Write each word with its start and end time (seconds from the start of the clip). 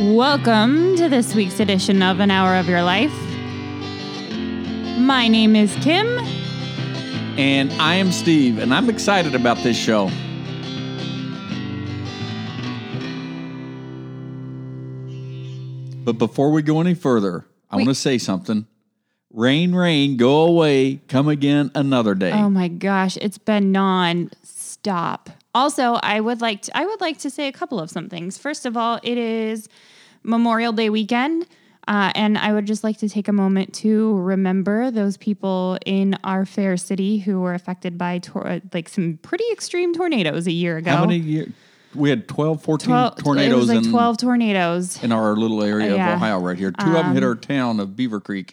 Welcome 0.00 0.96
to 0.96 1.08
this 1.08 1.36
week's 1.36 1.60
edition 1.60 2.02
of 2.02 2.18
An 2.18 2.28
Hour 2.28 2.56
of 2.56 2.68
Your 2.68 2.82
Life. 2.82 3.14
My 4.98 5.28
name 5.28 5.54
is 5.54 5.72
Kim. 5.76 6.18
And 7.38 7.72
I 7.74 7.94
am 7.94 8.10
Steve, 8.10 8.58
and 8.58 8.74
I'm 8.74 8.90
excited 8.90 9.36
about 9.36 9.58
this 9.58 9.76
show. 9.76 10.06
But 16.04 16.18
before 16.18 16.50
we 16.50 16.62
go 16.62 16.80
any 16.80 16.94
further, 16.94 17.46
I 17.70 17.76
want 17.76 17.88
to 17.88 17.94
say 17.94 18.18
something. 18.18 18.66
Rain, 19.32 19.76
rain, 19.76 20.16
go 20.16 20.42
away, 20.42 21.02
come 21.06 21.28
again 21.28 21.70
another 21.76 22.16
day. 22.16 22.32
Oh 22.32 22.50
my 22.50 22.66
gosh, 22.66 23.16
it's 23.18 23.38
been 23.38 23.70
non-stop. 23.70 25.30
Also, 25.54 25.94
I 26.02 26.20
would 26.20 26.40
like 26.40 26.62
to, 26.62 26.76
I 26.76 26.84
would 26.84 27.00
like 27.00 27.18
to 27.18 27.30
say 27.30 27.48
a 27.48 27.52
couple 27.52 27.78
of 27.78 27.90
some 27.90 28.08
things. 28.08 28.36
First 28.38 28.66
of 28.66 28.76
all, 28.76 28.98
it 29.02 29.18
is 29.18 29.68
Memorial 30.22 30.72
Day 30.72 30.90
weekend. 30.90 31.46
Uh, 31.86 32.10
and 32.14 32.38
I 32.38 32.54
would 32.54 32.66
just 32.66 32.82
like 32.82 32.96
to 32.98 33.10
take 33.10 33.28
a 33.28 33.32
moment 33.32 33.74
to 33.74 34.16
remember 34.20 34.90
those 34.90 35.18
people 35.18 35.76
in 35.84 36.16
our 36.24 36.46
fair 36.46 36.78
city 36.78 37.18
who 37.18 37.40
were 37.40 37.52
affected 37.52 37.98
by 37.98 38.20
tor- 38.20 38.62
like 38.72 38.88
some 38.88 39.18
pretty 39.20 39.44
extreme 39.52 39.92
tornadoes 39.92 40.46
a 40.46 40.52
year 40.52 40.78
ago. 40.78 40.92
How 40.92 41.04
many 41.04 41.18
years? 41.18 41.52
We 41.94 42.10
had 42.10 42.26
12, 42.28 42.62
14 42.62 42.86
Twelve- 42.88 43.16
tornadoes 43.16 43.52
It 43.52 43.56
was 43.56 43.68
like 43.68 43.84
in, 43.84 43.90
twelve 43.90 44.16
tornadoes. 44.18 45.02
in 45.02 45.12
our 45.12 45.36
little 45.36 45.62
area 45.62 45.94
Yeah. 45.96 46.08
Um, 46.08 46.12
of 46.16 46.22
Ohio 46.22 46.38
right 46.40 46.58
here. 46.58 46.72
Two 46.72 46.86
of 46.88 46.92
them 47.04 47.14
hit 47.14 47.22
our 47.22 47.34
town 47.34 47.80
of 47.80 47.90
Beavercreek. 47.90 48.50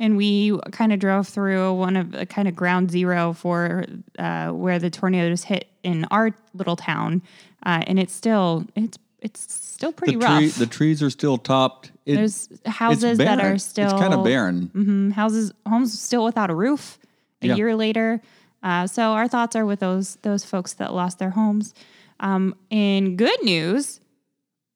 and 0.00 0.16
we 0.16 0.58
kind 0.72 0.92
of 0.92 0.98
drove 1.00 1.26
through 1.28 1.74
one 1.74 1.96
of 1.96 2.12
the 2.12 2.26
kind 2.26 2.48
of 2.48 2.54
ground 2.56 2.90
zero 2.90 3.32
for 3.32 3.84
uh, 4.18 4.48
where 4.50 4.78
the 4.78 4.90
tornadoes 4.90 5.44
hit 5.44 5.68
in 5.82 6.04
our 6.10 6.34
little 6.54 6.76
town, 6.76 7.22
uh, 7.64 7.82
and 7.86 7.98
it's 7.98 8.12
still 8.14 8.64
it's 8.74 8.98
it's 9.20 9.52
still 9.52 9.92
pretty 9.92 10.12
the, 10.14 10.24
rough. 10.24 10.38
tree, 10.38 10.46
the 10.48 10.66
trees 10.66 11.02
are 11.02 11.10
still 11.10 11.38
topped. 11.38 11.90
It- 12.06 12.14
There's 12.16 12.48
houses 12.66 13.18
that 13.18 13.40
are 13.40 13.58
still 13.58 13.90
It's 13.90 14.00
kind 14.00 14.14
of 14.14 14.24
barren. 14.24 14.70
mhm, 14.74 15.12
houses 15.12 15.52
homes 15.66 15.98
still 15.98 16.24
without 16.24 16.50
a 16.50 16.54
roof 16.54 16.98
a 17.42 17.48
Yeah. 17.48 17.54
year 17.56 17.74
later. 17.76 18.20
Uh, 18.62 18.86
so 18.86 19.02
our 19.12 19.26
thoughts 19.28 19.54
are 19.56 19.66
with 19.66 19.80
those 19.80 20.16
those 20.22 20.44
folks 20.44 20.72
that 20.74 20.92
lost 20.94 21.18
their 21.18 21.30
homes. 21.30 21.74
Um, 22.20 22.54
in 22.70 23.16
good 23.16 23.42
news, 23.42 24.00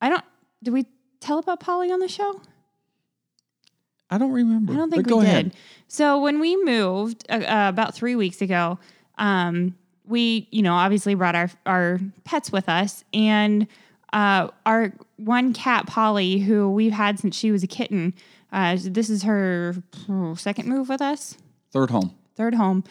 I 0.01 0.09
don't. 0.09 0.25
Did 0.62 0.73
we 0.73 0.87
tell 1.21 1.39
about 1.39 1.61
Polly 1.61 1.91
on 1.91 2.01
the 2.01 2.09
show? 2.09 2.41
I 4.11 4.19
don't 4.19 4.33
remember. 4.33 4.75
I 4.75 4.77
don't 4.77 4.91
think 4.91 5.09
but 5.09 5.15
we 5.17 5.21
did. 5.23 5.29
ahead. 5.29 5.57
So 5.89 6.20
when 6.20 6.39
we 6.39 6.63
moved 6.65 7.25
uh, 7.31 7.35
uh, 7.35 7.69
about 7.69 7.95
three 7.95 8.15
weeks 8.15 8.43
ago, 8.43 8.79
um, 9.19 9.75
we, 10.07 10.48
you 10.51 10.63
know, 10.63 10.75
obviously 10.75 11.15
brought 11.15 11.35
our 11.35 11.51
our 11.67 11.98
pets 12.25 12.53
with 12.53 12.69
us, 12.69 13.05
and 13.15 13.67
uh, 14.13 14.48
our 14.67 14.93
one 15.17 15.53
cat, 15.53 15.87
Polly, 15.87 16.39
who 16.39 16.70
we've 16.70 16.93
had 16.93 17.19
since 17.19 17.37
she 17.37 17.51
was 17.51 17.63
a 17.63 17.67
kitten. 17.67 18.15
Uh, 18.53 18.77
this 18.83 19.09
is 19.09 19.23
her 19.23 19.75
oh, 20.11 20.35
second 20.35 20.69
move 20.69 20.89
with 20.91 21.01
us, 21.01 21.39
Third 21.73 21.91
home. 21.91 22.15
Third 22.43 22.55
home. 22.55 22.85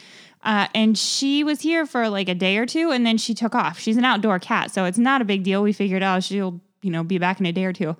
Uh, 0.43 0.67
and 0.73 0.97
she 0.97 1.43
was 1.43 1.61
here 1.61 1.85
for 1.85 2.09
like 2.09 2.29
a 2.29 2.35
day 2.35 2.57
or 2.57 2.65
two, 2.65 2.91
and 2.91 3.05
then 3.05 3.17
she 3.17 3.33
took 3.33 3.53
off. 3.53 3.77
She's 3.77 3.97
an 3.97 4.05
outdoor 4.05 4.39
cat, 4.39 4.71
so 4.71 4.85
it's 4.85 4.97
not 4.97 5.21
a 5.21 5.25
big 5.25 5.43
deal. 5.43 5.61
We 5.61 5.73
figured, 5.73 6.01
oh, 6.01 6.19
she'll, 6.19 6.59
you 6.81 6.89
know, 6.89 7.03
be 7.03 7.19
back 7.19 7.39
in 7.39 7.45
a 7.45 7.51
day 7.51 7.65
or 7.65 7.73
two. 7.73 7.95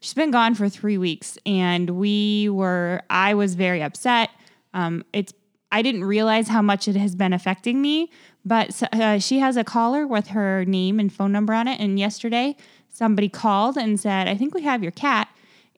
She's 0.00 0.12
been 0.12 0.30
gone 0.30 0.54
for 0.54 0.68
three 0.68 0.98
weeks, 0.98 1.38
and 1.46 1.90
we 1.90 2.50
were. 2.50 3.02
I 3.08 3.34
was 3.34 3.54
very 3.54 3.82
upset. 3.82 4.30
Um, 4.74 5.04
it's. 5.12 5.32
I 5.72 5.82
didn't 5.82 6.04
realize 6.04 6.48
how 6.48 6.62
much 6.62 6.86
it 6.86 6.96
has 6.96 7.14
been 7.14 7.32
affecting 7.32 7.82
me, 7.82 8.10
but 8.44 8.82
uh, 8.92 9.18
she 9.18 9.38
has 9.40 9.56
a 9.56 9.64
collar 9.64 10.06
with 10.06 10.28
her 10.28 10.64
name 10.64 11.00
and 11.00 11.12
phone 11.12 11.32
number 11.32 11.52
on 11.54 11.66
it. 11.66 11.80
And 11.80 11.98
yesterday, 11.98 12.56
somebody 12.88 13.28
called 13.30 13.78
and 13.78 13.98
said, 13.98 14.28
"I 14.28 14.36
think 14.36 14.54
we 14.54 14.62
have 14.62 14.82
your 14.82 14.92
cat," 14.92 15.28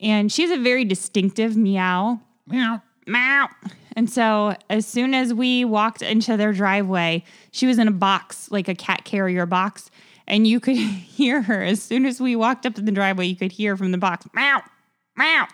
and 0.00 0.32
she 0.32 0.42
has 0.42 0.50
a 0.50 0.60
very 0.60 0.84
distinctive 0.84 1.56
meow 1.56 2.20
Meow. 2.48 2.82
Meow. 3.08 3.48
And 3.96 4.08
so 4.08 4.54
as 4.70 4.86
soon 4.86 5.12
as 5.14 5.34
we 5.34 5.64
walked 5.64 6.02
into 6.02 6.36
their 6.36 6.52
driveway, 6.52 7.24
she 7.50 7.66
was 7.66 7.78
in 7.78 7.88
a 7.88 7.92
box, 7.92 8.50
like 8.50 8.68
a 8.68 8.74
cat 8.74 9.04
carrier 9.04 9.46
box. 9.46 9.90
And 10.26 10.46
you 10.46 10.60
could 10.60 10.76
hear 10.76 11.42
her 11.42 11.62
as 11.62 11.82
soon 11.82 12.06
as 12.06 12.20
we 12.20 12.36
walked 12.36 12.66
up 12.66 12.74
to 12.74 12.82
the 12.82 12.92
driveway, 12.92 13.26
you 13.26 13.36
could 13.36 13.52
hear 13.52 13.76
from 13.76 13.90
the 13.92 13.98
box, 13.98 14.26
meow, 14.34 14.62
meow. 15.16 15.46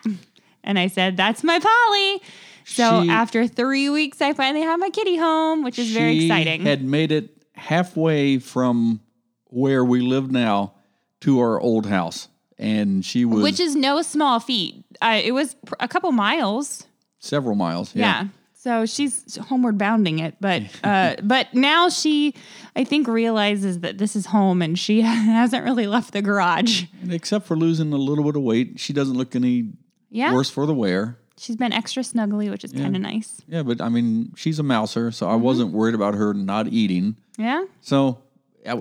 And 0.62 0.78
I 0.78 0.88
said, 0.88 1.16
That's 1.16 1.42
my 1.44 1.58
Polly. 1.58 2.22
So 2.66 3.02
She- 3.02 3.10
after 3.10 3.46
three 3.46 3.88
weeks, 3.90 4.20
I 4.20 4.32
finally 4.32 4.64
have 4.64 4.80
my 4.80 4.90
kitty 4.90 5.16
home, 5.16 5.62
which 5.62 5.78
is 5.78 5.90
very 5.92 6.24
exciting. 6.24 6.62
Had 6.62 6.82
made 6.84 7.12
it 7.12 7.30
halfway 7.54 8.38
from 8.38 9.00
where 9.46 9.84
we 9.84 10.00
live 10.00 10.30
now 10.30 10.74
to 11.20 11.40
our 11.40 11.60
old 11.60 11.86
house, 11.86 12.28
and 12.58 13.04
she 13.04 13.24
was 13.24 13.42
which 13.42 13.60
is 13.60 13.76
no 13.76 14.02
small 14.02 14.40
feat. 14.40 14.84
Uh, 15.00 15.20
it 15.22 15.32
was 15.32 15.54
pr- 15.66 15.74
a 15.80 15.88
couple 15.88 16.10
miles. 16.12 16.86
Several 17.24 17.54
miles. 17.56 17.94
Yeah. 17.94 18.28
So 18.54 18.86
she's 18.86 19.36
homeward 19.36 19.76
bounding 19.76 20.20
it, 20.20 20.36
but 20.40 20.62
uh, 20.82 21.16
but 21.22 21.52
now 21.52 21.88
she, 21.90 22.34
I 22.74 22.84
think, 22.84 23.06
realizes 23.08 23.80
that 23.80 23.98
this 23.98 24.16
is 24.16 24.26
home, 24.26 24.62
and 24.62 24.78
she 24.78 25.00
hasn't 25.02 25.64
really 25.64 25.86
left 25.86 26.12
the 26.14 26.22
garage. 26.22 26.84
And 27.02 27.12
except 27.12 27.46
for 27.46 27.56
losing 27.56 27.92
a 27.92 27.96
little 27.96 28.24
bit 28.24 28.36
of 28.36 28.42
weight, 28.42 28.80
she 28.80 28.92
doesn't 28.94 29.16
look 29.16 29.36
any 29.36 29.72
Yeah, 30.10 30.32
worse 30.32 30.48
for 30.48 30.64
the 30.64 30.72
wear. 30.74 31.18
she's 31.36 31.56
been 31.56 31.74
extra 31.74 32.02
snuggly, 32.02 32.48
which 32.50 32.64
is 32.64 32.72
kind 32.72 32.96
of 32.96 33.02
nice. 33.02 33.42
Yeah, 33.48 33.62
but 33.64 33.82
I 33.82 33.90
mean, 33.90 34.32
she's 34.34 34.58
a 34.58 34.62
mouser, 34.62 35.10
so 35.12 35.26
Mm-hmm. 35.26 35.32
I 35.34 35.36
wasn't 35.36 35.72
worried 35.72 35.94
about 35.94 36.14
her 36.14 36.32
not 36.32 36.68
eating. 36.68 37.16
Yeah, 37.36 37.64
So 37.82 38.22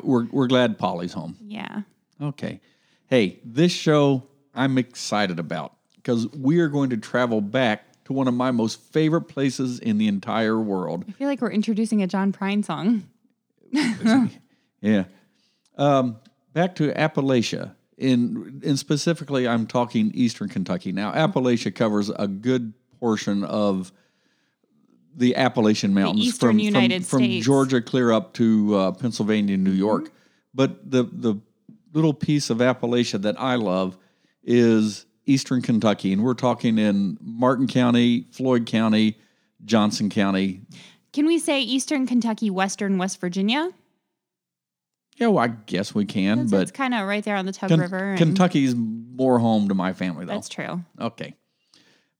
we're 0.03 0.27
we're 0.31 0.47
glad 0.47 0.77
Polly's 0.77 1.11
home. 1.13 1.35
yeah. 1.45 1.81
Okay. 2.21 2.61
Hey, 3.07 3.39
this 3.43 3.73
show 3.73 4.23
I'm 4.55 4.77
excited 4.77 5.39
about 5.39 5.73
because 5.97 6.27
we 6.29 6.59
are 6.61 6.69
going 6.69 6.89
to 6.91 6.97
travel 6.97 7.41
back 7.41 7.83
to 8.13 8.17
one 8.17 8.27
of 8.27 8.33
my 8.33 8.51
most 8.51 8.79
favorite 8.91 9.23
places 9.23 9.79
in 9.79 9.97
the 9.97 10.07
entire 10.07 10.59
world. 10.59 11.05
I 11.07 11.11
feel 11.11 11.27
like 11.27 11.41
we're 11.41 11.51
introducing 11.51 12.01
a 12.01 12.07
John 12.07 12.31
Prine 12.31 12.63
song. 12.63 13.03
Yeah. 14.81 15.05
Um, 15.77 16.17
back 16.51 16.75
to 16.75 16.91
Appalachia. 16.91 17.73
In, 17.97 18.59
in 18.63 18.75
specifically, 18.75 19.47
I'm 19.47 19.65
talking 19.65 20.11
Eastern 20.13 20.49
Kentucky. 20.49 20.91
Now, 20.91 21.13
Appalachia 21.13 21.73
covers 21.73 22.09
a 22.09 22.27
good 22.27 22.73
portion 22.99 23.45
of 23.45 23.93
the 25.15 25.37
Appalachian 25.37 25.93
Mountains 25.93 26.25
eastern 26.25 26.59
from, 26.59 26.89
from, 26.89 27.03
from 27.03 27.41
Georgia 27.41 27.81
clear 27.81 28.11
up 28.11 28.33
to 28.33 28.75
uh, 28.75 28.91
Pennsylvania 28.91 29.55
and 29.55 29.63
New 29.63 29.71
York. 29.71 30.11
But 30.53 30.91
the, 30.91 31.03
the 31.03 31.39
little 31.93 32.13
piece 32.13 32.49
of 32.49 32.57
Appalachia 32.57 33.21
that 33.21 33.39
I 33.39 33.55
love 33.55 33.97
is 34.43 35.05
Eastern 35.25 35.61
Kentucky. 35.61 36.13
And 36.13 36.23
we're 36.23 36.33
talking 36.33 36.77
in 36.77 37.17
Martin 37.21 37.67
County, 37.67 38.27
Floyd 38.31 38.65
County, 38.65 39.17
Johnson 39.65 40.09
County, 40.09 40.61
Can 41.13 41.25
we 41.25 41.39
say 41.39 41.61
Eastern 41.61 42.05
Kentucky, 42.05 42.49
Western 42.49 42.97
West 42.97 43.21
Virginia? 43.21 43.69
Yeah, 45.17 45.27
well, 45.27 45.43
I 45.43 45.47
guess 45.47 45.93
we 45.93 46.05
can, 46.05 46.47
but 46.47 46.63
it's 46.63 46.71
kind 46.71 46.93
of 46.93 47.07
right 47.07 47.23
there 47.23 47.35
on 47.35 47.45
the 47.45 47.51
Tug 47.53 47.69
Ken- 47.69 47.79
River. 47.79 47.97
And 47.97 48.17
Kentucky's 48.17 48.73
more 48.75 49.37
home 49.37 49.67
to 49.69 49.75
my 49.75 49.93
family, 49.93 50.25
though. 50.25 50.33
That's 50.33 50.49
true. 50.49 50.83
Okay. 50.99 51.35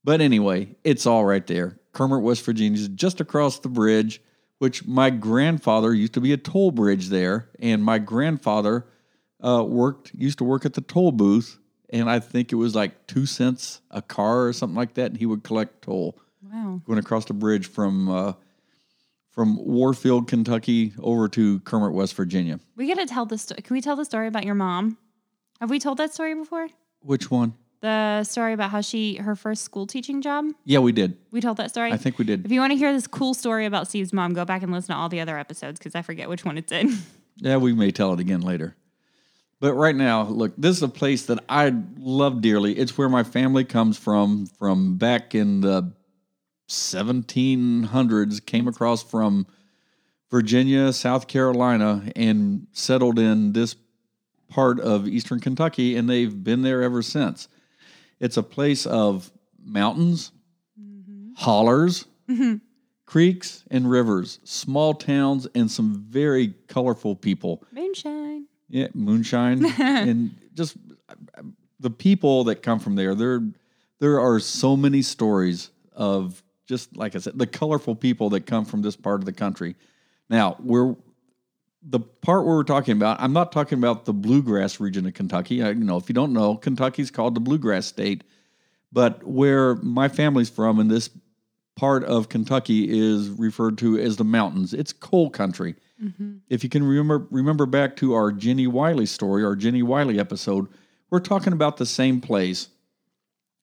But 0.03 0.21
anyway, 0.21 0.75
it's 0.83 1.05
all 1.07 1.25
right 1.25 1.45
there. 1.47 1.79
Kermit, 1.93 2.21
West 2.21 2.45
Virginia 2.45 2.79
is 2.79 2.87
just 2.89 3.19
across 3.19 3.59
the 3.59 3.69
bridge, 3.69 4.21
which 4.59 4.85
my 4.85 5.09
grandfather 5.09 5.93
used 5.93 6.13
to 6.13 6.21
be 6.21 6.33
a 6.33 6.37
toll 6.37 6.71
bridge 6.71 7.09
there. 7.09 7.49
And 7.59 7.83
my 7.83 7.97
grandfather 7.99 8.85
uh, 9.41 9.63
worked, 9.67 10.11
used 10.13 10.37
to 10.37 10.43
work 10.43 10.65
at 10.65 10.73
the 10.73 10.81
toll 10.81 11.11
booth. 11.11 11.57
And 11.93 12.09
I 12.09 12.19
think 12.19 12.51
it 12.51 12.55
was 12.55 12.75
like 12.75 13.07
two 13.07 13.25
cents 13.25 13.79
a 13.91 14.01
car 14.01 14.47
or 14.47 14.51
something 14.53 14.75
like 14.75 14.95
that. 14.95 15.11
And 15.11 15.17
he 15.17 15.25
would 15.25 15.43
collect 15.43 15.83
toll 15.83 16.17
Wow. 16.51 16.81
going 16.85 16.99
across 16.99 17.23
the 17.25 17.33
bridge 17.33 17.67
from, 17.67 18.09
uh, 18.09 18.33
from 19.29 19.57
Warfield, 19.65 20.27
Kentucky 20.27 20.93
over 20.99 21.27
to 21.29 21.59
Kermit, 21.61 21.93
West 21.93 22.15
Virginia. 22.15 22.59
We 22.75 22.87
got 22.87 22.95
to 22.99 23.05
tell 23.05 23.25
this. 23.25 23.43
Sto- 23.43 23.55
Can 23.55 23.73
we 23.73 23.81
tell 23.81 23.95
the 23.95 24.05
story 24.05 24.27
about 24.27 24.43
your 24.45 24.55
mom? 24.55 24.97
Have 25.61 25.69
we 25.69 25.79
told 25.79 25.97
that 25.99 26.13
story 26.13 26.35
before? 26.35 26.67
Which 26.99 27.31
one? 27.31 27.53
The 27.81 28.23
story 28.23 28.53
about 28.53 28.69
how 28.71 28.81
she 28.81 29.15
her 29.15 29.35
first 29.35 29.63
school 29.63 29.85
teaching 29.87 30.21
job. 30.21 30.45
Yeah, 30.63 30.79
we 30.79 30.91
did. 30.93 31.17
We 31.31 31.41
told 31.41 31.57
that 31.57 31.69
story. 31.69 31.91
I 31.91 31.97
think 31.97 32.17
we 32.17 32.25
did. 32.25 32.45
If 32.45 32.51
you 32.51 32.59
want 32.59 32.71
to 32.71 32.77
hear 32.77 32.93
this 32.93 33.07
cool 33.07 33.33
story 33.33 33.65
about 33.65 33.87
Steve's 33.87 34.13
mom, 34.13 34.33
go 34.33 34.45
back 34.45 34.63
and 34.63 34.71
listen 34.71 34.93
to 34.95 34.99
all 34.99 35.09
the 35.09 35.19
other 35.19 35.37
episodes 35.37 35.79
because 35.79 35.93
I 35.95 36.01
forget 36.01 36.29
which 36.29 36.43
one 36.45 36.57
it's 36.57 36.71
in. 36.71 36.97
Yeah, 37.37 37.57
we 37.57 37.73
may 37.73 37.89
tell 37.89 38.13
it 38.13 38.19
again 38.19 38.41
later. 38.41 38.75
But 39.63 39.75
right 39.75 39.95
now, 39.95 40.23
look, 40.23 40.51
this 40.57 40.75
is 40.75 40.83
a 40.83 40.89
place 40.89 41.27
that 41.27 41.41
I 41.47 41.73
love 41.97 42.41
dearly. 42.41 42.77
It's 42.77 42.97
where 42.97 43.07
my 43.07 43.23
family 43.23 43.63
comes 43.63 43.97
from, 43.97 44.45
from 44.45 44.97
back 44.97 45.33
in 45.35 45.61
the 45.61 45.93
1700s, 46.67 48.45
came 48.45 48.67
across 48.67 49.01
from 49.03 49.47
Virginia, 50.29 50.91
South 50.91 51.29
Carolina, 51.29 52.11
and 52.13 52.67
settled 52.73 53.17
in 53.17 53.53
this 53.53 53.77
part 54.49 54.81
of 54.81 55.07
eastern 55.07 55.39
Kentucky, 55.39 55.95
and 55.95 56.09
they've 56.09 56.43
been 56.43 56.61
there 56.61 56.83
ever 56.83 57.01
since. 57.01 57.47
It's 58.19 58.35
a 58.35 58.43
place 58.43 58.85
of 58.85 59.31
mountains, 59.63 60.33
mm-hmm. 60.77 61.35
hollers, 61.37 62.03
mm-hmm. 62.29 62.55
creeks, 63.05 63.63
and 63.71 63.89
rivers, 63.89 64.39
small 64.43 64.93
towns, 64.93 65.47
and 65.55 65.71
some 65.71 66.05
very 66.09 66.53
colorful 66.67 67.15
people. 67.15 67.63
Moonshine. 67.71 68.47
Yeah, 68.69 68.87
moonshine, 68.93 69.65
and 69.79 70.35
just 70.53 70.77
the 71.79 71.89
people 71.89 72.45
that 72.45 72.63
come 72.63 72.79
from 72.79 72.95
there. 72.95 73.13
There 73.15 73.41
there 73.99 74.19
are 74.19 74.39
so 74.39 74.75
many 74.75 75.01
stories 75.01 75.69
of 75.93 76.41
just 76.65 76.95
like 76.95 77.15
I 77.15 77.19
said, 77.19 77.37
the 77.37 77.47
colorful 77.47 77.95
people 77.95 78.29
that 78.31 78.45
come 78.45 78.65
from 78.65 78.81
this 78.81 78.95
part 78.95 79.21
of 79.21 79.25
the 79.25 79.33
country. 79.33 79.75
Now, 80.29 80.55
we're 80.59 80.95
the 81.85 81.99
part 81.99 82.45
where 82.45 82.55
we're 82.55 82.63
talking 82.63 82.95
about, 82.95 83.19
I'm 83.19 83.33
not 83.33 83.51
talking 83.51 83.77
about 83.77 84.05
the 84.05 84.13
bluegrass 84.13 84.79
region 84.79 85.05
of 85.05 85.13
Kentucky. 85.13 85.61
I, 85.61 85.69
you 85.69 85.83
know, 85.83 85.97
if 85.97 86.07
you 86.07 86.15
don't 86.15 86.33
know, 86.33 86.55
Kentucky's 86.55 87.11
called 87.11 87.35
the 87.35 87.41
bluegrass 87.41 87.85
state, 87.85 88.23
but 88.91 89.23
where 89.23 89.75
my 89.75 90.07
family's 90.07 90.49
from 90.49 90.79
in 90.79 90.87
this 90.87 91.09
part 91.75 92.03
of 92.05 92.29
Kentucky 92.29 92.87
is 92.89 93.29
referred 93.29 93.77
to 93.79 93.99
as 93.99 94.15
the 94.15 94.23
mountains. 94.23 94.73
It's 94.73 94.93
coal 94.93 95.29
country. 95.29 95.75
If 96.49 96.63
you 96.63 96.69
can 96.69 96.83
remember 96.83 97.27
remember 97.31 97.65
back 97.65 97.95
to 97.97 98.13
our 98.13 98.31
Jenny 98.31 98.67
Wiley 98.67 99.05
story, 99.05 99.43
our 99.45 99.55
Jenny 99.55 99.83
Wiley 99.83 100.19
episode, 100.19 100.67
we're 101.09 101.19
talking 101.19 101.53
about 101.53 101.77
the 101.77 101.85
same 101.85 102.19
place 102.19 102.67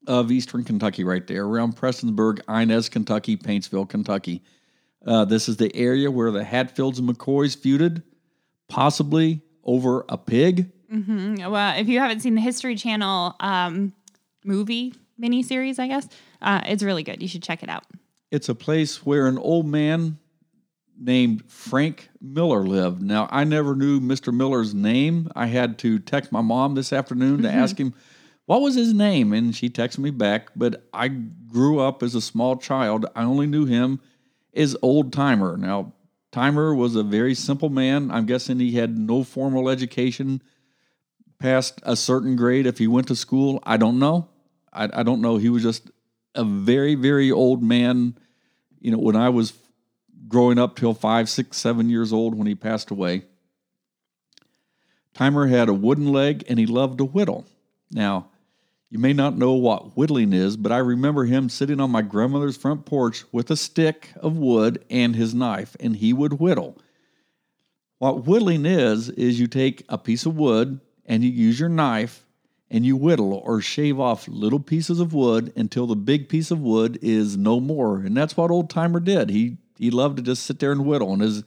of 0.07 0.31
eastern 0.31 0.65
Kentucky 0.65 1.05
right 1.05 1.27
there, 1.27 1.45
around 1.45 1.77
Prestonsburg, 1.77 2.41
Inez, 2.49 2.89
Kentucky, 2.89 3.37
Paintsville, 3.37 3.89
Kentucky. 3.89 4.43
Uh, 5.05 5.25
this 5.25 5.49
is 5.49 5.57
the 5.59 5.75
area 5.75 6.11
where 6.11 6.31
the 6.31 6.45
Hatfields 6.45 6.99
and 6.99 7.09
McCoys 7.09 7.57
feuded, 7.57 8.03
possibly 8.69 9.43
over 9.65 10.05
a 10.09 10.17
pig. 10.17 10.71
Mm, 10.93 11.51
Well, 11.51 11.79
if 11.79 11.89
you 11.89 11.99
haven't 11.99 12.21
seen 12.21 12.35
the 12.35 12.41
History 12.41 12.75
Channel 12.77 13.37
um, 13.41 13.93
movie 14.45 14.95
miniseries, 15.21 15.79
I 15.79 15.89
guess 15.89 16.09
uh, 16.41 16.63
it's 16.65 16.83
really 16.83 17.03
good. 17.03 17.21
You 17.21 17.29
should 17.29 17.43
check 17.43 17.63
it 17.63 17.69
out. 17.69 17.85
It's 18.31 18.49
a 18.49 18.55
place 18.55 19.05
where 19.05 19.27
an 19.27 19.37
old 19.39 19.67
man 19.67 20.19
named 21.01 21.51
Frank 21.51 22.11
Miller 22.21 22.63
lived. 22.63 23.03
Now, 23.03 23.27
I 23.31 23.45
never 23.45 23.75
knew 23.75 24.01
Mr. 24.01 24.33
Miller's 24.33 24.75
name. 24.75 25.31
I 25.35 25.47
had 25.47 25.79
to 25.79 25.99
text 25.99 26.31
my 26.31 26.43
mom 26.43 26.75
this 26.75 26.93
afternoon 26.93 27.43
to 27.43 27.51
ask 27.51 27.77
mm-hmm. 27.77 27.89
him 27.89 27.95
what 28.45 28.61
was 28.61 28.75
his 28.75 28.93
name, 28.93 29.33
and 29.33 29.57
she 29.57 29.71
texted 29.71 30.01
me 30.01 30.11
back. 30.11 30.49
But 30.55 30.87
I 30.93 31.09
grew 31.09 31.81
up 31.81 32.03
as 32.03 32.15
a 32.15 32.21
small 32.21 32.57
child. 32.57 33.07
I 33.17 33.23
only 33.23 33.47
knew 33.47 33.65
him 33.65 34.01
as 34.55 34.77
Old 34.83 35.13
Timer. 35.13 35.57
Now, 35.57 35.95
Timer 36.33 36.75
was 36.75 36.95
a 36.97 37.03
very 37.03 37.35
simple 37.35 37.71
man. 37.71 38.11
I'm 38.11 38.27
guessing 38.27 38.61
he 38.61 38.73
had 38.73 38.99
no 38.99 39.25
formal 39.25 39.69
education 39.69 40.43
past 41.39 41.81
a 41.83 41.97
certain 41.97 42.37
grade 42.37 42.67
if 42.67 42.79
he 42.79 42.87
went 42.87 43.09
to 43.09 43.17
school. 43.17 43.61
I 43.65 43.79
don't 43.79 43.99
know. 43.99 44.29
I, 44.73 44.89
I 44.93 45.03
don't 45.03 45.23
know. 45.23 45.39
He 45.39 45.49
was 45.49 45.63
just 45.63 45.91
a 46.35 46.45
very, 46.45 46.95
very 46.95 47.33
old 47.33 47.63
man. 47.63 48.17
You 48.81 48.93
know, 48.93 48.99
when 48.99 49.17
I 49.17 49.31
was 49.31 49.53
growing 50.31 50.59
up 50.59 50.77
till 50.77 50.95
five, 50.95 51.29
six, 51.29 51.59
seven 51.59 51.91
years 51.91 52.13
old 52.13 52.35
when 52.35 52.47
he 52.47 52.55
passed 52.55 52.91
away, 52.91 53.25
Timer 55.13 55.49
had 55.49 55.69
a 55.69 55.75
wooden 55.75 56.13
leg 56.13 56.45
and 56.49 56.59
he 56.59 56.67
loved 56.67 56.99
to 56.99 57.05
whittle. 57.05 57.45
Now, 57.91 58.31
you 58.89 58.99
may 58.99 59.13
not 59.13 59.37
know 59.37 59.53
what 59.53 59.97
whittling 59.97 60.33
is, 60.33 60.57
but 60.57 60.73
I 60.73 60.79
remember 60.79 61.25
him 61.25 61.49
sitting 61.49 61.81
on 61.81 61.91
my 61.91 62.03
grandmother's 62.03 62.57
front 62.57 62.87
porch 62.87 63.25
with 63.33 63.51
a 63.51 63.57
stick 63.57 64.11
of 64.17 64.39
wood 64.39 64.85
and 64.89 65.15
his 65.15 65.35
knife, 65.35 65.77
and 65.79 65.97
he 65.97 66.13
would 66.13 66.41
whittle. 66.41 66.79
What 67.99 68.25
whittling 68.25 68.67
is, 68.67 69.11
is 69.11 69.39
you 69.39 69.47
take 69.47 69.85
a 69.89 69.99
piece 69.99 70.27
of 70.27 70.37
wood 70.37 70.81
and 71.05 71.23
you 71.23 71.31
use 71.31 71.61
your 71.61 71.69
knife 71.69 72.25
and 72.71 72.87
you 72.87 72.97
whittle 72.97 73.35
or 73.35 73.61
shave 73.61 74.01
off 74.01 74.27
little 74.27 74.61
pieces 74.61 75.01
of 75.01 75.13
wood 75.13 75.53
until 75.55 75.87
the 75.87 75.97
big 75.97 76.29
piece 76.29 76.51
of 76.51 76.61
wood 76.61 76.99
is 77.03 77.37
no 77.37 77.61
more. 77.61 77.99
And 77.99 78.17
that's 78.17 78.37
what 78.37 78.51
old 78.51 78.71
timer 78.71 79.01
did. 79.01 79.29
He 79.31 79.59
he 79.81 79.91
loved 79.91 80.19
to 80.19 80.23
just 80.23 80.45
sit 80.45 80.59
there 80.61 80.73
and 80.73 80.85
whittle. 80.87 81.13
And 81.13 81.23
as 81.23 81.43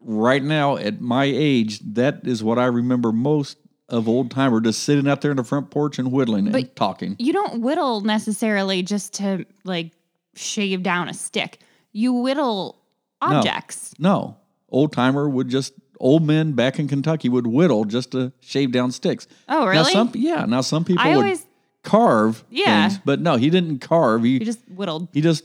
right 0.00 0.42
now 0.42 0.76
at 0.76 1.00
my 1.00 1.24
age, 1.24 1.80
that 1.94 2.26
is 2.26 2.42
what 2.42 2.58
I 2.58 2.66
remember 2.66 3.12
most 3.12 3.56
of 3.88 4.08
old 4.08 4.30
timer, 4.30 4.60
just 4.60 4.82
sitting 4.82 5.06
out 5.08 5.20
there 5.20 5.30
in 5.30 5.36
the 5.36 5.44
front 5.44 5.70
porch 5.70 5.98
and 5.98 6.10
whittling 6.10 6.48
and 6.48 6.76
talking. 6.76 7.16
You 7.18 7.32
don't 7.32 7.60
whittle 7.60 8.00
necessarily 8.00 8.82
just 8.82 9.12
to 9.14 9.44
like 9.64 9.92
shave 10.34 10.82
down 10.82 11.08
a 11.08 11.14
stick. 11.14 11.60
You 11.92 12.12
whittle 12.14 12.80
objects. 13.20 13.94
No, 13.98 14.36
old 14.68 14.92
timer 14.92 15.28
would 15.28 15.48
just 15.48 15.74
old 16.00 16.26
men 16.26 16.52
back 16.52 16.78
in 16.78 16.88
Kentucky 16.88 17.28
would 17.28 17.46
whittle 17.46 17.84
just 17.84 18.10
to 18.12 18.32
shave 18.40 18.72
down 18.72 18.90
sticks. 18.90 19.28
Oh, 19.48 19.60
Now 19.60 19.66
really? 19.66 19.92
some 19.92 20.10
yeah, 20.14 20.44
now 20.46 20.60
some 20.62 20.84
people 20.84 21.02
I 21.04 21.10
would 21.10 21.22
always 21.24 21.46
carve 21.82 22.42
Yeah. 22.50 22.88
things, 22.88 23.00
but 23.04 23.20
no, 23.20 23.36
he 23.36 23.50
didn't 23.50 23.78
carve. 23.80 24.24
He 24.24 24.30
you 24.30 24.40
just 24.40 24.60
whittled. 24.68 25.08
he 25.12 25.20
just 25.20 25.44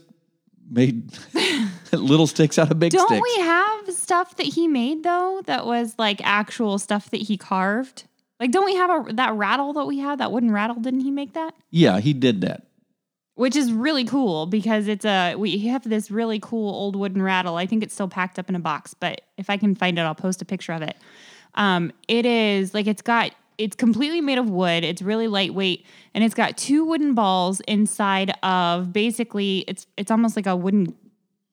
made 0.70 1.10
little 1.92 2.26
sticks 2.26 2.58
out 2.58 2.70
of 2.70 2.78
big 2.78 2.92
sticks. 2.92 3.02
Don't 3.02 3.08
sticks. 3.08 3.36
we 3.36 3.42
have 3.42 3.92
stuff 3.94 4.36
that 4.36 4.46
he 4.46 4.68
made 4.68 5.02
though 5.02 5.42
that 5.46 5.66
was 5.66 5.94
like 5.98 6.20
actual 6.24 6.78
stuff 6.78 7.10
that 7.10 7.22
he 7.22 7.36
carved? 7.36 8.04
Like, 8.38 8.52
don't 8.52 8.64
we 8.64 8.74
have 8.76 9.08
a 9.08 9.12
that 9.14 9.34
rattle 9.34 9.72
that 9.74 9.84
we 9.84 9.98
had 9.98 10.18
that 10.18 10.32
wooden 10.32 10.50
rattle? 10.50 10.76
Didn't 10.76 11.00
he 11.00 11.10
make 11.10 11.34
that? 11.34 11.54
yeah, 11.70 12.00
he 12.00 12.12
did 12.12 12.40
that. 12.42 12.66
Which 13.34 13.56
is 13.56 13.72
really 13.72 14.04
cool 14.04 14.46
because 14.46 14.86
it's 14.86 15.04
a 15.04 15.34
we 15.34 15.58
have 15.68 15.88
this 15.88 16.10
really 16.10 16.38
cool 16.40 16.74
old 16.74 16.96
wooden 16.96 17.22
rattle. 17.22 17.56
I 17.56 17.66
think 17.66 17.82
it's 17.82 17.94
still 17.94 18.08
packed 18.08 18.38
up 18.38 18.48
in 18.48 18.54
a 18.54 18.60
box, 18.60 18.94
but 18.94 19.22
if 19.38 19.48
I 19.48 19.56
can 19.56 19.74
find 19.74 19.98
it, 19.98 20.02
I'll 20.02 20.14
post 20.14 20.42
a 20.42 20.44
picture 20.44 20.72
of 20.72 20.82
it. 20.82 20.96
Um, 21.54 21.92
it 22.06 22.26
is 22.26 22.74
like 22.74 22.86
it's 22.86 23.02
got 23.02 23.32
it's 23.60 23.76
completely 23.76 24.20
made 24.20 24.38
of 24.38 24.48
wood. 24.50 24.82
It's 24.84 25.02
really 25.02 25.28
lightweight, 25.28 25.84
and 26.14 26.24
it's 26.24 26.34
got 26.34 26.56
two 26.56 26.84
wooden 26.84 27.14
balls 27.14 27.60
inside 27.68 28.32
of 28.42 28.92
basically 28.92 29.64
it's 29.68 29.86
it's 29.96 30.10
almost 30.10 30.34
like 30.36 30.46
a 30.46 30.56
wooden 30.56 30.94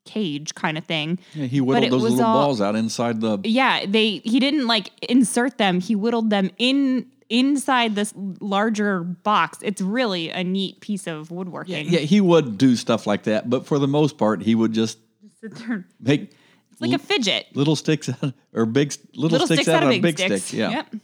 cage 0.05 0.55
kind 0.55 0.77
of 0.77 0.85
thing. 0.85 1.19
Yeah, 1.33 1.45
he 1.47 1.59
whittled 1.61 1.91
those 1.91 2.01
little 2.03 2.23
all- 2.23 2.45
balls 2.45 2.61
out 2.61 2.75
inside 2.75 3.19
the. 3.21 3.39
Yeah, 3.43 3.85
they 3.85 4.21
he 4.23 4.39
didn't 4.39 4.65
like 4.67 4.89
insert 5.09 5.57
them. 5.57 5.79
He 5.81 5.95
whittled 5.95 6.29
them 6.29 6.49
in 6.57 7.05
inside 7.29 7.93
this 7.95 8.13
larger 8.39 9.03
box. 9.03 9.57
It's 9.61 9.81
really 9.81 10.29
a 10.29 10.43
neat 10.45 10.79
piece 10.79 11.07
of 11.07 11.29
woodworking. 11.29 11.85
Yeah, 11.87 11.99
yeah 11.99 12.05
he 12.05 12.21
would 12.21 12.57
do 12.57 12.75
stuff 12.77 13.05
like 13.05 13.23
that, 13.23 13.49
but 13.49 13.65
for 13.67 13.79
the 13.79 13.87
most 13.87 14.17
part, 14.17 14.41
he 14.41 14.55
would 14.55 14.71
just 14.71 14.97
Sit 15.41 15.53
there. 15.55 15.85
make 15.99 16.31
It's 16.71 16.79
like 16.79 16.93
a 16.93 16.97
fidget. 16.99 17.47
little 17.53 17.75
sticks 17.75 18.07
out, 18.09 18.33
or 18.53 18.65
big 18.65 18.93
little, 19.13 19.31
Little 19.39 19.45
sticks, 19.47 19.63
sticks 19.63 19.75
out, 19.75 19.83
of 19.83 19.89
of 19.89 19.93
big, 19.95 20.01
big 20.03 20.17
sticks. 20.17 20.43
sticks. 20.45 20.53
Yeah. 20.53 20.69
Yep. 20.69 20.95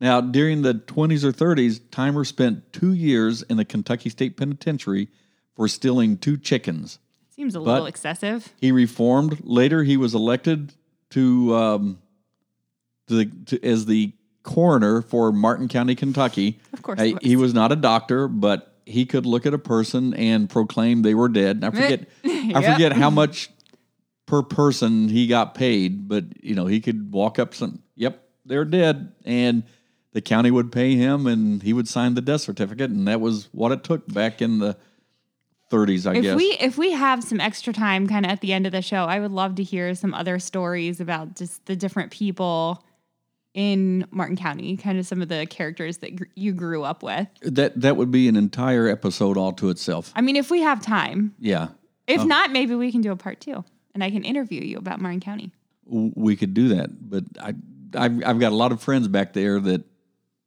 Now, 0.00 0.20
during 0.20 0.62
the 0.62 0.74
20s 0.74 1.24
or 1.24 1.32
30s, 1.32 1.80
Timer 1.90 2.24
spent 2.24 2.72
two 2.72 2.92
years 2.94 3.42
in 3.42 3.56
the 3.58 3.64
Kentucky 3.64 4.08
State 4.08 4.36
Penitentiary 4.36 5.08
for 5.54 5.68
stealing 5.68 6.16
two 6.16 6.36
chickens. 6.38 6.98
Seems 7.28 7.54
a 7.54 7.60
little 7.60 7.86
excessive. 7.86 8.52
He 8.56 8.72
reformed. 8.72 9.40
Later, 9.44 9.82
he 9.82 9.96
was 9.96 10.14
elected 10.14 10.72
to, 11.10 11.54
um, 11.54 11.98
to, 13.08 13.14
the, 13.14 13.24
to 13.46 13.62
as 13.66 13.86
the 13.86 14.12
coroner 14.42 15.02
for 15.02 15.32
Martin 15.32 15.68
County, 15.68 15.94
Kentucky. 15.94 16.60
Of 16.72 16.82
course 16.82 16.98
Uh, 16.98 17.04
he 17.04 17.16
he 17.20 17.36
was. 17.36 17.48
was 17.48 17.54
not 17.54 17.72
a 17.72 17.76
doctor, 17.76 18.26
but 18.26 18.74
he 18.86 19.04
could 19.04 19.26
look 19.26 19.44
at 19.44 19.52
a 19.52 19.58
person 19.58 20.14
and 20.14 20.48
proclaim 20.48 21.02
they 21.02 21.14
were 21.14 21.28
dead. 21.28 21.62
I 21.62 21.70
forget. 21.70 22.08
I 22.24 22.72
forget 22.72 22.92
how 22.94 23.10
much 23.10 23.50
per 24.26 24.42
person 24.42 25.08
he 25.08 25.26
got 25.26 25.54
paid, 25.54 26.08
but 26.08 26.24
you 26.42 26.54
know 26.54 26.66
he 26.66 26.80
could 26.80 27.12
walk 27.12 27.38
up 27.38 27.54
some. 27.54 27.82
Yep, 27.96 28.22
they're 28.46 28.64
dead, 28.64 29.12
and 29.24 29.62
the 30.12 30.20
county 30.20 30.50
would 30.50 30.72
pay 30.72 30.94
him, 30.96 31.26
and 31.26 31.62
he 31.62 31.72
would 31.72 31.86
sign 31.88 32.14
the 32.14 32.20
death 32.20 32.40
certificate, 32.42 32.90
and 32.90 33.06
that 33.08 33.20
was 33.20 33.48
what 33.52 33.72
it 33.72 33.84
took 33.84 34.06
back 34.12 34.42
in 34.42 34.58
the 34.58 34.76
30s, 35.70 36.04
I 36.10 36.16
If 36.16 36.22
guess. 36.22 36.36
we 36.36 36.44
if 36.60 36.76
we 36.78 36.90
have 36.92 37.22
some 37.22 37.40
extra 37.40 37.72
time 37.72 38.08
kind 38.08 38.26
of 38.26 38.32
at 38.32 38.40
the 38.40 38.52
end 38.52 38.66
of 38.66 38.72
the 38.72 38.82
show, 38.82 39.04
I 39.04 39.20
would 39.20 39.30
love 39.30 39.54
to 39.56 39.62
hear 39.62 39.94
some 39.94 40.12
other 40.14 40.38
stories 40.40 41.00
about 41.00 41.36
just 41.36 41.64
the 41.66 41.76
different 41.76 42.10
people 42.10 42.84
in 43.54 44.06
Martin 44.10 44.36
County, 44.36 44.76
kind 44.76 44.98
of 44.98 45.06
some 45.06 45.22
of 45.22 45.28
the 45.28 45.46
characters 45.46 45.98
that 45.98 46.14
gr- 46.16 46.24
you 46.34 46.52
grew 46.52 46.82
up 46.82 47.02
with. 47.02 47.28
that 47.42 47.80
that 47.80 47.96
would 47.96 48.10
be 48.10 48.26
an 48.28 48.36
entire 48.36 48.88
episode 48.88 49.36
all 49.36 49.52
to 49.52 49.70
itself. 49.70 50.12
I 50.16 50.20
mean, 50.22 50.36
if 50.36 50.50
we 50.50 50.60
have 50.62 50.80
time. 50.82 51.34
Yeah, 51.38 51.68
If 52.08 52.20
oh. 52.20 52.24
not, 52.24 52.50
maybe 52.52 52.74
we 52.74 52.90
can 52.92 53.00
do 53.00 53.12
a 53.12 53.16
part 53.16 53.40
2 53.40 53.64
and 53.94 54.02
I 54.04 54.10
can 54.10 54.24
interview 54.24 54.60
you 54.62 54.76
about 54.78 55.00
Martin 55.00 55.20
County. 55.20 55.52
we 55.86 56.34
could 56.36 56.52
do 56.54 56.68
that, 56.68 56.90
but 57.10 57.24
I 57.40 57.54
I've, 57.96 58.24
I've 58.24 58.38
got 58.40 58.52
a 58.52 58.54
lot 58.56 58.70
of 58.72 58.80
friends 58.80 59.08
back 59.08 59.32
there 59.32 59.58
that 59.60 59.82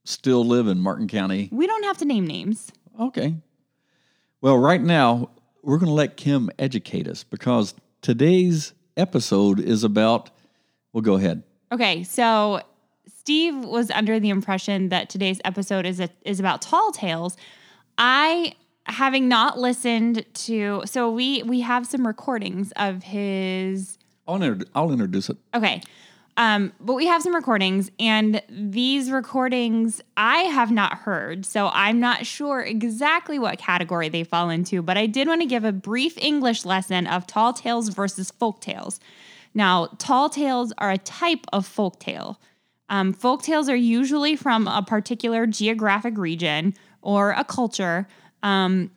still 0.04 0.46
live 0.46 0.68
in 0.68 0.80
Martin 0.80 1.08
County. 1.08 1.50
We 1.52 1.68
don't 1.68 1.84
have 1.84 1.98
to 2.00 2.06
name 2.06 2.26
names. 2.26 2.72
Okay. 3.00 3.36
Well, 4.42 4.58
right 4.58 4.82
now, 4.82 5.30
we're 5.62 5.78
going 5.78 5.88
to 5.88 5.94
let 5.94 6.18
Kim 6.18 6.50
educate 6.60 7.08
us 7.08 7.24
because 7.24 7.74
today's 8.02 8.74
episode 8.98 9.60
is 9.60 9.84
about. 9.84 10.30
Well, 10.92 11.02
go 11.02 11.16
ahead. 11.16 11.44
Okay, 11.72 12.04
so 12.04 12.62
Steve 13.08 13.56
was 13.66 13.90
under 13.92 14.20
the 14.20 14.30
impression 14.30 14.90
that 14.90 15.10
today's 15.10 15.40
episode 15.46 15.86
is 15.86 16.00
a, 16.00 16.10
is 16.24 16.40
about 16.40 16.62
tall 16.62 16.92
tales. 16.92 17.38
I 17.98 18.54
having 18.86 19.30
not 19.30 19.58
listened 19.58 20.26
to 20.34 20.82
so 20.86 21.10
we 21.10 21.42
we 21.44 21.62
have 21.62 21.88
some 21.88 22.06
recordings 22.06 22.74
of 22.76 23.02
his 23.02 23.98
I'll, 24.28 24.36
inter- 24.36 24.66
I'll 24.76 24.92
introduce 24.92 25.30
it. 25.30 25.38
Okay. 25.54 25.82
Um, 26.36 26.74
but 26.80 26.96
we 26.96 27.06
have 27.06 27.22
some 27.22 27.36
recordings, 27.36 27.92
and 28.00 28.42
these 28.50 29.12
recordings 29.12 30.02
I 30.18 30.38
have 30.40 30.72
not 30.72 31.00
heard. 31.00 31.46
So 31.46 31.70
I'm 31.74 32.00
not 32.00 32.26
sure 32.26 32.62
exactly 32.62 33.38
what 33.38 33.60
category 33.60 34.10
they 34.10 34.24
fall 34.24 34.50
into, 34.50 34.82
but 34.82 34.98
I 34.98 35.06
did 35.06 35.28
want 35.28 35.42
to 35.42 35.48
give 35.48 35.64
a 35.64 35.72
brief 35.72 36.18
English 36.18 36.66
lesson 36.66 37.06
of 37.06 37.28
tall 37.28 37.54
tales 37.54 37.90
versus 37.90 38.32
folk 38.32 38.62
tales. 38.62 39.00
Now, 39.54 39.90
tall 40.00 40.30
tales 40.30 40.74
are 40.80 40.90
a 40.90 40.98
type 40.98 41.46
of 41.54 41.68
folk 41.68 42.00
tale. 42.00 42.40
Um, 42.90 43.14
folk 43.14 43.44
tales 43.44 43.70
are 43.70 43.76
usually 43.76 44.36
from 44.36 44.68
a 44.68 44.82
particular 44.82 45.46
geographic 45.46 46.18
region 46.18 46.74
or 47.02 47.32
a 47.32 47.44
culture, 47.44 48.08
um, 48.42 48.90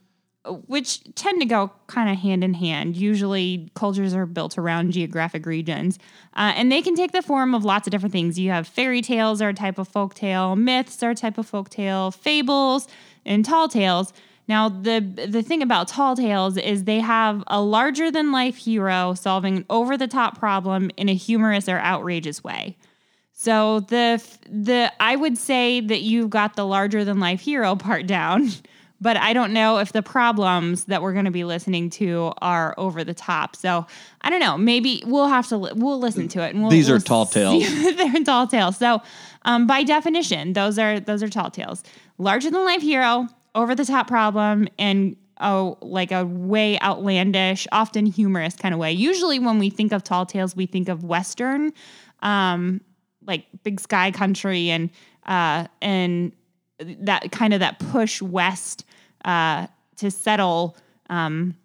which 0.66 1.02
tend 1.14 1.40
to 1.40 1.46
go 1.46 1.72
kind 1.86 2.10
of 2.10 2.18
hand 2.18 2.42
in 2.42 2.54
hand. 2.54 2.96
Usually, 2.96 3.70
cultures 3.74 4.14
are 4.14 4.26
built 4.26 4.58
around 4.58 4.92
geographic 4.92 5.46
regions, 5.46 5.98
uh, 6.34 6.52
and 6.56 6.70
they 6.70 6.82
can 6.82 6.94
take 6.94 7.12
the 7.12 7.22
form 7.22 7.54
of 7.54 7.64
lots 7.64 7.86
of 7.86 7.90
different 7.90 8.12
things. 8.12 8.38
You 8.38 8.50
have 8.50 8.66
fairy 8.66 9.02
tales 9.02 9.42
are 9.42 9.50
a 9.50 9.54
type 9.54 9.78
of 9.78 9.88
folk 9.88 10.14
tale, 10.14 10.56
myths 10.56 11.02
are 11.02 11.10
a 11.10 11.14
type 11.14 11.38
of 11.38 11.46
folk 11.46 11.68
tale, 11.68 12.10
fables, 12.10 12.88
and 13.24 13.44
tall 13.44 13.68
tales. 13.68 14.12
Now, 14.48 14.68
the 14.68 15.00
the 15.00 15.42
thing 15.42 15.62
about 15.62 15.88
tall 15.88 16.14
tales 16.16 16.56
is 16.56 16.84
they 16.84 17.00
have 17.00 17.42
a 17.48 17.60
larger 17.60 18.10
than 18.10 18.30
life 18.30 18.56
hero 18.56 19.14
solving 19.14 19.58
an 19.58 19.66
over 19.68 19.96
the 19.96 20.06
top 20.06 20.38
problem 20.38 20.90
in 20.96 21.08
a 21.08 21.14
humorous 21.14 21.68
or 21.68 21.78
outrageous 21.78 22.44
way. 22.44 22.76
So 23.32 23.80
the 23.80 24.22
the 24.48 24.92
I 25.00 25.16
would 25.16 25.36
say 25.36 25.80
that 25.80 26.00
you've 26.00 26.30
got 26.30 26.54
the 26.54 26.64
larger 26.64 27.04
than 27.04 27.18
life 27.18 27.40
hero 27.40 27.74
part 27.76 28.06
down, 28.06 28.50
but 29.00 29.16
I 29.16 29.32
don't 29.32 29.52
know 29.52 29.78
if 29.78 29.92
the 29.92 30.02
problems 30.02 30.84
that 30.84 31.02
we're 31.02 31.12
going 31.12 31.26
to 31.26 31.30
be 31.30 31.44
listening 31.44 31.90
to 31.90 32.32
are 32.38 32.74
over 32.78 33.04
the 33.04 33.14
top. 33.14 33.54
So 33.54 33.86
I 34.22 34.30
don't 34.30 34.40
know. 34.40 34.56
Maybe 34.56 35.02
we'll 35.06 35.28
have 35.28 35.48
to 35.48 35.56
li- 35.58 35.72
we'll 35.74 35.98
listen 35.98 36.28
to 36.28 36.42
it. 36.42 36.54
And 36.54 36.62
we'll, 36.62 36.70
These 36.70 36.88
are 36.88 36.94
we'll 36.94 37.02
tall 37.02 37.26
tales. 37.26 37.64
They're 37.96 38.24
tall 38.24 38.46
tales. 38.46 38.76
So 38.76 39.02
um, 39.42 39.66
by 39.66 39.82
definition, 39.82 40.54
those 40.54 40.78
are 40.78 40.98
those 40.98 41.22
are 41.22 41.28
tall 41.28 41.50
tales. 41.50 41.82
Larger 42.18 42.50
than 42.50 42.64
life 42.64 42.82
hero, 42.82 43.28
over 43.54 43.74
the 43.74 43.84
top 43.84 44.08
problem, 44.08 44.68
and 44.78 45.16
oh, 45.40 45.76
like 45.80 46.12
a 46.12 46.24
way 46.24 46.78
outlandish, 46.80 47.66
often 47.72 48.06
humorous 48.06 48.56
kind 48.56 48.72
of 48.72 48.80
way. 48.80 48.92
Usually, 48.92 49.38
when 49.38 49.58
we 49.58 49.70
think 49.70 49.92
of 49.92 50.02
tall 50.02 50.26
tales, 50.26 50.56
we 50.56 50.66
think 50.66 50.88
of 50.88 51.04
western, 51.04 51.72
um, 52.20 52.80
like 53.26 53.46
Big 53.62 53.80
Sky 53.80 54.10
Country, 54.10 54.70
and 54.70 54.90
uh, 55.26 55.66
and 55.82 56.32
that 56.78 57.30
kind 57.32 57.54
of 57.54 57.60
that 57.60 57.78
push 57.78 58.20
west 58.22 58.84
uh, 59.24 59.66
to 59.96 60.10
settle. 60.10 60.76
Um, 61.08 61.56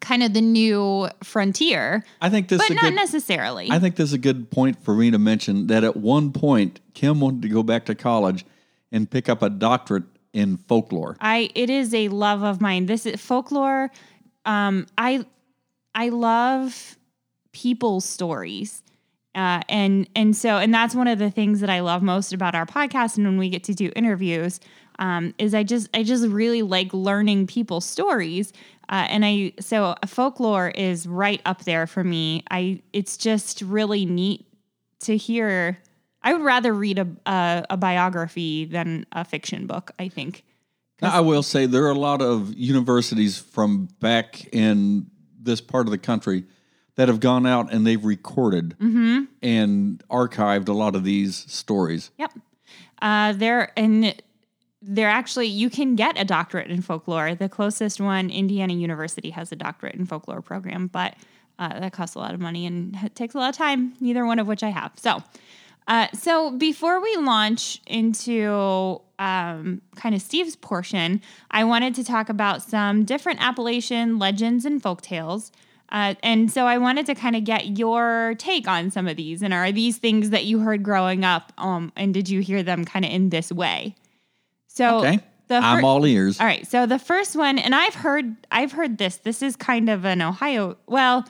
kind 0.00 0.22
of 0.22 0.32
the 0.32 0.40
new 0.40 1.08
frontier, 1.24 2.04
I 2.20 2.30
think 2.30 2.48
this 2.48 2.58
but 2.58 2.66
is 2.66 2.70
a 2.70 2.74
not 2.74 2.82
good. 2.82 2.94
necessarily. 2.94 3.68
I 3.70 3.80
think 3.80 3.96
this 3.96 4.10
is 4.10 4.12
a 4.12 4.18
good 4.18 4.48
point 4.50 4.80
for 4.84 4.94
me 4.94 5.10
to 5.10 5.18
mention 5.18 5.66
that 5.68 5.82
at 5.82 5.96
one 5.96 6.32
point 6.32 6.80
Kim 6.94 7.18
wanted 7.20 7.42
to 7.42 7.48
go 7.48 7.64
back 7.64 7.84
to 7.86 7.96
college 7.96 8.44
and 8.92 9.10
pick 9.10 9.28
up 9.28 9.42
a 9.42 9.50
doctorate 9.50 10.04
in 10.32 10.56
folklore. 10.56 11.16
I 11.20 11.50
it 11.54 11.68
is 11.68 11.92
a 11.94 12.08
love 12.10 12.42
of 12.44 12.60
mine. 12.60 12.86
This 12.86 13.06
is 13.06 13.20
folklore. 13.20 13.90
Um, 14.44 14.86
I 14.96 15.26
I 15.94 16.10
love 16.10 16.96
people's 17.52 18.04
stories. 18.04 18.82
Uh, 19.34 19.60
and 19.68 20.08
and 20.16 20.36
so 20.36 20.56
and 20.56 20.72
that's 20.72 20.94
one 20.94 21.06
of 21.06 21.18
the 21.18 21.30
things 21.30 21.60
that 21.60 21.70
I 21.70 21.80
love 21.80 22.02
most 22.02 22.32
about 22.32 22.54
our 22.54 22.66
podcast 22.66 23.18
and 23.18 23.26
when 23.26 23.38
we 23.38 23.50
get 23.50 23.64
to 23.64 23.74
do 23.74 23.92
interviews 23.94 24.58
um, 24.98 25.34
is 25.38 25.54
I 25.54 25.62
just 25.62 25.88
I 25.94 26.02
just 26.02 26.26
really 26.26 26.62
like 26.62 26.92
learning 26.92 27.46
people's 27.46 27.84
stories. 27.84 28.52
Uh, 28.88 29.06
and 29.08 29.24
I 29.24 29.52
so 29.60 29.94
folklore 30.06 30.68
is 30.68 31.06
right 31.06 31.40
up 31.44 31.64
there 31.64 31.86
for 31.86 32.02
me. 32.02 32.42
I 32.50 32.82
it's 32.92 33.16
just 33.16 33.62
really 33.62 34.06
neat 34.06 34.46
to 35.00 35.16
hear. 35.16 35.78
I 36.22 36.32
would 36.32 36.42
rather 36.42 36.74
read 36.74 36.98
a 36.98 37.06
a, 37.26 37.66
a 37.70 37.76
biography 37.76 38.64
than 38.64 39.06
a 39.12 39.24
fiction 39.24 39.66
book 39.66 39.92
I 39.98 40.08
think. 40.08 40.44
Now, 41.00 41.12
I 41.12 41.20
will 41.20 41.44
say 41.44 41.66
there 41.66 41.84
are 41.84 41.90
a 41.90 41.98
lot 41.98 42.20
of 42.20 42.52
universities 42.54 43.38
from 43.38 43.88
back 44.00 44.52
in 44.52 45.06
this 45.40 45.60
part 45.60 45.86
of 45.86 45.92
the 45.92 45.98
country 45.98 46.44
that 46.98 47.06
have 47.06 47.20
gone 47.20 47.46
out 47.46 47.72
and 47.72 47.86
they've 47.86 48.04
recorded 48.04 48.76
Mm-hmm. 48.80 49.24
and 49.40 50.02
archived 50.10 50.68
a 50.68 50.72
lot 50.72 50.96
of 50.96 51.04
these 51.04 51.36
stories. 51.46 52.10
Yep. 52.18 52.32
Uh, 53.00 53.32
there 53.34 53.72
and 53.76 54.20
they're 54.82 55.08
actually 55.08 55.46
you 55.46 55.70
can 55.70 55.94
get 55.94 56.20
a 56.20 56.24
doctorate 56.24 56.70
in 56.70 56.82
folklore. 56.82 57.36
The 57.36 57.48
closest 57.48 58.00
one, 58.00 58.30
Indiana 58.30 58.74
University, 58.74 59.30
has 59.30 59.52
a 59.52 59.56
doctorate 59.56 59.94
in 59.94 60.06
folklore 60.06 60.42
program, 60.42 60.88
but 60.88 61.14
uh, 61.60 61.78
that 61.78 61.92
costs 61.92 62.16
a 62.16 62.18
lot 62.18 62.34
of 62.34 62.40
money 62.40 62.66
and 62.66 62.96
it 63.04 63.14
takes 63.14 63.34
a 63.34 63.38
lot 63.38 63.50
of 63.50 63.56
time. 63.56 63.94
Neither 64.00 64.26
one 64.26 64.40
of 64.40 64.48
which 64.48 64.64
I 64.64 64.70
have. 64.70 64.90
So, 64.96 65.22
uh, 65.86 66.08
so 66.14 66.50
before 66.50 67.00
we 67.00 67.14
launch 67.16 67.80
into 67.86 69.00
um, 69.20 69.82
kind 69.94 70.14
of 70.16 70.20
Steve's 70.20 70.56
portion, 70.56 71.20
I 71.52 71.62
wanted 71.62 71.94
to 71.94 72.02
talk 72.04 72.28
about 72.28 72.62
some 72.62 73.04
different 73.04 73.40
Appalachian 73.40 74.18
legends 74.18 74.64
and 74.64 74.82
folk 74.82 75.00
tales. 75.00 75.52
Uh, 75.90 76.14
and 76.22 76.50
so 76.50 76.66
I 76.66 76.78
wanted 76.78 77.06
to 77.06 77.14
kind 77.14 77.34
of 77.34 77.44
get 77.44 77.78
your 77.78 78.34
take 78.38 78.68
on 78.68 78.90
some 78.90 79.08
of 79.08 79.16
these. 79.16 79.42
And 79.42 79.54
are 79.54 79.72
these 79.72 79.96
things 79.98 80.30
that 80.30 80.44
you 80.44 80.58
heard 80.60 80.82
growing 80.82 81.24
up? 81.24 81.52
Um, 81.58 81.92
and 81.96 82.12
did 82.12 82.28
you 82.28 82.40
hear 82.40 82.62
them 82.62 82.84
kind 82.84 83.04
of 83.04 83.10
in 83.10 83.30
this 83.30 83.50
way? 83.50 83.94
So 84.66 84.98
Okay. 84.98 85.20
the 85.48 85.56
I'm 85.56 85.84
all 85.84 86.04
ears. 86.06 86.38
all 86.40 86.46
right. 86.46 86.66
So 86.66 86.84
the 86.86 86.98
first 86.98 87.34
one, 87.36 87.58
and 87.58 87.74
I've 87.74 87.94
heard 87.94 88.36
I've 88.52 88.72
heard 88.72 88.98
this. 88.98 89.16
This 89.16 89.42
is 89.42 89.56
kind 89.56 89.88
of 89.88 90.04
an 90.04 90.20
Ohio. 90.20 90.76
Well, 90.86 91.24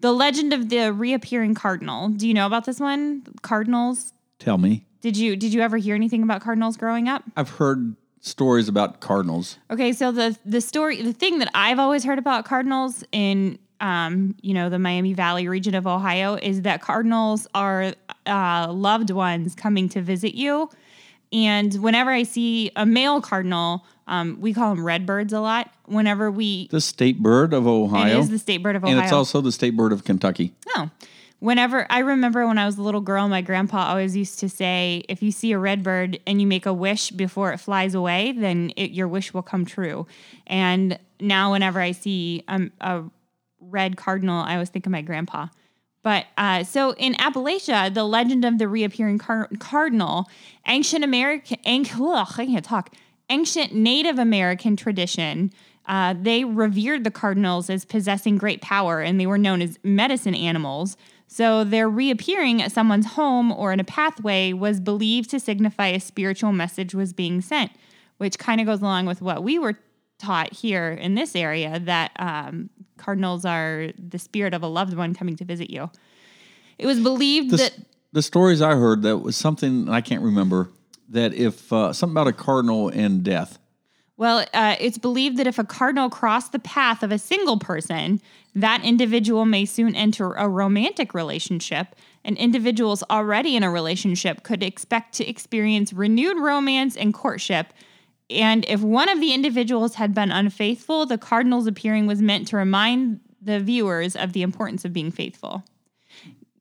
the 0.00 0.12
legend 0.12 0.52
of 0.52 0.68
the 0.70 0.92
reappearing 0.92 1.54
cardinal. 1.54 2.08
Do 2.08 2.26
you 2.26 2.34
know 2.34 2.46
about 2.46 2.64
this 2.64 2.80
one? 2.80 3.22
Cardinals. 3.42 4.12
Tell 4.38 4.58
me. 4.58 4.84
Did 5.02 5.16
you 5.16 5.36
did 5.36 5.52
you 5.52 5.60
ever 5.60 5.76
hear 5.76 5.94
anything 5.94 6.22
about 6.22 6.40
cardinals 6.40 6.76
growing 6.76 7.08
up? 7.08 7.24
I've 7.36 7.50
heard 7.50 7.94
stories 8.20 8.68
about 8.68 9.00
cardinals. 9.00 9.58
Okay, 9.70 9.92
so 9.92 10.10
the 10.12 10.36
the 10.46 10.60
story, 10.60 11.02
the 11.02 11.12
thing 11.12 11.38
that 11.40 11.50
I've 11.54 11.78
always 11.78 12.04
heard 12.04 12.18
about 12.18 12.44
cardinals 12.44 13.04
in 13.12 13.58
um, 13.82 14.36
you 14.40 14.54
know, 14.54 14.70
the 14.70 14.78
Miami 14.78 15.12
Valley 15.12 15.48
region 15.48 15.74
of 15.74 15.86
Ohio 15.86 16.36
is 16.36 16.62
that 16.62 16.80
cardinals 16.80 17.48
are 17.54 17.92
uh, 18.26 18.72
loved 18.72 19.10
ones 19.10 19.54
coming 19.56 19.88
to 19.90 20.00
visit 20.00 20.34
you. 20.34 20.70
And 21.32 21.74
whenever 21.82 22.10
I 22.10 22.22
see 22.22 22.70
a 22.76 22.86
male 22.86 23.20
cardinal, 23.20 23.84
um, 24.06 24.38
we 24.40 24.54
call 24.54 24.74
them 24.74 24.84
redbirds 24.84 25.32
a 25.32 25.40
lot. 25.40 25.68
Whenever 25.86 26.30
we, 26.30 26.68
The 26.68 26.80
state 26.80 27.18
bird 27.18 27.52
of 27.52 27.66
Ohio. 27.66 28.18
it 28.18 28.20
is 28.20 28.30
the 28.30 28.38
state 28.38 28.62
bird 28.62 28.76
of 28.76 28.84
Ohio. 28.84 28.96
and 28.96 29.04
it's 29.04 29.12
also 29.12 29.40
the 29.40 29.52
state 29.52 29.76
bird 29.76 29.92
of 29.92 30.04
Kentucky. 30.04 30.54
Oh. 30.76 30.88
Whenever 31.40 31.88
I 31.90 31.98
remember 31.98 32.46
when 32.46 32.58
I 32.58 32.66
was 32.66 32.78
a 32.78 32.82
little 32.82 33.00
girl, 33.00 33.28
my 33.28 33.40
grandpa 33.40 33.88
always 33.88 34.16
used 34.16 34.38
to 34.38 34.48
say, 34.48 35.04
if 35.08 35.24
you 35.24 35.32
see 35.32 35.50
a 35.50 35.58
red 35.58 35.82
bird 35.82 36.20
and 36.24 36.40
you 36.40 36.46
make 36.46 36.66
a 36.66 36.72
wish 36.72 37.10
before 37.10 37.52
it 37.52 37.58
flies 37.58 37.96
away, 37.96 38.30
then 38.30 38.72
it, 38.76 38.92
your 38.92 39.08
wish 39.08 39.34
will 39.34 39.42
come 39.42 39.64
true. 39.64 40.06
And 40.46 41.00
now, 41.18 41.50
whenever 41.50 41.80
I 41.80 41.90
see 41.92 42.44
um, 42.46 42.70
a 42.80 43.02
red 43.70 43.96
cardinal, 43.96 44.42
I 44.42 44.54
always 44.54 44.68
think 44.68 44.86
of 44.86 44.92
my 44.92 45.02
grandpa. 45.02 45.48
But 46.02 46.26
uh, 46.36 46.64
so 46.64 46.94
in 46.94 47.14
Appalachia, 47.14 47.92
the 47.94 48.04
legend 48.04 48.44
of 48.44 48.58
the 48.58 48.68
reappearing 48.68 49.18
car- 49.18 49.48
cardinal, 49.60 50.28
ancient 50.66 51.04
American, 51.04 51.58
anc- 51.64 51.94
ugh, 51.94 52.34
I 52.38 52.46
can't 52.46 52.64
talk, 52.64 52.94
ancient 53.30 53.72
Native 53.72 54.18
American 54.18 54.76
tradition, 54.76 55.52
uh, 55.86 56.14
they 56.20 56.44
revered 56.44 57.04
the 57.04 57.10
cardinals 57.10 57.70
as 57.70 57.84
possessing 57.84 58.36
great 58.36 58.60
power 58.60 59.00
and 59.00 59.18
they 59.18 59.26
were 59.26 59.38
known 59.38 59.62
as 59.62 59.78
medicine 59.82 60.34
animals. 60.34 60.96
So 61.26 61.64
their 61.64 61.88
reappearing 61.88 62.60
at 62.60 62.72
someone's 62.72 63.06
home 63.06 63.52
or 63.52 63.72
in 63.72 63.80
a 63.80 63.84
pathway 63.84 64.52
was 64.52 64.80
believed 64.80 65.30
to 65.30 65.40
signify 65.40 65.88
a 65.88 66.00
spiritual 66.00 66.52
message 66.52 66.94
was 66.94 67.12
being 67.12 67.40
sent, 67.40 67.72
which 68.18 68.38
kind 68.38 68.60
of 68.60 68.66
goes 68.66 68.80
along 68.80 69.06
with 69.06 69.22
what 69.22 69.42
we 69.42 69.58
were 69.58 69.78
taught 70.22 70.52
here 70.52 70.92
in 70.92 71.14
this 71.14 71.34
area 71.34 71.80
that 71.80 72.12
um, 72.16 72.70
cardinals 72.96 73.44
are 73.44 73.90
the 73.98 74.18
spirit 74.18 74.54
of 74.54 74.62
a 74.62 74.68
loved 74.68 74.94
one 74.94 75.14
coming 75.14 75.36
to 75.36 75.44
visit 75.44 75.70
you. 75.70 75.90
It 76.78 76.86
was 76.86 77.00
believed 77.00 77.50
The, 77.50 77.56
that 77.56 77.74
the 78.12 78.22
stories 78.22 78.62
I 78.62 78.74
heard 78.74 79.02
that 79.02 79.18
was 79.18 79.36
something 79.36 79.88
I 79.88 80.00
can't 80.00 80.22
remember 80.22 80.70
that 81.08 81.34
if 81.34 81.72
uh, 81.72 81.92
something 81.92 82.14
about 82.14 82.28
a 82.28 82.32
cardinal 82.32 82.88
and 82.88 83.22
death. 83.22 83.58
Well, 84.16 84.46
uh, 84.54 84.76
it's 84.78 84.98
believed 84.98 85.36
that 85.38 85.46
if 85.46 85.58
a 85.58 85.64
cardinal 85.64 86.08
crossed 86.08 86.52
the 86.52 86.58
path 86.58 87.02
of 87.02 87.10
a 87.10 87.18
single 87.18 87.58
person, 87.58 88.20
that 88.54 88.84
individual 88.84 89.44
may 89.44 89.64
soon 89.64 89.96
enter 89.96 90.32
a 90.34 90.48
romantic 90.48 91.12
relationship. 91.14 91.96
And 92.24 92.36
individuals 92.36 93.02
already 93.10 93.56
in 93.56 93.64
a 93.64 93.70
relationship 93.70 94.44
could 94.44 94.62
expect 94.62 95.14
to 95.14 95.28
experience 95.28 95.92
renewed 95.92 96.38
romance 96.38 96.96
and 96.96 97.12
courtship. 97.12 97.72
And 98.32 98.64
if 98.68 98.80
one 98.80 99.08
of 99.08 99.20
the 99.20 99.32
individuals 99.32 99.94
had 99.96 100.14
been 100.14 100.30
unfaithful, 100.30 101.06
the 101.06 101.18
cardinal's 101.18 101.66
appearing 101.66 102.06
was 102.06 102.22
meant 102.22 102.48
to 102.48 102.56
remind 102.56 103.20
the 103.40 103.60
viewers 103.60 104.14
of 104.16 104.32
the 104.32 104.42
importance 104.42 104.84
of 104.84 104.92
being 104.92 105.10
faithful. 105.10 105.64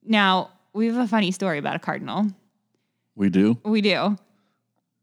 Now, 0.03 0.49
we 0.73 0.87
have 0.87 0.97
a 0.97 1.07
funny 1.07 1.31
story 1.31 1.57
about 1.57 1.75
a 1.75 1.79
cardinal. 1.79 2.27
We 3.15 3.29
do. 3.29 3.57
We 3.63 3.81
do. 3.81 4.17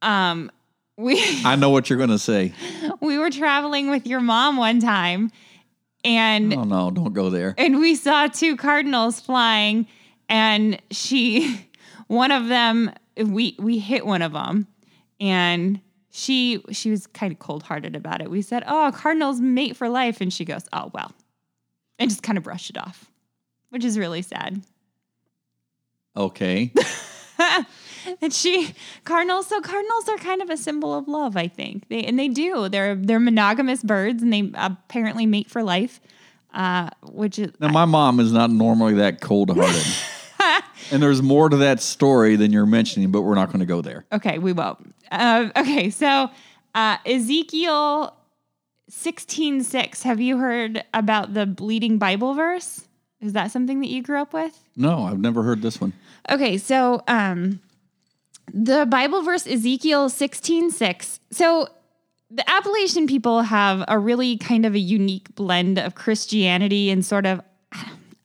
Um, 0.02 0.50
we. 0.96 1.20
I 1.44 1.56
know 1.56 1.70
what 1.70 1.88
you're 1.88 1.98
going 1.98 2.10
to 2.10 2.18
say. 2.18 2.52
we 3.00 3.18
were 3.18 3.30
traveling 3.30 3.90
with 3.90 4.06
your 4.06 4.20
mom 4.20 4.56
one 4.56 4.80
time 4.80 5.30
and 6.04 6.54
Oh 6.54 6.62
no, 6.64 6.90
don't 6.90 7.12
go 7.12 7.28
there. 7.30 7.54
and 7.58 7.78
we 7.78 7.94
saw 7.96 8.28
two 8.28 8.56
cardinals 8.56 9.20
flying 9.20 9.86
and 10.28 10.80
she 10.90 11.66
one 12.06 12.30
of 12.30 12.46
them 12.48 12.92
we 13.16 13.56
we 13.58 13.78
hit 13.78 14.06
one 14.06 14.22
of 14.22 14.32
them 14.32 14.68
and 15.20 15.80
she 16.18 16.62
she 16.72 16.90
was 16.90 17.06
kind 17.06 17.32
of 17.32 17.38
cold-hearted 17.38 17.94
about 17.94 18.20
it 18.20 18.30
we 18.30 18.42
said 18.42 18.62
oh 18.66 18.90
cardinals 18.94 19.40
mate 19.40 19.76
for 19.76 19.88
life 19.88 20.20
and 20.20 20.32
she 20.32 20.44
goes 20.44 20.64
oh 20.72 20.90
well 20.92 21.12
and 21.98 22.10
just 22.10 22.22
kind 22.22 22.36
of 22.36 22.44
brushed 22.44 22.70
it 22.70 22.78
off 22.78 23.10
which 23.70 23.84
is 23.84 23.98
really 23.98 24.22
sad 24.22 24.62
Okay. 26.18 26.72
and 28.22 28.34
she 28.34 28.74
cardinals. 29.04 29.46
So 29.46 29.60
cardinals 29.60 30.08
are 30.08 30.16
kind 30.16 30.42
of 30.42 30.50
a 30.50 30.56
symbol 30.56 30.92
of 30.92 31.06
love, 31.06 31.36
I 31.36 31.46
think. 31.46 31.88
They 31.88 32.04
and 32.04 32.18
they 32.18 32.28
do. 32.28 32.68
They're 32.68 32.96
they're 32.96 33.20
monogamous 33.20 33.82
birds, 33.82 34.22
and 34.22 34.32
they 34.32 34.50
apparently 34.54 35.26
mate 35.26 35.48
for 35.48 35.62
life. 35.62 36.00
Uh, 36.52 36.88
which 37.02 37.38
is 37.38 37.52
Now, 37.60 37.68
my 37.68 37.84
mom 37.84 38.20
is 38.20 38.32
not 38.32 38.50
normally 38.50 38.94
that 38.94 39.20
cold 39.20 39.50
hearted. 39.50 39.84
and 40.90 41.02
there's 41.02 41.22
more 41.22 41.48
to 41.48 41.56
that 41.58 41.80
story 41.80 42.36
than 42.36 42.52
you're 42.52 42.66
mentioning, 42.66 43.10
but 43.10 43.22
we're 43.22 43.34
not 43.34 43.48
going 43.48 43.60
to 43.60 43.66
go 43.66 43.80
there. 43.82 44.04
okay. 44.12 44.38
We 44.38 44.52
won't. 44.52 44.94
Uh, 45.10 45.48
okay, 45.56 45.90
so 45.90 46.30
uh, 46.74 46.96
Ezekiel 47.06 48.14
sixteen 48.88 49.62
six. 49.62 50.02
Have 50.02 50.20
you 50.20 50.38
heard 50.38 50.84
about 50.94 51.34
the 51.34 51.46
bleeding 51.46 51.98
Bible 51.98 52.34
verse? 52.34 52.86
Is 53.20 53.32
that 53.32 53.50
something 53.50 53.80
that 53.80 53.88
you 53.88 54.02
grew 54.02 54.20
up 54.20 54.32
with? 54.32 54.58
No, 54.76 55.02
I've 55.04 55.18
never 55.18 55.42
heard 55.42 55.60
this 55.62 55.80
one. 55.80 55.92
Okay, 56.30 56.56
so 56.58 57.02
um 57.08 57.60
the 58.52 58.86
Bible 58.86 59.22
verse 59.22 59.46
Ezekiel 59.46 60.08
16 60.08 60.70
6. 60.70 61.20
So 61.30 61.68
the 62.30 62.48
Appalachian 62.48 63.06
people 63.06 63.42
have 63.42 63.84
a 63.88 63.98
really 63.98 64.36
kind 64.36 64.64
of 64.66 64.74
a 64.74 64.78
unique 64.78 65.34
blend 65.34 65.78
of 65.78 65.94
Christianity 65.94 66.90
and 66.90 67.04
sort 67.04 67.26
of 67.26 67.40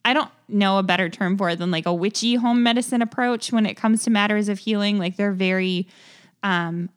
I 0.04 0.12
don't 0.12 0.30
know 0.48 0.78
a 0.78 0.82
better 0.82 1.08
term 1.08 1.38
for 1.38 1.50
it 1.50 1.58
than 1.58 1.70
like 1.70 1.86
a 1.86 1.94
witchy 1.94 2.34
home 2.34 2.62
medicine 2.62 3.02
approach 3.02 3.52
when 3.52 3.66
it 3.66 3.74
comes 3.74 4.02
to 4.04 4.10
matters 4.10 4.48
of 4.48 4.58
healing. 4.58 4.98
Like 4.98 5.16
they're 5.16 5.32
very 5.32 5.88
um 6.42 6.90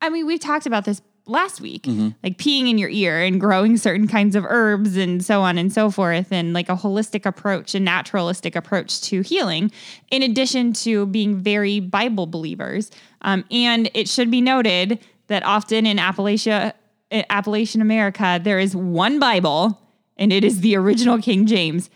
I 0.00 0.10
mean, 0.10 0.26
we've 0.26 0.40
talked 0.40 0.66
about 0.66 0.84
this 0.84 1.02
last 1.26 1.60
week, 1.60 1.86
like 2.22 2.38
peeing 2.38 2.70
in 2.70 2.78
your 2.78 2.88
ear 2.88 3.20
and 3.20 3.40
growing 3.40 3.76
certain 3.76 4.08
kinds 4.08 4.34
of 4.34 4.44
herbs 4.48 4.96
and 4.96 5.22
so 5.22 5.42
on 5.42 5.58
and 5.58 5.72
so 5.72 5.90
forth, 5.90 6.32
and 6.32 6.52
like 6.52 6.68
a 6.68 6.76
holistic 6.76 7.26
approach, 7.26 7.74
a 7.74 7.80
naturalistic 7.80 8.56
approach 8.56 9.00
to 9.02 9.20
healing, 9.20 9.70
in 10.10 10.22
addition 10.22 10.72
to 10.72 11.04
being 11.06 11.36
very 11.36 11.80
Bible 11.80 12.26
believers. 12.26 12.90
Um, 13.22 13.44
and 13.50 13.90
it 13.92 14.08
should 14.08 14.30
be 14.30 14.40
noted 14.40 15.00
that 15.26 15.44
often 15.44 15.84
in 15.84 15.98
Appalachia, 15.98 16.72
in 17.10 17.24
Appalachian 17.28 17.82
America, 17.82 18.40
there 18.42 18.58
is 18.58 18.74
one 18.74 19.18
Bible, 19.18 19.78
and 20.16 20.32
it 20.32 20.44
is 20.44 20.60
the 20.60 20.76
original 20.76 21.20
King 21.20 21.46
James, 21.46 21.90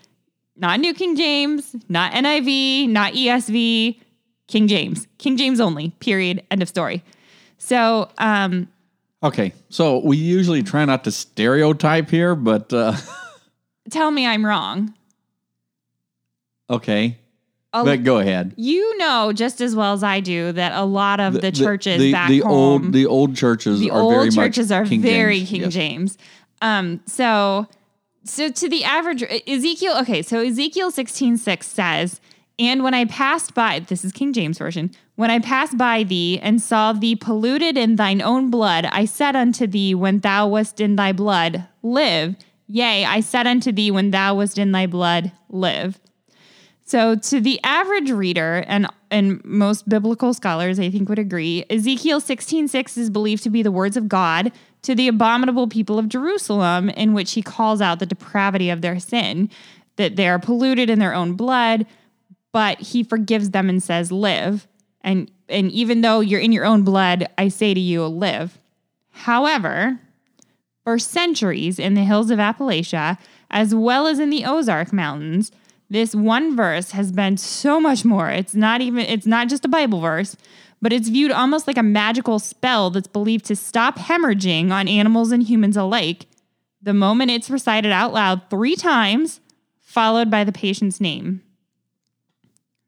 not 0.55 0.79
New 0.79 0.93
King 0.93 1.15
James, 1.15 1.75
not 1.89 2.11
NIV, 2.13 2.89
not 2.89 3.13
ESV, 3.13 3.99
King 4.47 4.67
James, 4.67 5.07
King 5.17 5.37
James 5.37 5.59
only. 5.59 5.89
Period. 5.99 6.43
End 6.51 6.61
of 6.61 6.69
story. 6.69 7.03
So, 7.57 8.09
um, 8.17 8.67
Okay, 9.23 9.53
so 9.69 9.99
we 9.99 10.17
usually 10.17 10.63
try 10.63 10.83
not 10.83 11.05
to 11.05 11.11
stereotype 11.11 12.09
here, 12.09 12.35
but 12.35 12.73
uh, 12.73 12.93
tell 13.89 14.11
me 14.11 14.27
I'm 14.27 14.45
wrong. 14.45 14.93
okay. 16.69 17.17
A- 17.75 17.83
But 17.83 18.03
go 18.03 18.19
ahead. 18.19 18.53
you 18.55 18.97
know 18.99 19.31
just 19.33 19.59
as 19.59 19.75
well 19.75 19.93
as 19.93 20.03
I 20.03 20.19
do 20.19 20.51
that 20.51 20.73
a 20.73 20.83
lot 20.83 21.19
of 21.19 21.41
the, 21.41 21.51
churches 21.51 21.99
the, 21.99 22.11
back 22.11 22.29
the 22.29 22.39
home, 22.41 22.83
old 22.83 22.93
the 22.93 23.07
old 23.07 23.35
churches 23.35 23.79
the 23.79 23.89
are 23.89 23.99
old 24.01 24.13
very 24.13 24.29
churches 24.29 24.71
are 24.71 24.85
King 24.85 25.01
very 25.01 25.37
James. 25.39 25.49
King 25.49 25.61
Yes. 25.61 25.73
James. 25.73 26.17
Um, 26.61 27.01
so, 27.07 27.67
so 28.23 28.49
to 28.49 28.69
the 28.69 28.83
average 28.83 29.23
uh, 29.23 29.39
Ezekiel, 29.47 29.97
okay, 30.01 30.21
so 30.21 30.39
Ezekiel 30.39 30.91
sixteen 30.91 31.37
six 31.37 31.67
says, 31.67 32.21
"And 32.57 32.83
when 32.83 32.93
I 32.93 33.05
passed 33.05 33.53
by, 33.53 33.79
this 33.79 34.05
is 34.05 34.11
King 34.11 34.33
James 34.33 34.57
version. 34.57 34.91
When 35.15 35.29
I 35.29 35.39
passed 35.39 35.77
by 35.77 36.03
thee 36.03 36.39
and 36.39 36.61
saw 36.61 36.93
thee 36.93 37.15
polluted 37.15 37.77
in 37.77 37.97
thine 37.97 38.21
own 38.21 38.49
blood, 38.49 38.85
I 38.85 39.05
said 39.05 39.35
unto 39.35 39.67
thee, 39.67 39.93
when 39.93 40.19
thou 40.19 40.47
wast 40.47 40.79
in 40.79 40.95
thy 40.95 41.11
blood, 41.11 41.67
live. 41.83 42.35
Yea, 42.67 43.05
I 43.05 43.19
said 43.19 43.45
unto 43.45 43.71
thee, 43.71 43.91
when 43.91 44.11
thou 44.11 44.35
wast 44.35 44.57
in 44.57 44.71
thy 44.71 44.87
blood, 44.87 45.31
live." 45.49 45.99
So, 46.85 47.15
to 47.15 47.39
the 47.39 47.59
average 47.63 48.11
reader, 48.11 48.63
and 48.67 48.87
and 49.13 49.43
most 49.45 49.87
biblical 49.87 50.33
scholars, 50.33 50.79
I 50.79 50.89
think, 50.89 51.07
would 51.07 51.19
agree, 51.19 51.63
Ezekiel 51.69 52.19
16:6 52.19 52.97
is 52.97 53.09
believed 53.09 53.43
to 53.43 53.49
be 53.49 53.61
the 53.61 53.71
words 53.71 53.95
of 53.95 54.09
God 54.09 54.51
to 54.81 54.95
the 54.95 55.07
abominable 55.07 55.67
people 55.67 55.99
of 55.99 56.09
Jerusalem, 56.09 56.89
in 56.89 57.13
which 57.13 57.33
he 57.33 57.41
calls 57.41 57.79
out 57.79 57.99
the 57.99 58.05
depravity 58.05 58.69
of 58.69 58.81
their 58.81 58.99
sin, 58.99 59.49
that 59.95 60.15
they 60.15 60.27
are 60.27 60.39
polluted 60.39 60.89
in 60.89 60.99
their 60.99 61.13
own 61.13 61.33
blood, 61.33 61.85
but 62.51 62.79
he 62.79 63.03
forgives 63.03 63.51
them 63.51 63.69
and 63.69 63.81
says, 63.81 64.11
"Live." 64.11 64.67
And 65.01 65.29
and 65.47 65.71
even 65.71 66.01
though 66.01 66.19
you're 66.19 66.39
in 66.39 66.51
your 66.51 66.65
own 66.65 66.83
blood, 66.83 67.27
I 67.37 67.49
say 67.49 67.73
to 67.73 67.79
you, 67.79 68.05
live. 68.05 68.57
However, 69.11 69.99
for 70.83 70.97
centuries 70.97 71.77
in 71.77 71.93
the 71.93 72.03
hills 72.03 72.31
of 72.31 72.39
Appalachia, 72.39 73.17
as 73.51 73.75
well 73.75 74.07
as 74.07 74.19
in 74.19 74.31
the 74.31 74.45
Ozark 74.45 74.91
Mountains, 74.91 75.51
this 75.93 76.15
one 76.15 76.55
verse 76.55 76.91
has 76.91 77.11
been 77.11 77.37
so 77.37 77.79
much 77.79 78.03
more. 78.03 78.29
It's 78.29 78.55
not 78.55 78.81
even 78.81 79.05
it's 79.05 79.27
not 79.27 79.47
just 79.47 79.63
a 79.63 79.69
Bible 79.69 80.01
verse, 80.01 80.35
but 80.81 80.91
it's 80.91 81.07
viewed 81.07 81.31
almost 81.31 81.67
like 81.67 81.77
a 81.77 81.83
magical 81.83 82.39
spell 82.39 82.89
that's 82.89 83.07
believed 83.07 83.45
to 83.45 83.55
stop 83.55 83.97
hemorrhaging 83.97 84.71
on 84.71 84.87
animals 84.87 85.31
and 85.31 85.43
humans 85.43 85.77
alike 85.77 86.25
the 86.81 86.93
moment 86.93 87.31
it's 87.31 87.49
recited 87.49 87.91
out 87.91 88.11
loud 88.11 88.49
3 88.49 88.75
times 88.75 89.39
followed 89.79 90.29
by 90.29 90.43
the 90.43 90.51
patient's 90.51 90.99
name. 90.99 91.41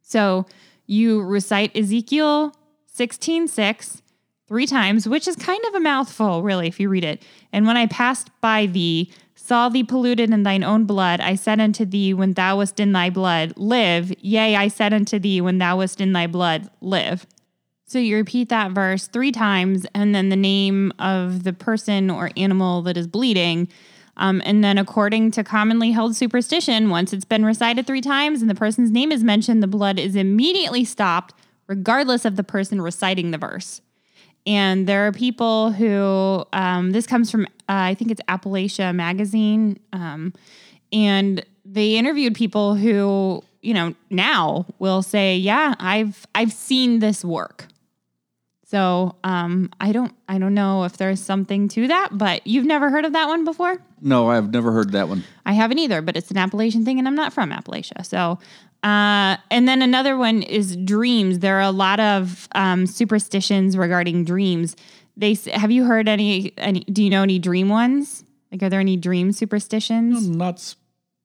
So, 0.01 0.45
you 0.87 1.21
recite 1.21 1.75
Ezekiel 1.77 2.55
16:6 2.93 4.01
three 4.47 4.67
times, 4.67 5.07
which 5.07 5.27
is 5.27 5.35
kind 5.35 5.63
of 5.67 5.75
a 5.75 5.79
mouthful, 5.79 6.43
really, 6.43 6.67
if 6.67 6.79
you 6.79 6.89
read 6.89 7.03
it. 7.03 7.23
And 7.51 7.65
when 7.65 7.77
I 7.77 7.87
passed 7.87 8.29
by 8.41 8.65
thee, 8.67 9.11
saw 9.45 9.69
thee 9.69 9.83
polluted 9.83 10.31
in 10.31 10.41
thine 10.41 10.63
own 10.63 10.85
blood, 10.85 11.21
I 11.21 11.35
said 11.35 11.59
unto 11.59 11.85
thee, 11.85 12.15
when 12.15 12.33
thou 12.33 12.57
wast 12.57 12.79
in 12.79 12.93
thy 12.93 13.11
blood, 13.11 13.53
live. 13.55 14.11
Yea, 14.19 14.55
I 14.55 14.69
said 14.69 14.91
unto 14.91 15.19
thee, 15.19 15.39
when 15.39 15.59
thou 15.59 15.77
wast 15.77 16.01
in 16.01 16.13
thy 16.13 16.25
blood, 16.25 16.67
live. 16.81 17.27
So 17.85 17.99
you 17.99 18.15
repeat 18.15 18.49
that 18.49 18.71
verse 18.71 19.05
three 19.07 19.31
times, 19.31 19.85
and 19.93 20.15
then 20.15 20.29
the 20.29 20.35
name 20.35 20.91
of 20.97 21.43
the 21.43 21.53
person 21.53 22.09
or 22.09 22.31
animal 22.35 22.81
that 22.83 22.97
is 22.97 23.05
bleeding. 23.05 23.67
Um, 24.17 24.41
and 24.45 24.63
then, 24.63 24.79
according 24.79 25.29
to 25.31 25.43
commonly 25.43 25.91
held 25.91 26.15
superstition, 26.15 26.89
once 26.89 27.13
it's 27.13 27.23
been 27.23 27.45
recited 27.45 27.85
three 27.85 28.01
times 28.01 28.41
and 28.41 28.49
the 28.49 28.55
person's 28.55 28.89
name 28.89 29.11
is 29.11 29.23
mentioned, 29.23 29.61
the 29.61 29.67
blood 29.67 29.99
is 29.99 30.15
immediately 30.15 30.83
stopped, 30.83 31.35
regardless 31.67 32.25
of 32.25 32.35
the 32.35 32.43
person 32.43 32.81
reciting 32.81 33.29
the 33.29 33.37
verse. 33.37 33.81
And 34.45 34.87
there 34.87 35.07
are 35.07 35.11
people 35.11 35.71
who, 35.71 36.45
um, 36.53 36.91
this 36.91 37.07
comes 37.07 37.31
from, 37.31 37.45
uh, 37.45 37.47
I 37.67 37.95
think 37.95 38.11
it's 38.11 38.21
Appalachia 38.27 38.93
Magazine. 38.93 39.79
Um, 39.91 40.33
and 40.93 41.43
they 41.65 41.95
interviewed 41.95 42.35
people 42.35 42.75
who, 42.75 43.43
you 43.61 43.73
know, 43.73 43.95
now 44.09 44.67
will 44.77 45.01
say, 45.01 45.35
yeah, 45.35 45.73
I've, 45.79 46.27
I've 46.35 46.53
seen 46.53 46.99
this 46.99 47.25
work. 47.25 47.65
So 48.75 49.15
um, 49.23 49.69
I 49.79 49.93
don't, 49.93 50.13
I 50.27 50.37
don't 50.37 50.53
know 50.53 50.83
if 50.83 50.97
there's 50.97 51.21
something 51.21 51.69
to 51.69 51.87
that, 51.87 52.09
but 52.11 52.45
you've 52.45 52.65
never 52.65 52.89
heard 52.89 53.05
of 53.05 53.13
that 53.13 53.29
one 53.29 53.45
before? 53.45 53.81
No, 54.01 54.29
I've 54.29 54.51
never 54.51 54.73
heard 54.73 54.91
that 54.91 55.07
one. 55.07 55.23
I 55.45 55.53
haven't 55.53 55.79
either, 55.79 56.01
but 56.01 56.17
it's 56.17 56.29
an 56.29 56.35
Appalachian 56.35 56.83
thing, 56.83 56.99
and 56.99 57.07
I'm 57.07 57.15
not 57.15 57.31
from 57.31 57.51
Appalachia. 57.51 58.05
So, 58.05 58.37
uh, 58.83 59.37
and 59.49 59.65
then 59.65 59.81
another 59.81 60.17
one 60.17 60.41
is 60.41 60.75
dreams. 60.75 61.39
There 61.39 61.55
are 61.55 61.61
a 61.61 61.71
lot 61.71 62.01
of 62.01 62.49
um, 62.53 62.85
superstitions 62.85 63.77
regarding 63.77 64.25
dreams. 64.25 64.75
They 65.15 65.37
have 65.53 65.71
you 65.71 65.85
heard 65.85 66.09
any? 66.09 66.51
Any? 66.57 66.81
Do 66.81 67.01
you 67.01 67.09
know 67.09 67.23
any 67.23 67.39
dream 67.39 67.69
ones? 67.69 68.25
Like, 68.51 68.61
are 68.61 68.69
there 68.69 68.81
any 68.81 68.97
dream 68.97 69.31
superstitions? 69.31 70.27
Not 70.29 70.59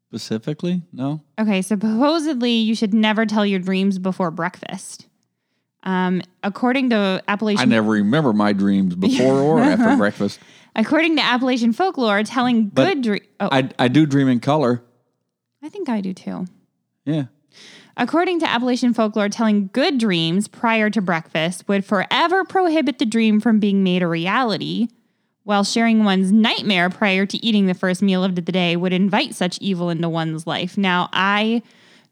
specifically. 0.09 0.83
No. 0.93 1.21
Okay, 1.37 1.63
supposedly 1.63 2.53
you 2.53 2.77
should 2.77 2.95
never 2.95 3.27
tell 3.27 3.45
your 3.45 3.59
dreams 3.59 3.99
before 3.99 4.31
breakfast. 4.31 5.09
Um, 5.83 6.23
according 6.43 6.91
to 6.91 7.23
Appalachian, 7.27 7.63
I 7.63 7.65
never 7.65 7.91
remember 7.91 8.33
my 8.33 8.53
dreams 8.53 8.95
before 8.95 9.35
or 9.41 9.61
after 9.61 9.97
breakfast. 9.97 10.39
according 10.77 11.17
to 11.17 11.23
Appalachian 11.23 11.73
folklore, 11.73 12.23
telling 12.23 12.67
But 12.67 12.85
good 12.87 13.03
dreams. 13.03 13.27
Oh, 13.41 13.49
I, 13.51 13.59
I 13.59 13.71
I 13.79 13.89
do 13.89 14.07
dream 14.07 14.29
in 14.29 14.41
color. 14.41 14.83
I 15.63 15.69
think 15.69 15.89
I 15.89 16.01
do 16.01 16.13
too. 16.13 16.47
Yeah. 17.05 17.25
According 17.97 18.41
to 18.41 18.49
Appalachian 18.49 18.95
folklore, 18.95 19.29
telling 19.29 19.69
good 19.73 19.99
dreams 19.99 20.49
prior 20.49 20.89
to 20.91 21.03
breakfast 21.03 21.69
would 21.69 21.85
forever 21.85 22.45
prohibit 22.45 22.99
the 22.99 23.05
dream 23.05 23.41
from 23.41 23.59
being 23.59 23.83
made 23.83 24.03
a 24.03 24.07
reality, 24.07 24.89
while 25.45 25.65
sharing 25.65 26.05
one's 26.05 26.31
nightmare 26.33 26.89
prior 26.89 27.27
to 27.27 27.45
eating 27.45 27.67
the 27.67 27.75
first 27.75 28.01
meal 28.01 28.23
of 28.25 28.37
the 28.37 28.43
day 28.43 28.77
would 28.77 28.93
invite 28.93 29.35
such 29.35 29.59
evil 29.61 29.91
into 29.91 30.09
one's 30.09 30.47
life. 30.47 30.79
Now, 30.79 31.09
I 31.13 31.63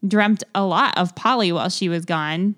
dreamt 0.07 0.43
a 0.53 0.63
lot 0.63 0.95
of 0.97 1.15
Polly 1.15 1.51
while 1.51 1.69
she 1.69 1.89
was 1.89 2.05
gone, 2.05 2.55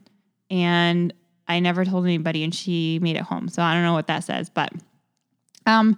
and 0.52 1.14
I 1.48 1.60
never 1.60 1.84
told 1.86 2.06
anybody, 2.06 2.44
and 2.44 2.54
she 2.54 3.00
made 3.02 3.16
it 3.16 3.24
home. 3.24 3.48
So 3.48 3.64
I 3.64 3.74
don't 3.74 3.84
know 3.84 3.94
what 3.94 4.08
that 4.08 4.24
says, 4.24 4.50
but 4.50 4.72
um, 5.66 5.98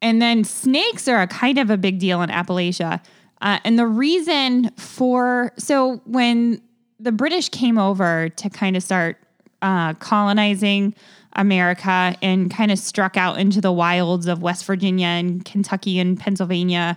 and 0.00 0.22
then 0.22 0.44
snakes 0.44 1.08
are 1.08 1.22
a 1.22 1.26
kind 1.26 1.58
of 1.58 1.70
a 1.70 1.76
big 1.76 1.98
deal 1.98 2.22
in 2.22 2.30
Appalachia. 2.30 3.02
Uh, 3.40 3.58
and 3.64 3.78
the 3.78 3.86
reason 3.86 4.70
for 4.76 5.52
so 5.58 5.96
when 6.04 6.60
the 7.00 7.12
British 7.12 7.48
came 7.48 7.78
over 7.78 8.28
to 8.28 8.48
kind 8.48 8.76
of 8.76 8.82
start 8.82 9.18
uh, 9.62 9.94
colonizing 9.94 10.94
America 11.34 12.16
and 12.22 12.50
kind 12.50 12.70
of 12.70 12.78
struck 12.78 13.16
out 13.16 13.38
into 13.38 13.60
the 13.60 13.72
wilds 13.72 14.26
of 14.26 14.40
West 14.40 14.64
Virginia 14.64 15.06
and 15.06 15.44
Kentucky 15.44 15.98
and 15.98 16.18
Pennsylvania, 16.18 16.96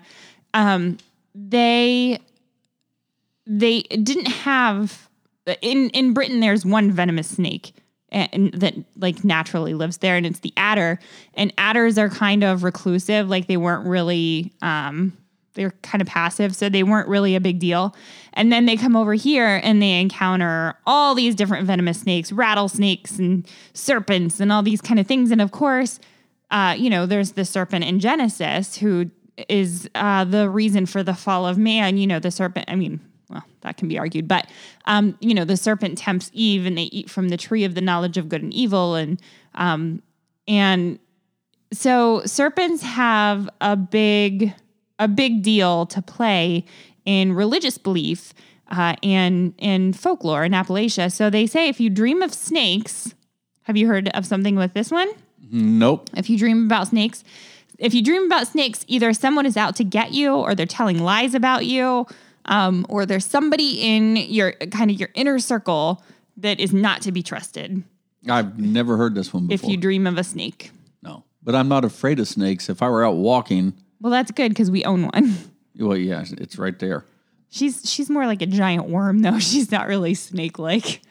um, 0.54 0.98
they 1.36 2.20
they 3.46 3.82
didn't 3.82 4.28
have 4.28 5.09
in 5.62 5.90
in 5.90 6.14
Britain 6.14 6.40
there's 6.40 6.66
one 6.66 6.92
venomous 6.92 7.30
snake 7.30 7.74
and 8.12 8.54
that 8.54 8.76
like 8.98 9.24
naturally 9.24 9.74
lives 9.74 9.98
there 9.98 10.16
and 10.16 10.26
it's 10.26 10.40
the 10.40 10.54
adder. 10.58 11.00
And 11.34 11.54
adders 11.58 11.98
are 11.98 12.10
kind 12.10 12.44
of 12.44 12.64
reclusive 12.64 13.30
like 13.30 13.48
they 13.48 13.58
weren't 13.58 13.88
really 13.88 14.54
um 14.62 15.14
they're 15.56 15.72
kind 15.82 16.02
of 16.02 16.08
passive 16.08 16.56
so 16.56 16.70
they 16.70 16.84
weren't 16.84 17.08
really 17.08 17.36
a 17.36 17.42
big 17.42 17.60
deal. 17.60 17.96
And 18.34 18.52
then 18.52 18.66
they 18.66 18.78
come 18.78 18.96
over 18.96 19.14
here 19.14 19.60
and 19.64 19.82
they 19.82 20.00
encounter 20.00 20.76
all 20.86 21.16
these 21.16 21.36
different 21.36 21.68
venomous 21.68 22.02
snakes 22.02 22.32
rattlesnakes 22.32 23.18
and 23.20 23.48
serpents 23.74 24.40
and 24.40 24.52
all 24.52 24.64
these 24.64 24.82
kind 24.82 25.00
of 25.00 25.08
things. 25.08 25.32
And 25.32 25.42
of 25.42 25.52
course 25.52 26.00
uh 26.52 26.76
you 26.78 26.90
know 26.90 27.06
there's 27.06 27.34
the 27.34 27.46
serpent 27.46 27.86
in 27.86 28.00
genesis 28.00 28.78
who 28.78 29.12
is 29.48 29.90
uh 29.96 30.24
the 30.24 30.50
reason 30.50 30.86
for 30.86 31.04
the 31.04 31.14
fall 31.14 31.46
of 31.46 31.58
man. 31.58 31.98
You 31.98 32.08
know 32.08 32.20
the 32.20 32.32
serpent 32.32 32.66
i 32.70 32.76
mean 32.76 33.00
well, 33.30 33.44
that 33.62 33.78
can 33.78 33.88
be 33.88 33.98
argued, 33.98 34.28
but 34.28 34.48
um, 34.86 35.18
you 35.20 35.34
know, 35.34 35.46
the 35.46 35.58
serpent 35.58 35.98
tempts 35.98 36.32
Eve, 36.34 36.66
and 36.66 36.78
they 36.78 36.84
eat 36.84 37.10
from 37.10 37.30
the 37.30 37.38
tree 37.38 37.64
of 37.64 37.76
the 37.76 37.82
knowledge 37.82 38.18
of 38.18 38.28
good 38.28 38.42
and 38.42 38.54
evil, 38.54 38.96
and 38.96 39.22
um, 39.56 40.02
and 40.48 41.00
so 41.72 42.24
serpents 42.26 42.82
have 42.82 43.50
a 43.62 43.76
big 43.76 44.54
a 44.98 45.08
big 45.08 45.44
deal 45.44 45.86
to 45.86 46.02
play 46.02 46.66
in 47.06 47.34
religious 47.34 47.78
belief 47.78 48.34
uh, 48.70 48.96
and 49.02 49.54
in 49.58 49.94
folklore 49.94 50.44
in 50.44 50.52
Appalachia. 50.52 51.12
So 51.12 51.30
they 51.30 51.48
say 51.48 51.70
if 51.70 51.80
you 51.80 51.90
dream 51.90 52.22
of 52.22 52.34
snakes, 52.34 53.14
have 53.64 53.78
you 53.78 53.88
heard 53.88 54.10
of 54.10 54.26
something 54.26 54.56
with 54.56 54.74
this 54.74 54.92
one? 54.92 55.10
Nope. 55.52 56.10
If 56.16 56.30
you 56.30 56.38
dream 56.38 56.66
about 56.66 56.88
snakes, 56.90 57.24
if 57.80 57.94
you 57.94 58.04
dream 58.04 58.24
about 58.24 58.48
snakes, 58.48 58.84
either 58.88 59.14
someone 59.14 59.46
is 59.46 59.58
out 59.58 59.76
to 59.78 59.84
get 59.84 60.12
you, 60.12 60.36
or 60.36 60.54
they're 60.54 60.66
telling 60.66 61.00
lies 61.02 61.34
about 61.34 61.66
you, 61.66 62.06
um, 62.50 62.86
or 62.90 63.06
there's 63.06 63.26
somebody 63.26 63.82
in 63.82 64.18
your 64.18 64.52
kind 64.72 64.92
of 64.92 65.00
your 65.00 65.10
inner 65.14 65.40
circle 65.40 66.04
that 66.38 66.60
is 66.60 66.74
not 66.74 67.02
to 67.04 67.12
be 67.12 67.24
trusted. 67.24 67.84
I've 68.28 68.60
never 68.60 68.98
heard 68.98 69.16
this 69.16 69.34
one 69.34 69.48
before. 69.48 69.70
If 69.70 69.72
you 69.72 69.78
dream 69.78 70.06
of 70.06 70.18
a 70.18 70.24
snake, 70.24 70.72
no, 71.02 71.24
but 71.42 71.56
I'm 71.56 71.70
not 71.70 71.86
afraid 71.86 72.20
of 72.20 72.28
snakes. 72.28 72.68
If 72.68 72.82
I 72.82 72.90
were 72.90 73.06
out 73.06 73.16
walking, 73.16 73.74
well, 74.02 74.12
that's 74.12 74.32
good 74.32 74.50
because 74.50 74.70
we 74.70 74.84
own 74.84 75.04
one. 75.04 75.38
well, 75.80 75.96
yeah, 75.96 76.26
it's 76.38 76.58
right 76.58 76.78
there. 76.78 77.06
She's 77.50 77.90
she's 77.90 78.10
more 78.10 78.26
like 78.26 78.42
a 78.42 78.48
giant 78.48 78.90
worm 78.90 79.20
though. 79.20 79.40
She's 79.40 79.72
not 79.72 79.88
really 79.88 80.14
snake 80.14 80.60
like. 80.60 81.02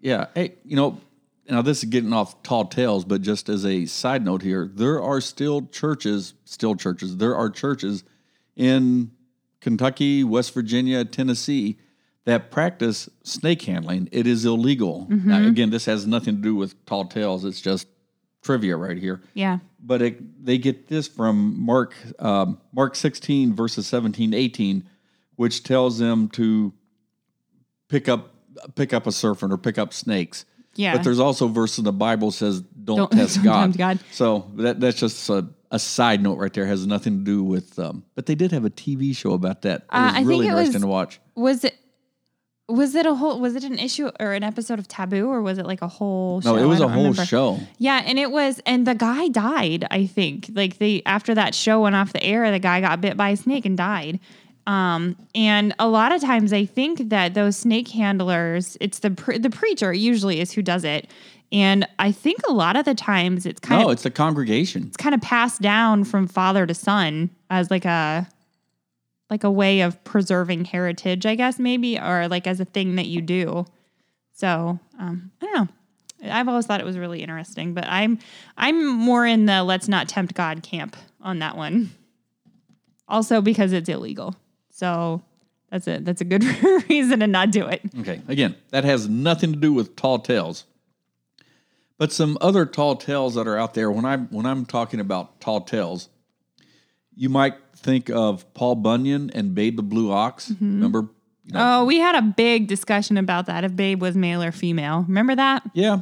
Yeah. 0.00 0.26
Hey, 0.34 0.54
you 0.64 0.76
know, 0.76 1.00
now 1.48 1.62
this 1.62 1.78
is 1.78 1.90
getting 1.90 2.12
off 2.12 2.42
tall 2.42 2.66
tales, 2.66 3.04
but 3.04 3.22
just 3.22 3.48
as 3.48 3.66
a 3.66 3.86
side 3.86 4.24
note 4.24 4.42
here, 4.42 4.70
there 4.72 5.02
are 5.02 5.20
still 5.20 5.66
churches, 5.66 6.34
still 6.44 6.76
churches, 6.76 7.16
there 7.16 7.36
are 7.36 7.50
churches 7.50 8.04
in 8.54 9.10
Kentucky, 9.66 10.22
West 10.22 10.54
Virginia, 10.54 11.04
Tennessee 11.04 11.76
that 12.24 12.52
practice 12.52 13.10
snake 13.24 13.62
handling. 13.62 14.08
It 14.12 14.24
is 14.24 14.44
illegal. 14.44 15.08
Now, 15.08 15.44
again, 15.44 15.70
this 15.70 15.86
has 15.86 16.06
nothing 16.06 16.36
to 16.36 16.40
do 16.40 16.54
with 16.54 16.86
tall 16.86 17.06
tales. 17.06 17.44
It's 17.44 17.60
just 17.60 17.88
trivia 18.44 18.76
right 18.76 18.96
here. 18.96 19.22
Yeah. 19.34 19.58
But 19.82 20.02
it, 20.02 20.44
they 20.44 20.56
get 20.56 20.86
this 20.86 21.08
from 21.08 21.60
Mark 21.60 21.96
um, 22.20 22.60
Mark 22.72 22.94
16 22.94 23.54
verses 23.54 23.88
17 23.88 24.32
18 24.32 24.88
which 25.34 25.64
tells 25.64 25.98
them 25.98 26.28
to 26.28 26.72
pick 27.88 28.08
up 28.08 28.34
pick 28.76 28.92
up 28.92 29.08
a 29.08 29.12
serpent 29.12 29.52
or 29.52 29.58
pick 29.58 29.78
up 29.78 29.92
snakes. 29.92 30.44
Yeah. 30.76 30.94
But 30.94 31.02
there's 31.02 31.18
also 31.18 31.48
verse 31.48 31.76
in 31.76 31.84
the 31.84 31.92
Bible 31.92 32.30
says 32.30 32.62
don't, 32.86 32.96
Don't- 32.96 33.12
test 33.18 33.42
God. 33.44 33.60
tempt 33.62 33.78
God. 33.78 33.98
So 34.12 34.50
that 34.56 34.80
that's 34.80 34.98
just 34.98 35.28
a, 35.28 35.46
a 35.70 35.78
side 35.78 36.22
note 36.22 36.38
right 36.38 36.52
there. 36.52 36.64
Has 36.66 36.86
nothing 36.86 37.18
to 37.18 37.24
do 37.24 37.44
with. 37.44 37.78
Um, 37.78 38.04
but 38.14 38.24
they 38.26 38.34
did 38.34 38.52
have 38.52 38.64
a 38.64 38.70
TV 38.70 39.14
show 39.14 39.32
about 39.32 39.62
that. 39.62 39.82
It 39.82 39.86
Uh, 39.90 40.00
was 40.04 40.12
I 40.12 40.16
think 40.16 40.28
really 40.28 40.46
it 40.46 40.50
interesting 40.50 40.72
was- 40.74 40.82
to 40.82 40.86
watch. 40.88 41.20
Was 41.34 41.64
it? 41.64 41.74
Was 42.68 42.96
it 42.96 43.06
a 43.06 43.14
whole? 43.14 43.38
Was 43.38 43.54
it 43.54 43.62
an 43.62 43.78
issue 43.78 44.10
or 44.18 44.32
an 44.32 44.42
episode 44.42 44.80
of 44.80 44.88
Taboo, 44.88 45.28
or 45.28 45.40
was 45.40 45.56
it 45.58 45.66
like 45.66 45.82
a 45.82 45.86
whole? 45.88 46.40
No, 46.44 46.56
show? 46.56 46.62
it 46.62 46.66
was 46.66 46.80
a 46.80 46.88
whole 46.88 47.02
remember. 47.04 47.24
show. 47.24 47.60
Yeah, 47.78 48.02
and 48.04 48.18
it 48.18 48.32
was, 48.32 48.60
and 48.66 48.84
the 48.84 48.96
guy 48.96 49.28
died. 49.28 49.86
I 49.88 50.06
think 50.06 50.50
like 50.52 50.78
they 50.78 51.00
after 51.06 51.32
that 51.36 51.54
show 51.54 51.82
went 51.82 51.94
off 51.94 52.12
the 52.12 52.20
air, 52.24 52.50
the 52.50 52.58
guy 52.58 52.80
got 52.80 53.00
bit 53.00 53.16
by 53.16 53.28
a 53.30 53.36
snake 53.36 53.66
and 53.66 53.76
died. 53.76 54.18
Um, 54.66 55.16
and 55.34 55.74
a 55.78 55.86
lot 55.88 56.12
of 56.12 56.20
times, 56.20 56.52
I 56.52 56.64
think 56.64 57.08
that 57.10 57.34
those 57.34 57.56
snake 57.56 57.88
handlers, 57.88 58.76
it's 58.80 58.98
the 58.98 59.10
pre- 59.12 59.38
the 59.38 59.50
preacher 59.50 59.92
usually 59.92 60.40
is 60.40 60.50
who 60.52 60.60
does 60.62 60.82
it, 60.82 61.08
and 61.52 61.86
I 62.00 62.10
think 62.10 62.38
a 62.48 62.52
lot 62.52 62.74
of 62.76 62.84
the 62.84 62.94
times 62.94 63.46
it's 63.46 63.60
kind 63.60 63.80
No, 63.80 63.86
of 63.88 63.92
it's 63.92 64.02
the 64.02 64.10
congregation. 64.10 64.84
it's 64.88 64.96
kind 64.96 65.14
of 65.14 65.20
passed 65.20 65.62
down 65.62 66.02
from 66.04 66.26
father 66.26 66.66
to 66.66 66.74
son 66.74 67.30
as 67.48 67.70
like 67.70 67.84
a 67.84 68.26
like 69.30 69.44
a 69.44 69.50
way 69.50 69.80
of 69.82 70.02
preserving 70.04 70.64
heritage, 70.64 71.26
I 71.26 71.34
guess 71.36 71.58
maybe, 71.60 71.98
or 71.98 72.26
like 72.28 72.46
as 72.48 72.58
a 72.60 72.64
thing 72.64 72.96
that 72.96 73.06
you 73.06 73.20
do. 73.20 73.66
So 74.32 74.78
um, 74.98 75.30
I 75.40 75.44
don't 75.46 75.54
know. 75.56 75.68
I've 76.32 76.48
always 76.48 76.66
thought 76.66 76.80
it 76.80 76.86
was 76.86 76.98
really 76.98 77.22
interesting, 77.22 77.72
but 77.72 77.84
I'm 77.86 78.18
I'm 78.56 78.84
more 78.88 79.24
in 79.24 79.46
the 79.46 79.62
let's 79.62 79.86
not 79.86 80.08
tempt 80.08 80.34
God 80.34 80.64
camp 80.64 80.96
on 81.20 81.38
that 81.38 81.56
one. 81.56 81.90
Also 83.08 83.40
because 83.40 83.72
it's 83.72 83.88
illegal. 83.88 84.34
So 84.76 85.22
that's 85.70 85.88
a 85.88 85.98
that's 86.00 86.20
a 86.20 86.24
good 86.24 86.44
reason 86.90 87.20
to 87.20 87.26
not 87.26 87.50
do 87.50 87.66
it. 87.66 87.80
Okay. 88.00 88.20
Again, 88.28 88.54
that 88.70 88.84
has 88.84 89.08
nothing 89.08 89.52
to 89.54 89.58
do 89.58 89.72
with 89.72 89.96
tall 89.96 90.18
tales. 90.18 90.64
But 91.98 92.12
some 92.12 92.36
other 92.42 92.66
tall 92.66 92.96
tales 92.96 93.36
that 93.36 93.48
are 93.48 93.56
out 93.56 93.72
there, 93.72 93.90
when 93.90 94.04
I'm 94.04 94.26
when 94.28 94.44
I'm 94.44 94.66
talking 94.66 95.00
about 95.00 95.40
tall 95.40 95.62
tales, 95.62 96.10
you 97.14 97.30
might 97.30 97.54
think 97.74 98.10
of 98.10 98.52
Paul 98.52 98.74
Bunyan 98.74 99.30
and 99.30 99.54
Babe 99.54 99.76
the 99.76 99.82
Blue 99.82 100.12
Ox. 100.12 100.50
Mm-hmm. 100.50 100.74
Remember? 100.74 101.08
You 101.44 101.52
know- 101.54 101.80
Oh, 101.80 101.84
we 101.86 101.98
had 101.98 102.14
a 102.14 102.22
big 102.22 102.66
discussion 102.66 103.16
about 103.16 103.46
that 103.46 103.64
if 103.64 103.74
Babe 103.74 104.02
was 104.02 104.14
male 104.14 104.42
or 104.42 104.52
female. 104.52 105.04
Remember 105.08 105.34
that? 105.36 105.62
yeah. 105.72 106.00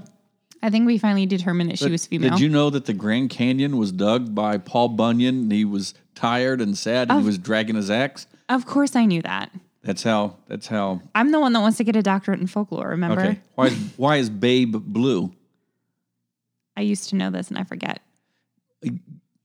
I 0.63 0.71
think 0.71 0.87
we 0.87 0.97
finally 0.97 1.27
determined 1.27 1.71
that 1.71 1.79
she 1.79 1.91
was 1.91 2.07
female. 2.07 2.31
Did 2.31 2.41
you 2.41 2.49
know 2.49 2.71
that 2.71 2.87
the 2.87 2.95
Grand 2.95 3.29
Canyon 3.29 3.77
was 3.77 3.93
dug 3.93 4.35
by 4.35 4.57
Paul 4.57 4.89
Bunyan? 4.89 5.41
And 5.43 5.53
he 5.53 5.63
was 5.67 5.93
tired 6.15 6.63
and 6.63 6.77
sad, 6.77 7.11
and 7.11 7.21
he 7.21 7.27
was 7.27 7.37
dragging 7.37 7.77
his 7.77 7.91
axe. 7.91 8.27
Of 8.49 8.67
course, 8.67 8.95
I 8.95 9.07
knew 9.07 9.23
that. 9.23 9.51
That's 9.83 10.03
how. 10.03 10.37
That's 10.49 10.67
how. 10.67 11.03
I'm 11.15 11.31
the 11.31 11.41
one 11.41 11.53
that 11.53 11.61
wants 11.61 11.77
to 11.79 11.85
get 11.85 11.95
a 11.97 12.03
doctorate 12.03 12.41
in 12.41 12.47
folklore. 12.47 12.89
Remember? 12.89 13.21
Okay. 13.21 13.41
Why? 13.55 13.67
Is, 13.67 13.93
why 13.97 14.17
is 14.17 14.31
Babe 14.31 14.75
blue? 14.77 15.33
I 16.77 16.81
used 16.81 17.11
to 17.11 17.17
know 17.17 17.31
this 17.31 17.49
and 17.49 17.59
I 17.59 17.65
forget. 17.65 18.01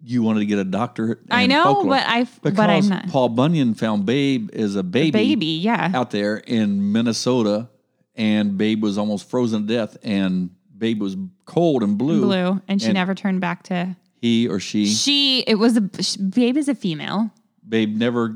You 0.01 0.23
wanted 0.23 0.39
to 0.39 0.45
get 0.45 0.59
a 0.59 0.63
doctorate. 0.63 1.19
I 1.29 1.45
know, 1.45 1.63
folklore. 1.63 1.95
but 1.95 2.07
I 2.07 2.23
because 2.23 2.53
but 2.55 2.69
I'm 2.69 2.87
not 2.87 3.07
Paul 3.09 3.29
Bunyan 3.29 3.73
found 3.73 4.05
Babe 4.05 4.49
as 4.53 4.75
a 4.75 4.83
baby, 4.83 5.11
baby. 5.11 5.45
Yeah, 5.45 5.91
out 5.93 6.11
there 6.11 6.37
in 6.37 6.91
Minnesota, 6.93 7.69
and 8.15 8.57
Babe 8.57 8.81
was 8.81 8.97
almost 8.97 9.29
frozen 9.29 9.67
to 9.67 9.73
death, 9.73 9.97
and 10.03 10.51
Babe 10.77 11.01
was 11.01 11.17
cold 11.45 11.83
and 11.83 11.97
blue. 11.97 12.21
blue, 12.21 12.61
and 12.67 12.81
she 12.81 12.87
and- 12.87 12.93
never 12.93 13.13
turned 13.13 13.41
back 13.41 13.63
to. 13.63 13.95
He 14.21 14.49
or 14.49 14.59
she, 14.59 14.85
She. 14.85 15.41
It 15.47 15.55
was 15.55 15.77
a 15.77 15.81
babe 16.21 16.57
is 16.57 16.67
a 16.67 16.75
female. 16.75 17.31
Babe 17.67 17.95
never 17.95 18.35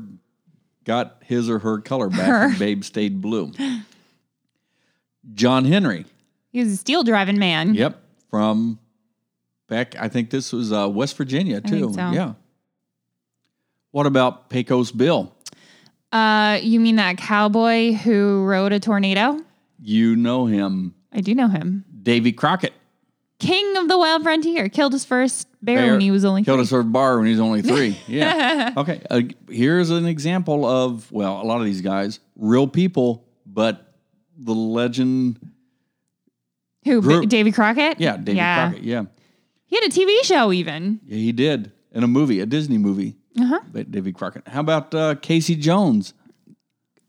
got 0.84 1.16
his 1.24 1.48
or 1.50 1.58
her 1.60 1.78
color 1.80 2.08
back, 2.08 2.20
Her. 2.26 2.44
and 2.48 2.58
Babe 2.58 2.84
stayed 2.84 3.20
blue. 3.20 3.52
John 5.34 5.64
Henry, 5.64 6.04
He 6.52 6.60
was 6.60 6.72
a 6.72 6.76
steel 6.76 7.02
driving 7.02 7.38
man. 7.38 7.74
yep, 7.74 8.00
from 8.30 8.78
back. 9.68 9.96
I 9.98 10.08
think 10.08 10.30
this 10.30 10.52
was 10.52 10.72
uh, 10.72 10.88
West 10.88 11.16
Virginia 11.16 11.60
too. 11.60 11.92
so. 11.94 12.10
Yeah. 12.10 12.34
What 13.90 14.06
about 14.06 14.50
Pecos 14.50 14.90
Bill? 14.92 15.32
Uh, 16.12 16.58
you 16.62 16.78
mean 16.80 16.96
that 16.96 17.16
cowboy 17.16 17.92
who 17.92 18.44
rode 18.44 18.72
a 18.72 18.80
tornado? 18.80 19.40
You 19.80 20.14
know 20.16 20.46
him, 20.46 20.94
I 21.12 21.20
do 21.20 21.34
know 21.34 21.48
him. 21.48 21.84
Davy 22.02 22.32
Crockett. 22.32 22.72
King 23.38 23.76
of 23.76 23.88
the 23.88 23.98
wild 23.98 24.22
frontier 24.22 24.68
killed 24.68 24.92
his 24.92 25.04
first 25.04 25.48
bear, 25.64 25.92
when 25.92 26.00
he 26.00 26.10
was 26.10 26.24
only 26.24 26.42
killed 26.44 26.56
three. 26.58 26.62
his 26.62 26.70
first 26.70 26.92
bar 26.92 27.16
when 27.16 27.26
he 27.26 27.32
was 27.32 27.40
only 27.40 27.62
three. 27.62 27.98
Yeah. 28.08 28.72
okay. 28.76 29.00
Uh, 29.10 29.22
here's 29.48 29.90
an 29.90 30.06
example 30.06 30.64
of 30.66 31.10
well, 31.12 31.40
a 31.40 31.44
lot 31.44 31.58
of 31.60 31.64
these 31.66 31.80
guys, 31.80 32.20
real 32.36 32.66
people, 32.68 33.24
but 33.46 33.94
the 34.36 34.54
legend. 34.54 35.38
Who? 36.84 37.00
Grew- 37.00 37.26
Davy 37.26 37.50
Crockett. 37.52 37.98
Yeah, 38.00 38.16
Davy 38.16 38.36
yeah. 38.36 38.68
Crockett. 38.68 38.84
Yeah. 38.84 39.04
He 39.66 39.76
had 39.76 39.84
a 39.84 39.88
TV 39.88 40.22
show 40.24 40.52
even. 40.52 41.00
yeah, 41.06 41.16
he 41.16 41.32
did 41.32 41.72
in 41.92 42.04
a 42.04 42.06
movie, 42.08 42.40
a 42.40 42.46
Disney 42.46 42.78
movie. 42.78 43.16
Uh 43.38 43.46
huh. 43.46 43.60
Davy 43.90 44.12
Crockett. 44.12 44.46
How 44.46 44.60
about 44.60 44.94
uh, 44.94 45.14
Casey 45.16 45.56
Jones? 45.56 46.14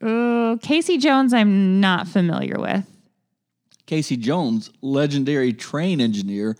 Uh, 0.01 0.55
Casey 0.61 0.97
Jones, 0.97 1.33
I'm 1.33 1.79
not 1.79 2.07
familiar 2.07 2.55
with. 2.59 2.85
Casey 3.85 4.17
Jones, 4.17 4.71
legendary 4.81 5.53
train 5.53 6.01
engineer 6.01 6.57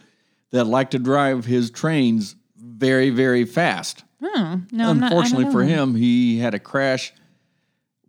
that 0.56 0.66
liked 0.66 0.92
to 0.92 1.00
drive 1.00 1.46
his 1.46 1.70
trains 1.70 2.36
very, 2.58 3.10
very 3.10 3.46
fast. 3.46 4.04
Hmm. 4.24 4.60
No, 4.72 4.90
I'm 4.90 5.00
not- 5.00 5.12
Unfortunately 5.12 5.52
for 5.52 5.64
him, 5.64 5.96
he 5.96 6.40
had 6.40 6.54
a 6.54 6.60
crash 6.60 7.14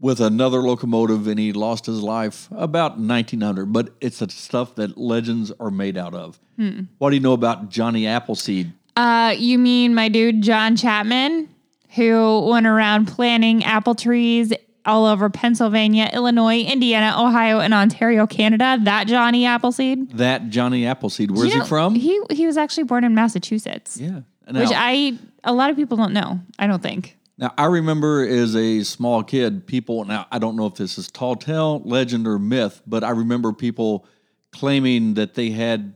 with 0.01 0.21
another 0.21 0.61
locomotive 0.61 1.27
and 1.27 1.39
he 1.39 1.53
lost 1.53 1.87
his 1.87 2.03
life 2.03 2.49
about 2.53 2.99
1900. 2.99 3.73
But 3.73 3.91
it's 4.01 4.19
the 4.21 4.29
stuff 4.31 4.75
that 4.77 4.97
legends 4.99 5.53
are 5.59 5.71
made 5.71 5.97
out 5.97 6.15
of. 6.15 6.39
Hmm. 6.57 6.83
What 6.99 7.11
do 7.11 7.17
you 7.17 7.23
know 7.23 7.33
about 7.33 7.69
Johnny 7.71 8.07
Appleseed? 8.07 8.73
Uh, 8.97 9.35
you 9.37 9.59
mean 9.59 9.95
my 9.95 10.09
dude 10.09 10.43
John 10.43 10.77
Chapman, 10.77 11.49
who 11.97 12.47
went 12.51 12.67
around 12.67 13.07
planting 13.07 13.65
apple 13.65 13.95
trees 13.95 14.53
all 14.87 15.07
over 15.07 15.29
Pennsylvania, 15.29 16.11
Illinois, 16.13 16.61
Indiana, 16.61 17.15
Ohio, 17.21 17.61
and 17.61 17.75
Ontario, 17.75 18.27
Canada. 18.27 18.79
That 18.83 19.07
Johnny 19.07 19.45
Appleseed. 19.47 20.13
That 20.13 20.49
Johnny 20.49 20.87
Appleseed. 20.87 21.31
Where's 21.31 21.53
You 21.53 21.59
know, 21.59 21.65
he 21.65 21.69
from? 21.69 21.95
He 21.95 22.21
he 22.31 22.47
was 22.47 22.57
actually 22.57 22.85
born 22.85 23.05
in 23.05 23.15
Massachusetts. 23.15 23.99
yeah. 24.01 24.21
Which 24.49 24.71
I 24.73 25.19
a 25.45 25.53
lot 25.53 25.71
of 25.71 25.77
people 25.77 25.97
don't 25.97 26.13
know. 26.13 26.41
I 26.59 26.67
don't 26.67 26.83
think. 26.83 27.17
Now, 27.39 27.53
I 27.59 27.67
remember 27.67 28.27
as 28.27 28.57
a 28.57 28.83
small 28.83 29.23
kid, 29.23 29.67
people, 29.67 30.05
now 30.07 30.27
I 30.33 30.39
don't 30.39 30.57
know 30.57 30.67
if 30.67 30.77
this 30.77 30.97
is 30.97 31.09
tall 31.09 31.37
tale, 31.37 31.81
legend, 31.85 32.27
or 32.27 32.39
myth, 32.39 32.81
but 32.87 33.05
I 33.05 33.11
remember 33.11 33.53
people 33.53 34.07
claiming 34.53 35.15
that 35.15 35.35
they 35.35 35.51
had 35.51 35.95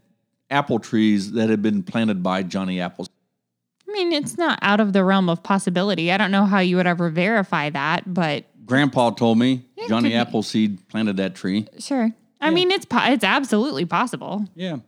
apple 0.50 0.78
trees 0.78 1.32
that 1.32 1.48
had 1.48 1.62
been 1.62 1.82
planted 1.82 2.22
by 2.22 2.42
Johnny 2.42 2.80
Apples. 2.80 3.08
I 3.88 3.92
mean, 3.92 4.12
it's 4.12 4.36
not 4.36 4.58
out 4.62 4.80
of 4.80 4.92
the 4.92 5.02
realm 5.02 5.28
of 5.28 5.42
possibility. 5.42 6.12
I 6.12 6.18
don't 6.18 6.30
know 6.30 6.44
how 6.44 6.58
you 6.58 6.76
would 6.76 6.86
ever 6.86 7.08
verify 7.08 7.70
that, 7.70 8.12
but 8.12 8.44
Grandpa 8.70 9.10
told 9.10 9.36
me 9.36 9.64
Johnny 9.88 10.10
be. 10.10 10.14
Appleseed 10.14 10.88
planted 10.88 11.16
that 11.16 11.34
tree. 11.34 11.66
sure. 11.78 12.12
I 12.40 12.50
mean, 12.50 12.70
it's 12.70 12.84
po- 12.86 13.04
it's 13.04 13.24
absolutely 13.24 13.84
possible. 13.84 14.46
Yeah. 14.54 14.78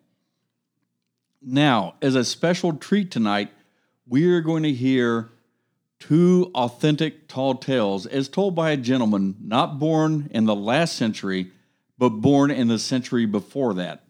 Now, 1.43 1.95
as 2.01 2.15
a 2.15 2.25
special 2.25 2.73
treat 2.75 3.11
tonight, 3.11 3.51
we 4.07 4.31
are 4.31 4.41
going 4.41 4.63
to 4.63 4.73
hear 4.73 5.31
two 5.99 6.51
authentic 6.55 7.27
tall 7.29 7.57
tales 7.57 8.07
as 8.07 8.29
told 8.29 8.55
by 8.55 8.71
a 8.71 8.77
gentleman 8.77 9.35
not 9.43 9.79
born 9.79 10.29
in 10.33 10.47
the 10.47 10.55
last 10.55 10.97
century, 10.97 11.51
but 11.99 12.11
born 12.11 12.51
in 12.51 12.69
the 12.69 12.79
century 12.79 13.27
before 13.27 13.75
that. 13.75 14.05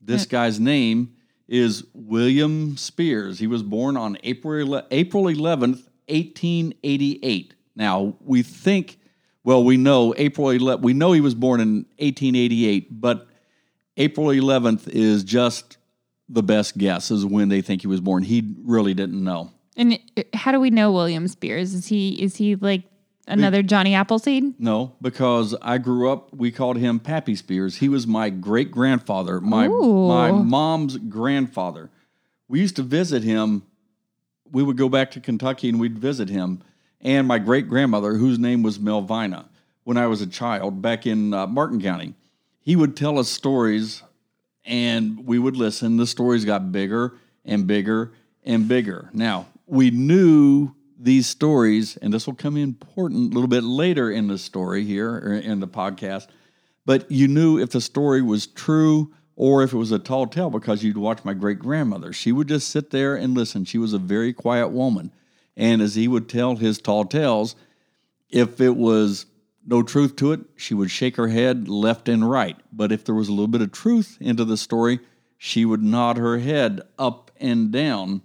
This 0.00 0.26
guy's 0.26 0.58
name 0.60 1.14
is 1.48 1.84
William 1.94 2.76
Spears. 2.76 3.38
He 3.38 3.46
was 3.46 3.62
born 3.62 3.96
on 3.96 4.18
April, 4.24 4.74
ele- 4.74 4.86
April 4.90 5.24
11th, 5.24 5.88
1888. 6.08 7.54
Now, 7.76 8.16
we 8.20 8.42
think, 8.42 8.98
well, 9.44 9.62
we 9.62 9.76
know 9.76 10.14
April 10.16 10.48
11th, 10.48 10.80
we 10.80 10.94
know 10.94 11.12
he 11.12 11.20
was 11.20 11.34
born 11.34 11.60
in 11.60 11.74
1888, 11.98 13.00
but 13.00 13.28
April 13.96 14.28
11th 14.28 14.88
is 14.88 15.22
just 15.22 15.76
the 16.28 16.42
best 16.42 16.78
guess 16.78 17.10
is 17.10 17.24
when 17.24 17.50
they 17.50 17.60
think 17.60 17.82
he 17.82 17.86
was 17.86 18.00
born. 18.00 18.22
He 18.22 18.54
really 18.64 18.94
didn't 18.94 19.22
know. 19.22 19.52
And 19.76 19.98
how 20.32 20.52
do 20.52 20.60
we 20.60 20.70
know 20.70 20.90
William 20.92 21.28
Spears? 21.28 21.74
Is 21.74 21.86
he 21.86 22.22
is 22.22 22.36
he 22.36 22.54
like 22.54 22.84
another 23.26 23.62
Johnny 23.62 23.94
Appleseed? 23.94 24.58
No, 24.58 24.94
because 25.02 25.54
I 25.60 25.78
grew 25.78 26.10
up, 26.10 26.32
we 26.34 26.50
called 26.50 26.76
him 26.76 27.00
Pappy 27.00 27.34
Spears. 27.34 27.76
He 27.76 27.88
was 27.88 28.06
my 28.06 28.30
great 28.30 28.70
grandfather, 28.70 29.40
my 29.40 29.66
Ooh. 29.66 30.08
my 30.08 30.30
mom's 30.30 30.96
grandfather. 30.96 31.90
We 32.48 32.60
used 32.60 32.76
to 32.76 32.82
visit 32.82 33.24
him. 33.24 33.64
We 34.50 34.62
would 34.62 34.76
go 34.76 34.88
back 34.88 35.10
to 35.12 35.20
Kentucky 35.20 35.68
and 35.68 35.80
we'd 35.80 35.98
visit 35.98 36.28
him. 36.28 36.62
And 37.04 37.28
my 37.28 37.38
great 37.38 37.68
grandmother, 37.68 38.14
whose 38.14 38.38
name 38.38 38.62
was 38.62 38.80
Melvina, 38.80 39.50
when 39.84 39.98
I 39.98 40.06
was 40.06 40.22
a 40.22 40.26
child 40.26 40.80
back 40.80 41.06
in 41.06 41.34
uh, 41.34 41.46
Martin 41.46 41.80
County, 41.80 42.14
he 42.60 42.74
would 42.74 42.96
tell 42.96 43.18
us 43.18 43.28
stories 43.28 44.02
and 44.64 45.26
we 45.26 45.38
would 45.38 45.56
listen. 45.56 45.98
The 45.98 46.06
stories 46.06 46.46
got 46.46 46.72
bigger 46.72 47.18
and 47.44 47.66
bigger 47.66 48.12
and 48.42 48.66
bigger. 48.66 49.10
Now, 49.12 49.46
we 49.66 49.90
knew 49.90 50.74
these 50.98 51.26
stories, 51.26 51.98
and 51.98 52.12
this 52.12 52.26
will 52.26 52.34
come 52.34 52.56
important 52.56 53.32
a 53.32 53.34
little 53.34 53.48
bit 53.48 53.64
later 53.64 54.10
in 54.10 54.28
the 54.28 54.38
story 54.38 54.84
here 54.84 55.14
or 55.14 55.34
in 55.34 55.60
the 55.60 55.68
podcast, 55.68 56.28
but 56.86 57.10
you 57.10 57.28
knew 57.28 57.58
if 57.58 57.70
the 57.70 57.80
story 57.80 58.22
was 58.22 58.46
true 58.46 59.12
or 59.36 59.62
if 59.62 59.72
it 59.72 59.76
was 59.76 59.92
a 59.92 59.98
tall 59.98 60.26
tale 60.26 60.48
because 60.48 60.82
you'd 60.82 60.96
watch 60.96 61.24
my 61.24 61.34
great 61.34 61.58
grandmother. 61.58 62.12
She 62.12 62.32
would 62.32 62.48
just 62.48 62.68
sit 62.68 62.90
there 62.90 63.16
and 63.16 63.34
listen. 63.34 63.64
She 63.64 63.78
was 63.78 63.92
a 63.92 63.98
very 63.98 64.32
quiet 64.32 64.68
woman. 64.68 65.12
And 65.56 65.80
as 65.80 65.94
he 65.94 66.08
would 66.08 66.28
tell 66.28 66.56
his 66.56 66.78
tall 66.78 67.04
tales, 67.04 67.54
if 68.30 68.60
it 68.60 68.76
was 68.76 69.26
no 69.66 69.82
truth 69.82 70.16
to 70.16 70.32
it, 70.32 70.40
she 70.56 70.74
would 70.74 70.90
shake 70.90 71.16
her 71.16 71.28
head 71.28 71.68
left 71.68 72.08
and 72.08 72.28
right. 72.28 72.56
But 72.72 72.92
if 72.92 73.04
there 73.04 73.14
was 73.14 73.28
a 73.28 73.32
little 73.32 73.48
bit 73.48 73.62
of 73.62 73.72
truth 73.72 74.18
into 74.20 74.44
the 74.44 74.56
story, 74.56 75.00
she 75.38 75.64
would 75.64 75.82
nod 75.82 76.16
her 76.16 76.38
head 76.38 76.80
up 76.98 77.30
and 77.40 77.70
down 77.70 78.22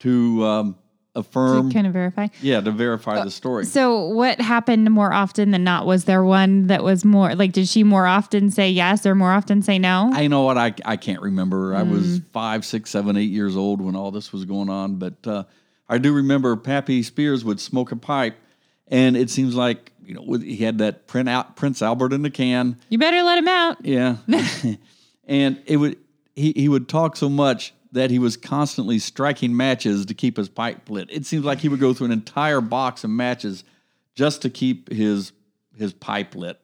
to 0.00 0.44
um, 0.44 0.76
affirm, 1.14 1.70
kind 1.70 1.86
of 1.86 1.92
verify. 1.92 2.28
yeah, 2.40 2.60
to 2.60 2.70
verify 2.70 3.22
the 3.22 3.30
story. 3.30 3.64
So, 3.64 4.08
what 4.08 4.40
happened 4.40 4.90
more 4.90 5.12
often 5.12 5.50
than 5.50 5.64
not? 5.64 5.86
Was 5.86 6.04
there 6.04 6.24
one 6.24 6.66
that 6.68 6.82
was 6.82 7.04
more 7.04 7.34
like? 7.34 7.52
Did 7.52 7.68
she 7.68 7.84
more 7.84 8.06
often 8.06 8.50
say 8.50 8.70
yes 8.70 9.06
or 9.06 9.14
more 9.14 9.32
often 9.32 9.62
say 9.62 9.78
no? 9.78 10.10
I 10.12 10.26
know 10.26 10.42
what 10.42 10.58
I 10.58 10.74
I 10.84 10.96
can't 10.96 11.20
remember. 11.22 11.74
I 11.74 11.82
was 11.82 12.20
five, 12.32 12.64
six, 12.64 12.90
seven, 12.90 13.16
eight 13.16 13.30
years 13.30 13.56
old 13.56 13.80
when 13.80 13.94
all 13.94 14.10
this 14.10 14.32
was 14.32 14.44
going 14.44 14.68
on, 14.68 14.96
but 14.96 15.26
uh, 15.26 15.44
I 15.92 15.98
do 15.98 16.14
remember 16.14 16.56
Pappy 16.56 17.02
Spears 17.02 17.44
would 17.44 17.60
smoke 17.60 17.92
a 17.92 17.96
pipe, 17.96 18.38
and 18.88 19.14
it 19.14 19.28
seems 19.28 19.54
like 19.54 19.92
you 20.02 20.14
know 20.14 20.38
he 20.38 20.56
had 20.56 20.78
that 20.78 21.06
print 21.06 21.28
out 21.28 21.54
Prince 21.54 21.82
Albert 21.82 22.14
in 22.14 22.22
the 22.22 22.30
can. 22.30 22.78
you 22.88 22.96
better 22.96 23.22
let 23.22 23.36
him 23.36 23.48
out. 23.48 23.84
Yeah, 23.84 24.16
and 25.26 25.60
it 25.66 25.76
would 25.76 25.98
he 26.34 26.54
he 26.56 26.70
would 26.70 26.88
talk 26.88 27.14
so 27.14 27.28
much 27.28 27.74
that 27.92 28.10
he 28.10 28.18
was 28.18 28.38
constantly 28.38 28.98
striking 28.98 29.54
matches 29.54 30.06
to 30.06 30.14
keep 30.14 30.38
his 30.38 30.48
pipe 30.48 30.88
lit. 30.88 31.08
It 31.10 31.26
seems 31.26 31.44
like 31.44 31.58
he 31.58 31.68
would 31.68 31.80
go 31.80 31.92
through 31.92 32.06
an 32.06 32.12
entire 32.12 32.62
box 32.62 33.04
of 33.04 33.10
matches 33.10 33.62
just 34.14 34.40
to 34.42 34.48
keep 34.50 34.90
his 34.90 35.32
his 35.76 35.92
pipe 35.92 36.34
lit. 36.34 36.58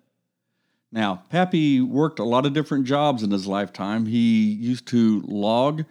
Now, 0.90 1.22
Pappy 1.28 1.82
worked 1.82 2.18
a 2.18 2.24
lot 2.24 2.46
of 2.46 2.54
different 2.54 2.86
jobs 2.86 3.22
in 3.22 3.30
his 3.30 3.46
lifetime. 3.46 4.06
He 4.06 4.44
used 4.52 4.86
to 4.86 5.20
log, 5.26 5.84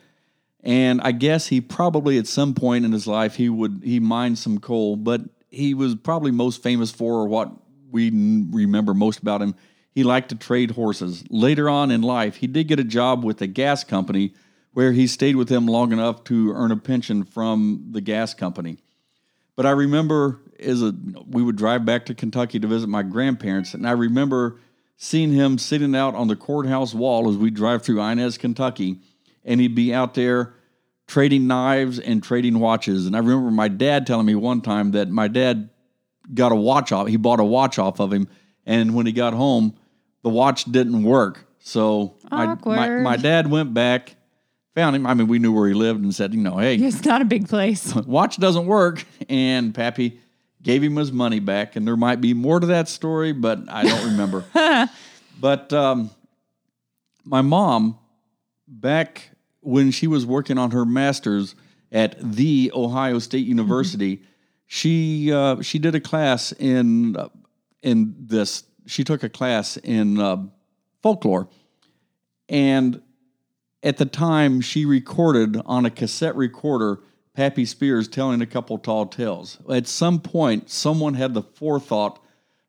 and 0.67 0.99
I 1.01 1.13
guess 1.13 1.47
he 1.47 1.61
probably 1.61 2.17
at 2.17 2.27
some 2.27 2.53
point 2.53 2.83
in 2.83 2.91
his 2.91 3.07
life 3.07 3.35
he 3.35 3.47
would 3.47 3.81
he 3.85 4.01
mined 4.01 4.37
some 4.37 4.59
coal, 4.59 4.97
but 4.97 5.21
he 5.49 5.73
was 5.73 5.95
probably 5.95 6.29
most 6.29 6.61
famous 6.61 6.91
for 6.91 7.21
or 7.21 7.27
what 7.27 7.51
we 7.89 8.09
remember 8.51 8.93
most 8.93 9.19
about 9.19 9.41
him. 9.41 9.55
He 9.95 10.03
liked 10.03 10.29
to 10.29 10.35
trade 10.35 10.71
horses. 10.71 11.23
Later 11.29 11.69
on 11.69 11.89
in 11.89 12.01
life, 12.01 12.35
he 12.35 12.47
did 12.47 12.67
get 12.67 12.81
a 12.81 12.83
job 12.83 13.23
with 13.23 13.41
a 13.41 13.47
gas 13.47 13.85
company 13.85 14.33
where 14.73 14.91
he 14.91 15.07
stayed 15.07 15.37
with 15.37 15.47
them 15.47 15.67
long 15.67 15.93
enough 15.93 16.25
to 16.25 16.51
earn 16.51 16.71
a 16.71 16.77
pension 16.77 17.23
from 17.23 17.87
the 17.91 18.01
gas 18.01 18.33
company. 18.33 18.77
But 19.55 19.65
I 19.65 19.71
remember 19.71 20.41
as 20.59 20.83
a 20.83 20.93
we 21.29 21.41
would 21.41 21.55
drive 21.55 21.85
back 21.85 22.05
to 22.07 22.13
Kentucky 22.13 22.59
to 22.59 22.67
visit 22.67 22.89
my 22.89 23.03
grandparents, 23.03 23.73
and 23.73 23.87
I 23.87 23.91
remember 23.91 24.59
seeing 24.97 25.31
him 25.31 25.59
sitting 25.59 25.95
out 25.95 26.13
on 26.13 26.27
the 26.27 26.35
courthouse 26.35 26.93
wall 26.93 27.29
as 27.29 27.37
we 27.37 27.51
drive 27.51 27.83
through 27.83 28.01
Inez, 28.01 28.37
Kentucky, 28.37 28.99
and 29.45 29.61
he'd 29.61 29.73
be 29.73 29.93
out 29.93 30.13
there 30.13 30.55
trading 31.07 31.47
knives 31.47 31.99
and 31.99 32.21
trading 32.21 32.59
watches. 32.59 33.07
And 33.07 33.15
I 33.15 33.19
remember 33.19 33.49
my 33.49 33.67
dad 33.69 34.05
telling 34.05 34.25
me 34.25 34.35
one 34.35 34.61
time 34.61 34.91
that 34.91 35.09
my 35.09 35.27
dad 35.27 35.69
got 36.33 36.51
a 36.51 36.55
watch 36.55 36.91
off. 36.91 37.07
He 37.07 37.17
bought 37.17 37.39
a 37.39 37.43
watch 37.43 37.79
off 37.79 37.99
of 37.99 38.11
him, 38.11 38.27
and 38.65 38.93
when 38.93 39.05
he 39.05 39.13
got 39.13 39.33
home, 39.33 39.75
the 40.23 40.29
watch 40.29 40.65
didn't 40.65 41.03
work. 41.03 41.45
So 41.59 42.15
my, 42.29 42.55
my 42.65 42.89
my 43.01 43.17
dad 43.17 43.49
went 43.49 43.73
back, 43.73 44.15
found 44.75 44.95
him. 44.95 45.05
I 45.05 45.13
mean, 45.13 45.27
we 45.27 45.39
knew 45.39 45.53
where 45.53 45.67
he 45.67 45.73
lived, 45.73 46.03
and 46.03 46.13
said, 46.13 46.33
you 46.33 46.41
know, 46.41 46.57
hey, 46.57 46.75
It's 46.75 47.03
not 47.05 47.21
a 47.21 47.25
big 47.25 47.47
place. 47.47 47.93
watch 48.05 48.37
doesn't 48.37 48.65
work 48.65 49.03
and 49.29 49.73
pappy 49.73 50.19
gave 50.61 50.83
him 50.83 50.95
his 50.97 51.11
money 51.11 51.39
back 51.39 51.75
and 51.75 51.87
there 51.87 51.95
might 51.95 52.19
be 52.19 52.33
more 52.33 52.59
to 52.59 52.67
that 52.67 52.89
story 52.89 53.31
but 53.31 53.59
i 53.69 53.83
don't 53.83 54.05
remember 54.05 54.43
but 55.39 55.71
um, 55.71 56.09
my 57.23 57.41
mom 57.41 57.97
back 58.67 59.29
when 59.67 59.91
she 59.91 60.07
was 60.07 60.25
working 60.25 60.57
on 60.57 60.71
her 60.71 60.85
master's 60.85 61.55
at 61.91 62.15
the 62.19 62.71
ohio 62.73 63.19
state 63.19 63.45
university 63.45 64.23
she 64.65 65.31
uh, 65.31 65.61
she 65.61 65.79
did 65.79 65.95
a 65.95 65.99
class 65.99 66.51
in 66.53 67.15
uh, 67.15 67.29
in 67.81 68.15
this 68.17 68.63
she 68.85 69.03
took 69.03 69.23
a 69.23 69.29
class 69.29 69.77
in 69.77 70.19
uh, 70.19 70.37
folklore 71.01 71.47
and 72.49 73.01
at 73.83 73.97
the 73.97 74.05
time 74.05 74.61
she 74.61 74.85
recorded 74.85 75.61
on 75.65 75.85
a 75.85 75.89
cassette 75.89 76.35
recorder 76.35 76.99
Pappy 77.37 77.65
Spears 77.65 78.07
telling 78.07 78.41
a 78.41 78.47
couple 78.47 78.79
tall 78.79 79.05
tales. 79.05 79.59
At 79.69 79.85
some 79.87 80.19
point, 80.19 80.71
someone 80.71 81.13
had 81.13 81.35
the 81.35 81.43
forethought 81.43 82.19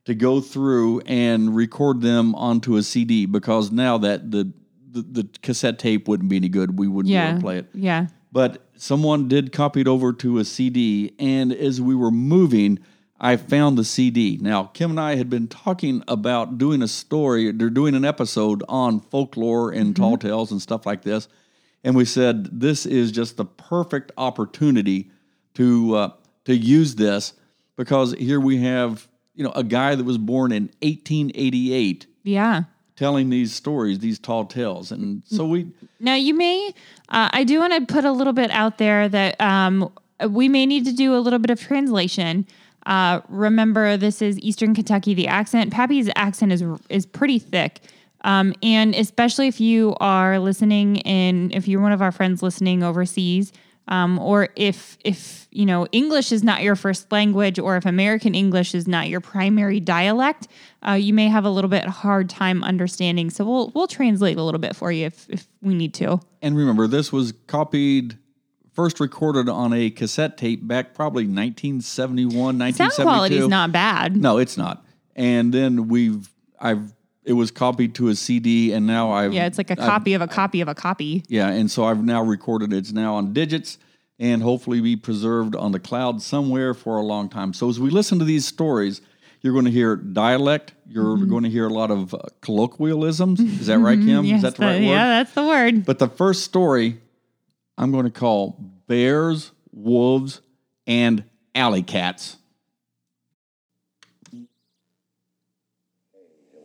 to 0.05 0.15
go 0.15 0.43
through 0.43 1.01
and 1.07 1.57
record 1.57 2.03
them 2.03 2.35
onto 2.35 2.77
a 2.77 2.83
CD 2.83 3.25
because 3.25 3.73
now 3.73 3.97
that 3.97 4.31
the 4.31 4.53
the, 4.91 5.03
the 5.03 5.29
cassette 5.43 5.79
tape 5.79 6.09
wouldn't 6.09 6.29
be 6.29 6.37
any 6.37 6.49
good, 6.49 6.79
we 6.79 6.89
wouldn't 6.89 7.11
be 7.11 7.17
able 7.17 7.27
Yeah. 7.29 7.35
to 7.35 7.41
play 7.41 7.59
it. 7.59 7.67
Yeah. 7.75 8.07
But 8.31 8.67
someone 8.77 9.29
did 9.29 9.53
copy 9.53 9.81
it 9.81 9.89
over 9.89 10.13
to 10.13 10.39
a 10.39 10.45
CD, 10.45 11.15
and 11.19 11.53
as 11.53 11.81
we 11.81 11.95
were 11.95 12.11
moving, 12.11 12.79
I 13.21 13.37
found 13.37 13.77
the 13.77 13.85
CD. 13.85 14.39
Now, 14.41 14.65
Kim 14.65 14.91
and 14.91 15.01
I 15.01 15.17
had 15.17 15.29
been 15.31 15.49
talking 15.49 16.05
about 16.07 16.57
doing 16.59 16.83
a 16.83 16.89
story, 16.89 17.51
they're 17.53 17.71
doing 17.71 17.95
an 17.95 18.05
episode 18.05 18.63
on 18.69 19.01
folklore 19.01 19.71
and 19.73 19.97
tall 19.97 20.17
tales 20.19 20.53
and 20.53 20.61
stuff 20.63 20.87
like 20.87 21.03
this. 21.03 21.27
And 21.83 21.97
we 21.97 22.05
said, 22.05 22.61
this 22.61 22.87
is 22.87 23.11
just 23.11 23.37
the 23.37 23.45
perfect 23.45 24.13
opportunity 24.19 25.11
to 25.55 25.95
uh, 25.97 26.11
to 26.45 26.55
use 26.57 26.95
this 26.97 27.33
because 27.77 28.13
here 28.15 28.41
we 28.41 28.59
have, 28.59 29.09
you 29.35 29.43
know, 29.45 29.53
a 29.53 29.65
guy 29.65 29.95
that 29.95 30.05
was 30.05 30.19
born 30.19 30.53
in 30.53 30.65
1888 30.83 32.07
Yeah. 32.25 32.65
Telling 32.99 33.31
these 33.31 33.55
stories, 33.55 33.99
these 34.01 34.19
tall 34.19 34.45
tales. 34.45 34.91
And 34.93 35.23
so 35.27 35.47
we 35.47 35.67
Now, 36.01 36.17
you 36.17 36.35
may, 36.35 36.75
uh, 37.09 37.29
I 37.33 37.45
do 37.45 37.61
want 37.61 37.73
to 37.75 37.95
put 37.95 38.05
a 38.05 38.13
little 38.13 38.33
bit 38.33 38.51
out 38.51 38.79
there 38.79 39.09
that 39.09 39.41
um, 39.41 39.91
we 40.29 40.49
may 40.49 40.67
need 40.67 40.85
to 40.87 40.93
do 40.93 41.15
a 41.15 41.21
little 41.21 41.39
bit 41.39 41.51
of 41.51 41.61
translation 41.61 42.47
Uh, 42.87 43.21
remember, 43.29 43.99
this 43.99 44.23
is 44.23 44.39
Eastern 44.41 44.75
Kentucky. 44.75 45.13
The 45.15 45.29
accent, 45.29 45.71
Pappy's 45.73 46.09
accent 46.17 46.53
is 46.53 46.65
is 46.89 47.05
pretty 47.07 47.39
thick. 47.39 47.81
Um, 48.25 48.55
and 48.63 48.95
especially 48.95 49.47
if 49.47 49.61
you 49.61 49.95
are 50.01 50.39
listening 50.39 50.97
in, 51.05 51.51
if 51.53 51.69
you're 51.69 51.83
one 51.83 51.93
of 51.93 52.01
our 52.01 52.11
friends 52.11 52.43
listening 52.43 52.83
overseas, 52.83 53.53
um, 53.89 54.19
or 54.19 54.51
if 54.55 54.99
if 55.05 55.49
you 55.51 55.67
know 55.67 55.87
English 55.93 56.31
is 56.31 56.45
not 56.45 56.63
your 56.63 56.77
first 56.77 57.11
language, 57.11 57.59
or 57.59 57.77
if 57.77 57.87
American 57.87 58.35
English 58.35 58.75
is 58.75 58.87
not 58.87 59.09
your 59.09 59.21
primary 59.21 59.81
dialect, 59.81 60.47
uh, 60.87 60.93
you 60.93 61.13
may 61.13 61.29
have 61.29 61.45
a 61.45 61.51
little 61.51 61.71
bit 61.71 61.85
hard 61.87 62.29
time 62.29 62.63
understanding. 62.63 63.31
So 63.31 63.45
we'll 63.45 63.73
we'll 63.75 63.87
translate 63.89 64.37
a 64.37 64.43
little 64.43 64.61
bit 64.61 64.77
for 64.77 64.93
you 64.93 65.07
if 65.07 65.29
if 65.31 65.49
we 65.63 65.75
need 65.75 65.95
to. 65.95 66.21
And 66.43 66.57
remember, 66.57 66.87
this 66.87 67.13
was 67.13 67.33
copied, 67.47 68.19
first 68.75 69.01
recorded 69.01 69.49
on 69.49 69.73
a 69.73 69.91
cassette 69.91 70.37
tape 70.37 70.67
back 70.67 70.95
probably 70.95 71.25
1971, 71.25 72.31
Sound 72.31 72.61
1972. 72.61 73.03
quality 73.03 73.37
is 73.39 73.49
not 73.49 73.73
bad. 73.73 74.17
No, 74.17 74.39
it's 74.39 74.57
not. 74.57 74.85
And 75.17 75.53
then 75.53 75.89
we've, 75.89 76.29
I've, 76.61 76.95
it 77.29 77.35
was 77.35 77.51
copied 77.51 77.95
to 77.97 78.09
a 78.09 78.15
CD, 78.15 78.73
and 78.73 78.87
now 78.87 79.13
I've. 79.13 79.33
Yeah, 79.35 79.47
it's 79.47 79.59
like 79.59 79.71
a 79.71 79.75
I've- 79.75 79.83
copy 79.83 80.15
of 80.15 80.23
a 80.23 80.27
copy 80.27 80.61
of 80.63 80.69
a 80.69 80.75
copy. 80.75 81.23
Yeah, 81.29 81.49
and 81.51 81.71
so 81.71 81.85
I've 81.85 82.03
now 82.03 82.23
recorded 82.23 82.73
it. 82.73 82.79
It's 82.79 82.93
now 82.93 83.15
on 83.17 83.33
digits 83.33 83.79
and 84.19 84.43
hopefully 84.43 84.81
be 84.81 84.97
preserved 84.97 85.55
on 85.55 85.71
the 85.73 85.79
cloud 85.79 86.23
somewhere 86.23 86.75
for 86.75 86.97
a 86.97 87.03
long 87.03 87.29
time. 87.29 87.53
So 87.53 87.69
as 87.69 87.79
we 87.79 87.91
listen 87.91 88.19
to 88.19 88.25
these 88.25 88.47
stories, 88.47 89.01
you're 89.43 89.53
going 89.53 89.67
to 89.67 89.71
hear 89.71 89.95
dialect. 89.95 90.73
You're 90.89 91.17
Mm-hmm. 91.17 91.29
going 91.31 91.45
to 91.45 91.51
hear 91.51 91.67
a 91.67 91.73
lot 91.73 91.91
of 91.93 92.13
uh, 92.15 92.19
colloquialisms. 92.41 93.39
Is 93.41 93.67
that 93.69 93.79
right, 93.79 93.99
Kim? 93.99 94.25
Yes, 94.25 94.37
Is 94.39 94.43
that 94.43 94.57
the 94.57 94.63
right 94.67 94.81
word? 94.81 94.87
Yeah, 94.87 95.07
that's 95.07 95.33
the 95.35 95.45
word. 95.47 95.85
But 95.85 95.99
the 96.01 96.09
first 96.09 96.43
story 96.45 96.99
I'm 97.77 97.93
going 97.93 98.07
to 98.07 98.11
call 98.11 98.57
Bears, 98.89 99.53
Wolves, 99.73 100.41
and 100.87 101.23
Alley 101.55 101.83
Cats. 101.83 102.37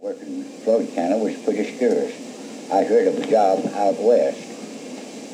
Working 0.04 0.28
in 0.28 0.44
Floyd 0.44 0.94
County 0.96 1.16
was 1.16 1.38
pretty 1.48 1.64
scarce. 1.78 2.12
I 2.70 2.84
heard 2.84 3.08
of 3.08 3.18
a 3.24 3.26
job 3.26 3.64
out 3.72 3.96
west, 4.04 4.36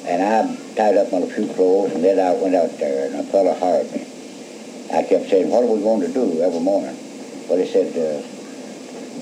and 0.05 0.21
I 0.21 0.45
tied 0.75 0.95
up 0.95 1.11
on 1.11 1.23
a 1.23 1.27
few 1.27 1.47
clothes 1.57 1.91
and 1.95 2.03
then 2.03 2.19
I 2.19 2.39
went 2.39 2.53
out 2.53 2.77
there, 2.77 3.07
and 3.07 3.15
a 3.15 3.23
fellow 3.23 3.55
hired 3.55 3.91
me. 3.91 4.05
I 4.93 5.01
kept 5.01 5.27
saying, 5.27 5.49
what 5.49 5.63
are 5.63 5.73
we 5.73 5.81
going 5.81 6.01
to 6.01 6.13
do 6.13 6.43
every 6.43 6.59
morning? 6.59 6.95
Well, 7.49 7.57
he 7.57 7.65
said, 7.65 7.89
uh, 7.97 8.21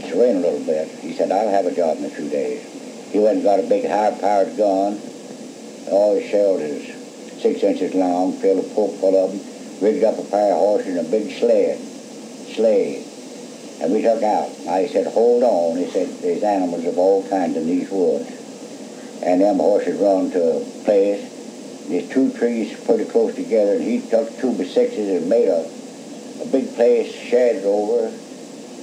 it's 0.03 0.11
raining 0.11 0.43
a 0.43 0.47
little 0.51 0.65
bit. 0.65 0.89
He 0.99 1.13
said, 1.13 1.31
I'll 1.31 1.47
have 1.47 1.65
a 1.65 1.73
job 1.73 1.97
in 1.99 2.03
a 2.03 2.09
few 2.09 2.27
days. 2.27 2.59
He 3.13 3.19
went 3.19 3.35
and 3.35 3.43
got 3.43 3.61
a 3.61 3.63
big 3.63 3.87
high-powered 3.87 4.57
gun. 4.57 4.99
All 5.87 6.19
his 6.19 6.29
shells 6.29 6.59
is 6.59 7.41
six 7.41 7.63
inches 7.63 7.95
long, 7.95 8.33
filled 8.33 8.65
a 8.65 8.67
poke 8.75 8.99
full 8.99 9.15
of 9.15 9.31
them, 9.31 9.39
rigged 9.79 10.03
up 10.03 10.19
a 10.19 10.23
pair 10.23 10.51
of 10.51 10.59
horses 10.59 10.97
and 10.97 11.07
a 11.07 11.09
big 11.09 11.31
sled, 11.39 11.79
sleigh. 11.79 13.06
And 13.79 13.93
we 13.93 14.01
took 14.01 14.23
out. 14.23 14.49
I 14.67 14.87
said, 14.87 15.07
hold 15.07 15.43
on. 15.43 15.77
He 15.77 15.87
said, 15.87 16.09
there's 16.21 16.43
animals 16.43 16.85
of 16.85 16.97
all 16.97 17.27
kinds 17.29 17.55
in 17.55 17.67
these 17.67 17.89
woods. 17.89 18.27
And 19.23 19.41
them 19.41 19.57
horses 19.57 19.99
run 19.99 20.31
to 20.31 20.57
a 20.57 20.83
place. 20.83 21.33
There's 21.87 22.09
two 22.09 22.33
trees 22.33 22.77
pretty 22.85 23.05
close 23.05 23.33
together, 23.35 23.73
and 23.73 23.83
he 23.83 24.01
took 24.01 24.37
two 24.39 24.57
by 24.57 24.65
sixes 24.65 25.21
and 25.21 25.29
made 25.29 25.47
a, 25.47 25.63
a 26.41 26.45
big 26.51 26.75
place, 26.75 27.13
shed 27.15 27.63
over, 27.63 28.13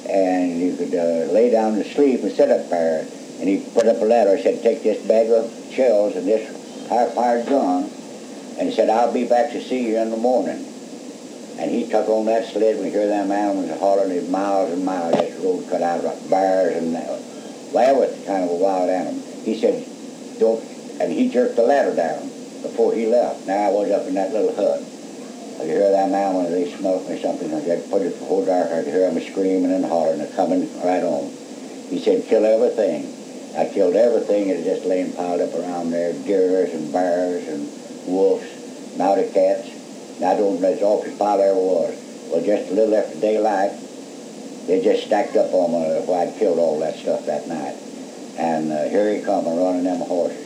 and 0.09 0.59
you 0.59 0.77
could 0.77 0.95
uh, 0.95 1.31
lay 1.33 1.51
down 1.51 1.75
to 1.75 1.85
sleep 1.85 2.23
and 2.23 2.33
sit 2.33 2.51
up 2.51 2.69
there. 2.71 3.01
And 3.41 3.49
he 3.49 3.65
put 3.75 3.87
up 3.87 4.01
a 4.01 4.05
ladder. 4.05 4.39
Said, 4.39 4.63
take 4.63 4.83
this 4.83 5.07
bag 5.07 5.31
of 5.31 5.53
shells 5.73 6.17
and 6.17 6.27
this 6.27 6.49
high-fired 6.89 7.47
gun. 7.47 7.91
And 8.59 8.69
he 8.69 8.75
said, 8.75 8.89
I'll 8.89 9.13
be 9.13 9.27
back 9.27 9.51
to 9.53 9.61
see 9.63 9.89
you 9.89 9.99
in 9.99 10.11
the 10.11 10.17
morning. 10.17 10.65
And 11.59 11.71
he 11.71 11.89
took 11.89 12.09
on 12.09 12.27
that 12.27 12.53
sled. 12.53 12.81
We 12.81 12.91
hear 12.91 13.07
them 13.07 13.31
animals 13.31 13.79
hollering. 13.79 14.09
There's 14.09 14.29
miles 14.29 14.73
and 14.73 14.85
miles. 14.85 15.15
This 15.15 15.39
road 15.43 15.69
cut 15.71 15.83
out 15.83 16.03
like 16.03 16.29
bears 16.29 16.77
and 16.77 16.95
that. 16.95 17.21
Well, 17.73 18.01
was 18.01 18.11
kind 18.27 18.45
of 18.45 18.51
a 18.51 18.55
wild 18.55 18.91
animal. 18.91 19.23
He 19.43 19.59
said, 19.59 19.87
don't, 20.39 20.63
and 21.01 21.13
he 21.13 21.29
jerked 21.29 21.57
the 21.57 21.63
ladder 21.63 21.95
down 21.95 22.23
before 22.63 22.95
he 22.95 23.07
left. 23.07 23.47
Now 23.47 23.69
I 23.69 23.71
was 23.71 23.91
up 23.91 24.07
in 24.07 24.15
that 24.15 24.33
little 24.33 24.55
hut. 24.55 24.81
I 24.81 25.59
could 25.59 25.67
hear 25.67 25.91
them 25.91 26.15
animals. 26.15 26.51
They 26.51 26.71
smoked 26.75 27.09
me 27.09 27.21
something. 27.21 27.53
I 27.55 27.61
had 27.61 27.91
put 27.91 28.03
it 28.03 28.19
before 28.19 28.47
dark. 28.47 28.71
I 28.71 28.83
could 28.83 28.93
hear 28.93 29.11
them 29.11 29.23
screaming 29.23 29.73
and 29.73 29.85
hollering. 29.85 30.19
They're 30.19 30.35
coming 30.35 30.67
right 30.83 31.03
on. 31.03 31.31
He 31.91 31.99
said, 31.99 32.27
kill 32.27 32.45
everything. 32.45 33.11
I 33.57 33.73
killed 33.73 33.95
everything 33.95 34.49
that 34.49 34.57
was 34.57 34.65
just 34.65 34.85
laying 34.85 35.13
piled 35.13 35.41
up 35.41 35.55
around 35.55 35.91
there. 35.91 36.13
Deers 36.13 36.73
and 36.75 36.93
bears 36.93 37.47
and 37.47 37.69
wolves, 38.07 38.47
mounted 38.97 39.33
cats. 39.33 39.71
I 40.19 40.37
don't 40.37 40.61
know, 40.61 40.69
it's 40.69 40.83
awful 40.83 41.13
spot 41.13 41.39
there 41.39 41.55
was. 41.55 41.99
Well, 42.31 42.45
just 42.45 42.71
a 42.71 42.75
little 42.75 42.95
after 42.95 43.19
daylight, 43.21 43.73
they 44.67 44.83
just 44.83 45.07
stacked 45.07 45.37
up 45.37 45.53
on 45.53 45.73
me 45.73 46.07
where 46.07 46.27
I'd 46.27 46.39
killed 46.39 46.59
all 46.59 46.79
that 46.81 46.97
stuff 46.97 47.27
that 47.27 47.47
night. 47.49 47.77
And 48.37 48.73
uh, 48.73 48.89
here 48.89 49.15
he 49.15 49.23
come 49.23 49.45
running 49.45 49.85
them 49.85 50.01
horses. 50.01 50.43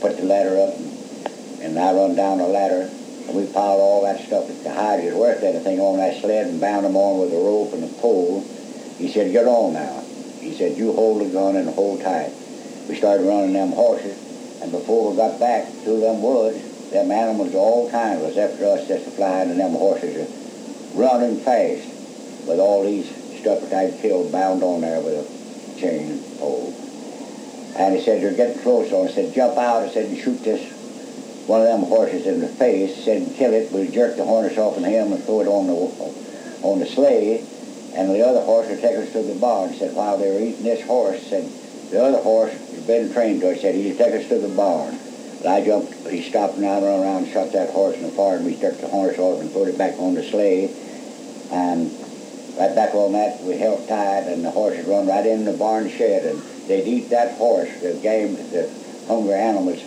Put 0.00 0.16
the 0.16 0.24
ladder 0.24 0.58
up, 0.58 0.76
and, 0.76 1.60
and 1.60 1.78
I 1.78 1.92
run 1.92 2.14
down 2.14 2.38
the 2.38 2.46
ladder, 2.46 2.88
and 3.26 3.36
we 3.36 3.44
piled 3.46 3.80
all 3.80 4.02
that 4.04 4.24
stuff. 4.24 4.46
That 4.46 4.62
the 4.64 4.72
hide 4.72 5.04
is 5.04 5.14
worth 5.14 5.42
anything 5.42 5.80
on 5.80 5.98
that 5.98 6.20
sled 6.20 6.46
and 6.46 6.60
bound 6.60 6.86
them 6.86 6.96
on 6.96 7.20
with 7.20 7.32
a 7.32 7.36
rope 7.36 7.72
and 7.74 7.84
a 7.84 8.00
pole. 8.00 8.40
He 8.96 9.10
said, 9.10 9.32
get 9.32 9.46
on 9.46 9.74
now. 9.74 10.00
He 10.40 10.54
said, 10.54 10.78
you 10.78 10.92
hold 10.92 11.20
the 11.20 11.30
gun 11.30 11.56
and 11.56 11.68
hold 11.68 12.00
tight. 12.00 12.32
We 12.88 12.96
started 12.96 13.26
running 13.26 13.52
them 13.52 13.72
horses, 13.72 14.16
and 14.62 14.72
before 14.72 15.10
we 15.10 15.16
got 15.16 15.38
back 15.38 15.68
through 15.84 16.00
them 16.00 16.22
woods, 16.22 16.69
them 16.90 17.10
animals 17.10 17.48
of 17.48 17.56
all 17.56 17.90
kinds 17.90 18.22
was 18.22 18.36
after 18.36 18.66
us 18.66 18.86
just 18.88 19.08
flying, 19.16 19.50
and 19.50 19.60
them 19.60 19.72
horses 19.72 20.16
are 20.16 21.00
running 21.00 21.38
fast 21.38 21.86
with 22.46 22.58
all 22.58 22.82
these 22.84 23.08
stuff 23.40 23.60
that 23.60 23.72
I'd 23.72 24.00
killed 24.00 24.32
bound 24.32 24.62
on 24.62 24.80
there 24.80 25.00
with 25.00 25.14
a 25.14 25.80
chain 25.80 26.10
and 26.10 26.38
pole. 26.38 26.74
And 27.76 27.94
he 27.94 28.02
said, 28.02 28.20
you're 28.20 28.34
getting 28.34 28.60
close. 28.62 28.90
So 28.90 29.04
I 29.04 29.08
said, 29.08 29.32
jump 29.34 29.56
out. 29.56 29.82
I 29.82 29.88
said, 29.90 30.06
and 30.06 30.18
shoot 30.18 30.42
this 30.42 30.60
one 31.46 31.62
of 31.62 31.66
them 31.66 31.82
horses 31.82 32.26
in 32.26 32.40
the 32.40 32.48
face. 32.48 32.94
He 32.96 33.02
said, 33.02 33.34
kill 33.36 33.54
it. 33.54 33.72
We 33.72 33.88
jerk 33.88 34.16
the 34.16 34.24
harness 34.24 34.58
off 34.58 34.76
of 34.76 34.84
him 34.84 35.12
and 35.12 35.24
throw 35.24 35.40
it 35.40 35.48
on 35.48 35.66
the 35.66 36.66
on 36.66 36.78
the 36.78 36.86
sleigh. 36.86 37.44
And 37.94 38.10
the 38.10 38.24
other 38.26 38.42
horse 38.42 38.68
would 38.68 38.80
take 38.80 38.96
us 38.96 39.12
to 39.12 39.22
the 39.22 39.34
barn. 39.34 39.70
He 39.72 39.78
said, 39.78 39.94
while 39.94 40.18
they 40.18 40.30
were 40.30 40.40
eating 40.40 40.62
this 40.62 40.84
horse, 40.86 41.22
said, 41.26 41.50
the 41.90 42.02
other 42.04 42.18
horse 42.18 42.52
had 42.52 42.86
been 42.86 43.12
trained 43.12 43.40
to 43.40 43.50
it. 43.50 43.60
Said, 43.60 43.74
he'd 43.74 43.96
take 43.96 44.14
us 44.14 44.28
to 44.28 44.38
the 44.38 44.54
barn. 44.54 44.99
But 45.42 45.48
I 45.48 45.64
jumped, 45.64 46.06
he 46.08 46.20
stopped 46.20 46.56
and 46.56 46.66
I 46.66 46.82
ran 46.82 47.02
around 47.02 47.24
and 47.24 47.32
shot 47.32 47.52
that 47.52 47.70
horse 47.70 47.96
in 47.96 48.02
the 48.02 48.22
and 48.22 48.44
we 48.44 48.56
jerked 48.56 48.82
the 48.82 48.88
harness 48.88 49.18
off 49.18 49.40
and 49.40 49.50
put 49.52 49.68
it 49.68 49.78
back 49.78 49.98
on 49.98 50.14
the 50.14 50.22
sleigh. 50.22 50.70
And 51.50 51.90
right 52.58 52.74
back 52.74 52.94
on 52.94 53.12
that, 53.12 53.42
we 53.42 53.56
held 53.56 53.88
tight 53.88 54.28
and 54.28 54.44
the 54.44 54.50
horses 54.50 54.86
run 54.86 55.06
right 55.06 55.24
in 55.24 55.46
the 55.46 55.54
barn 55.54 55.88
shed 55.88 56.26
and 56.26 56.42
they'd 56.68 56.86
eat 56.86 57.08
that 57.08 57.38
horse. 57.38 57.70
The 57.80 57.94
game, 57.94 58.34
the 58.34 58.70
hungry 59.08 59.34
animals 59.34 59.82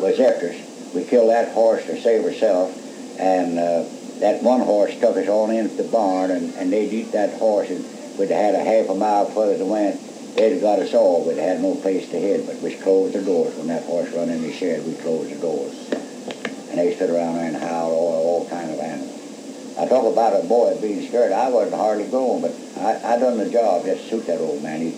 was 0.00 0.18
after 0.18 0.48
us. 0.48 0.94
We 0.94 1.04
killed 1.04 1.28
that 1.28 1.52
horse 1.52 1.84
to 1.86 2.00
save 2.00 2.24
ourselves 2.24 2.78
and 3.18 3.58
uh, 3.58 3.84
that 4.20 4.42
one 4.42 4.60
horse 4.60 4.98
took 4.98 5.18
us 5.18 5.28
on 5.28 5.50
into 5.50 5.74
the 5.76 5.88
barn 5.90 6.30
and, 6.30 6.54
and 6.54 6.72
they'd 6.72 6.92
eat 6.92 7.12
that 7.12 7.34
horse 7.38 7.68
and 7.68 7.84
we'd 8.18 8.30
had 8.30 8.54
a 8.54 8.64
half 8.64 8.88
a 8.88 8.94
mile 8.94 9.26
further 9.26 9.58
to 9.58 9.64
went. 9.66 10.00
They'd 10.36 10.60
got 10.60 10.78
us 10.78 10.92
all. 10.92 11.26
We'd 11.26 11.38
had 11.38 11.62
no 11.62 11.74
place 11.76 12.10
to 12.10 12.20
hide, 12.20 12.46
but 12.46 12.60
we 12.60 12.74
closed 12.74 13.14
the 13.14 13.22
doors. 13.22 13.56
When 13.56 13.68
that 13.68 13.84
horse 13.84 14.12
run 14.12 14.28
in 14.28 14.42
the 14.42 14.52
shed, 14.52 14.86
we 14.86 14.94
closed 14.94 15.30
the 15.30 15.40
doors. 15.40 15.88
And 16.68 16.78
they 16.78 16.94
stood 16.94 17.08
around 17.08 17.36
there 17.36 17.46
and 17.46 17.56
howled 17.56 17.92
all, 17.94 18.42
all 18.42 18.48
kind 18.48 18.70
of 18.70 18.78
animals. 18.78 19.16
I 19.78 19.88
talk 19.88 20.10
about 20.10 20.38
a 20.38 20.46
boy 20.46 20.78
being 20.80 21.06
scared. 21.08 21.32
I 21.32 21.48
wasn't 21.48 21.76
hardly 21.76 22.04
going, 22.04 22.42
but 22.42 22.52
I, 22.76 23.14
I 23.14 23.18
done 23.18 23.38
the 23.38 23.48
job 23.48 23.84
just 23.84 24.04
to 24.04 24.08
suit 24.10 24.26
that 24.26 24.40
old 24.40 24.62
man. 24.62 24.80
He, 24.80 24.94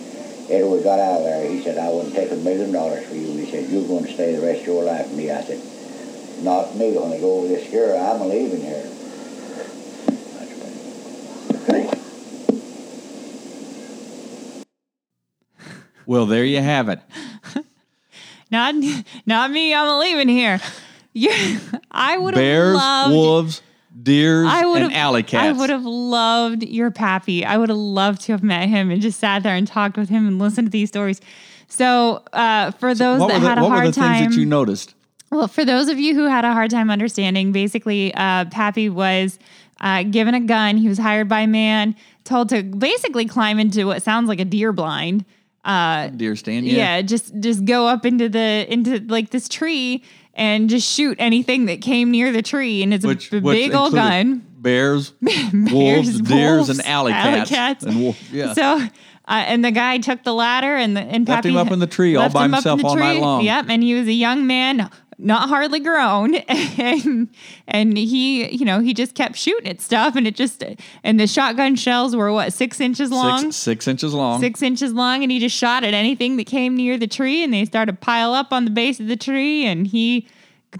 we 0.49 0.81
got 0.83 0.99
out 0.99 1.19
of 1.19 1.23
there, 1.23 1.47
he 1.47 1.61
said, 1.63 1.77
I 1.77 1.89
wouldn't 1.89 2.15
take 2.15 2.31
a 2.31 2.35
million 2.35 2.71
dollars 2.71 3.07
for 3.07 3.13
you. 3.13 3.37
He 3.37 3.45
said, 3.45 3.69
you're 3.69 3.87
going 3.87 4.05
to 4.05 4.11
stay 4.13 4.35
the 4.35 4.45
rest 4.45 4.61
of 4.61 4.67
your 4.67 4.83
life 4.83 5.07
with 5.07 5.17
me. 5.17 5.31
I 5.31 5.43
said, 5.43 5.61
not 6.43 6.75
me. 6.75 6.91
When 6.97 7.13
I 7.13 7.19
go 7.19 7.39
over 7.39 7.47
this 7.47 7.67
scare, 7.67 7.95
I'm 7.95 8.27
leaving 8.27 8.61
here. 8.61 8.88
Well, 16.09 16.25
there 16.25 16.43
you 16.43 16.59
have 16.59 16.89
it. 16.89 16.99
Not 18.51 18.73
not 19.27 19.51
me. 19.51 19.75
I'm 19.75 19.99
leaving 19.99 20.27
here. 20.27 20.59
You, 21.13 21.59
I 21.91 22.17
would 22.17 22.33
have 22.33 22.41
Bears, 22.41 22.75
loved. 22.75 23.13
wolves, 23.13 23.61
deers, 24.01 24.47
I 24.49 24.65
and 24.65 24.91
alley 24.91 25.23
I 25.33 25.51
would 25.51 25.69
have 25.69 25.85
loved 25.85 26.63
your 26.63 26.89
pappy. 26.89 27.45
I 27.45 27.57
would 27.57 27.69
have 27.69 27.77
loved 27.77 28.21
to 28.21 28.31
have 28.31 28.41
met 28.41 28.69
him 28.69 28.89
and 28.89 29.03
just 29.03 29.19
sat 29.19 29.43
there 29.43 29.55
and 29.55 29.67
talked 29.67 29.97
with 29.97 30.09
him 30.09 30.25
and 30.25 30.39
listened 30.39 30.65
to 30.65 30.71
these 30.71 30.89
stories. 30.89 31.21
So, 31.67 32.23
uh, 32.33 32.71
for 32.71 32.95
those 32.95 33.19
what 33.19 33.27
that 33.27 33.41
the, 33.41 33.47
had 33.47 33.57
a 33.59 33.61
hard 33.61 33.69
time, 33.69 33.69
what 33.69 33.85
were 33.85 33.91
the 33.91 33.95
time, 33.95 34.23
things 34.23 34.35
that 34.35 34.39
you 34.39 34.47
noticed? 34.47 34.95
Well, 35.29 35.47
for 35.47 35.63
those 35.63 35.89
of 35.89 35.99
you 35.99 36.15
who 36.15 36.25
had 36.25 36.43
a 36.43 36.53
hard 36.53 36.71
time 36.71 36.89
understanding, 36.89 37.51
basically, 37.51 38.15
uh, 38.15 38.45
Pappy 38.45 38.89
was 38.89 39.37
uh, 39.79 40.01
given 40.01 40.33
a 40.33 40.39
gun. 40.39 40.77
He 40.77 40.87
was 40.87 40.97
hired 40.97 41.29
by 41.29 41.41
a 41.41 41.47
man, 41.47 41.95
told 42.23 42.49
to 42.49 42.63
basically 42.63 43.25
climb 43.25 43.59
into 43.59 43.85
what 43.85 44.01
sounds 44.01 44.27
like 44.27 44.39
a 44.39 44.45
deer 44.45 44.73
blind. 44.73 45.23
Uh, 45.63 46.07
Deer 46.07 46.35
stand? 46.35 46.65
yeah. 46.67 47.01
just 47.01 47.37
just 47.39 47.65
go 47.65 47.87
up 47.87 48.05
into 48.05 48.29
the 48.29 48.65
into 48.69 48.99
like 49.07 49.29
this 49.29 49.49
tree 49.49 50.03
and 50.33 50.69
just 50.69 50.89
shoot 50.89 51.17
anything 51.19 51.65
that 51.65 51.81
came 51.81 52.11
near 52.11 52.31
the 52.31 52.41
tree. 52.41 52.81
And 52.81 52.93
it's 52.93 53.05
Which, 53.05 53.27
a 53.33 53.41
b- 53.41 53.51
big 53.51 53.73
old 53.73 53.93
gun. 53.93 54.45
bears, 54.57 55.09
Bears, 55.21 55.53
wolves, 55.71 56.21
deers, 56.21 56.57
wolves, 56.57 56.69
and 56.69 56.81
alley 56.85 57.11
alley 57.11 57.39
cats. 57.39 57.49
cats. 57.49 57.83
And 57.85 58.01
wolf, 58.01 58.31
yeah. 58.31 58.53
So, 58.53 58.77
uh, 58.81 58.87
and 59.27 59.63
the 59.65 59.71
guy 59.71 59.97
took 59.97 60.23
the 60.23 60.33
ladder 60.33 60.75
and 60.75 60.95
the 60.95 61.01
and 61.01 61.27
Left 61.27 61.43
Pappy 61.43 61.49
him 61.49 61.57
up 61.57 61.71
in 61.71 61.79
the 61.79 61.87
tree 61.87 62.15
all 62.15 62.29
by 62.29 62.45
him 62.45 62.53
himself 62.53 62.83
all 62.83 62.95
night 62.95 63.19
long. 63.19 63.43
Yep, 63.43 63.65
and 63.69 63.83
he 63.83 63.93
was 63.95 64.07
a 64.07 64.13
young 64.13 64.47
man, 64.47 64.89
not 65.19 65.49
hardly 65.49 65.79
grown, 65.81 66.35
and 66.35 67.29
and 67.67 67.97
he, 67.97 68.49
you 68.49 68.65
know, 68.65 68.79
he 68.79 68.93
just 68.93 69.13
kept 69.13 69.35
shooting 69.35 69.69
at 69.69 69.81
stuff, 69.81 70.15
and 70.15 70.25
it 70.25 70.35
just 70.35 70.63
and 71.03 71.19
the 71.19 71.27
shotgun 71.27 71.75
shells 71.75 72.15
were 72.15 72.31
what 72.31 72.53
six 72.53 72.79
inches 72.79 73.11
long. 73.11 73.51
six, 73.51 73.55
six 73.57 73.87
inches 73.87 74.13
long. 74.13 74.39
Six 74.39 74.61
inches 74.61 74.93
long, 74.93 75.21
and 75.21 75.31
he 75.31 75.39
just 75.39 75.55
shot 75.55 75.83
at 75.83 75.93
anything 75.93 76.37
that 76.37 76.47
came 76.47 76.75
near 76.75 76.97
the 76.97 77.07
tree, 77.07 77.43
and 77.43 77.53
they 77.53 77.65
started 77.65 77.91
to 77.91 77.97
pile 77.97 78.33
up 78.33 78.53
on 78.53 78.65
the 78.65 78.71
base 78.71 78.99
of 78.99 79.07
the 79.07 79.17
tree. 79.17 79.65
And 79.65 79.85
he 79.85 80.27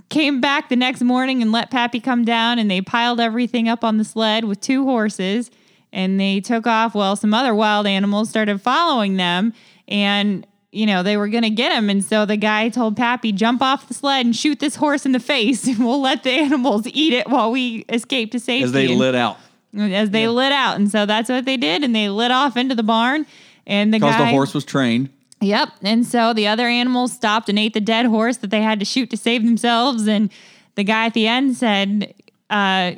came 0.10 0.40
back 0.40 0.70
the 0.70 0.76
next 0.76 1.02
morning 1.02 1.42
and 1.42 1.52
let 1.52 1.70
Pappy 1.70 2.00
come 2.00 2.24
down, 2.24 2.60
and 2.60 2.72
they 2.72 2.82
piled 2.82 3.20
everything 3.20 3.68
up 3.68 3.84
on 3.84 3.98
the 3.98 4.06
sled 4.06 4.46
with 4.46 4.62
two 4.62 4.86
horses, 4.86 5.52
and 5.92 6.20
they 6.20 6.40
took 6.40 6.66
off. 6.66 6.96
Well, 6.96 7.18
some 7.18 7.34
other 7.34 7.54
wild 7.54 7.86
animals 7.86 8.30
started 8.30 8.62
following 8.62 9.18
them, 9.18 9.54
and 9.88 10.48
you 10.72 10.86
know 10.86 11.02
they 11.04 11.18
were 11.18 11.28
gonna 11.28 11.50
get 11.50 11.72
him, 11.72 11.90
and 11.90 12.04
so 12.04 12.26
the 12.26 12.38
guy 12.38 12.70
told 12.70 12.96
Pappy, 12.98 13.32
"Jump 13.32 13.62
off 13.62 13.88
the 13.88 13.94
sled 13.94 14.26
and 14.26 14.36
shoot 14.36 14.60
this 14.60 14.76
horse 14.76 15.06
in 15.06 15.12
the 15.12 15.20
face, 15.20 15.66
and 15.68 15.80
we'll 15.80 16.02
let 16.02 16.24
the 16.24 16.32
animals 16.32 16.88
eat 16.88 17.14
it 17.14 17.28
while 17.30 17.52
we 17.52 17.86
escape 17.90 18.32
to 18.32 18.40
safety." 18.40 18.64
as 18.64 18.72
they 18.72 18.86
And- 18.88 18.98
lit 19.00 19.16
out. 19.16 19.38
as 19.78 20.10
they 20.10 20.28
lit 20.28 20.52
out, 20.52 20.76
and 20.78 20.90
so 20.90 21.06
that's 21.06 21.30
what 21.30 21.46
they 21.46 21.58
did, 21.58 21.84
and 21.84 21.96
they 21.96 22.10
lit 22.10 22.32
off 22.32 22.58
into 22.58 22.76
the 22.76 22.84
barn. 22.84 23.26
And 23.68 23.94
the 23.94 24.00
Because 24.00 24.16
guy, 24.16 24.26
the 24.26 24.32
horse 24.32 24.54
was 24.56 24.66
trained. 24.66 25.10
Yep. 25.42 25.70
And 25.84 26.06
so 26.06 26.34
the 26.34 26.48
other 26.48 26.68
animals 26.68 27.12
stopped 27.14 27.48
and 27.50 27.60
ate 27.60 27.74
the 27.76 27.80
dead 27.82 28.08
horse 28.08 28.38
that 28.38 28.50
they 28.50 28.62
had 28.64 28.80
to 28.80 28.86
shoot 28.86 29.10
to 29.12 29.18
save 29.18 29.46
themselves. 29.46 30.08
And 30.08 30.32
the 30.74 30.84
guy 30.84 31.06
at 31.06 31.14
the 31.14 31.28
end 31.28 31.56
said, 31.56 32.14
uh, 32.50 32.94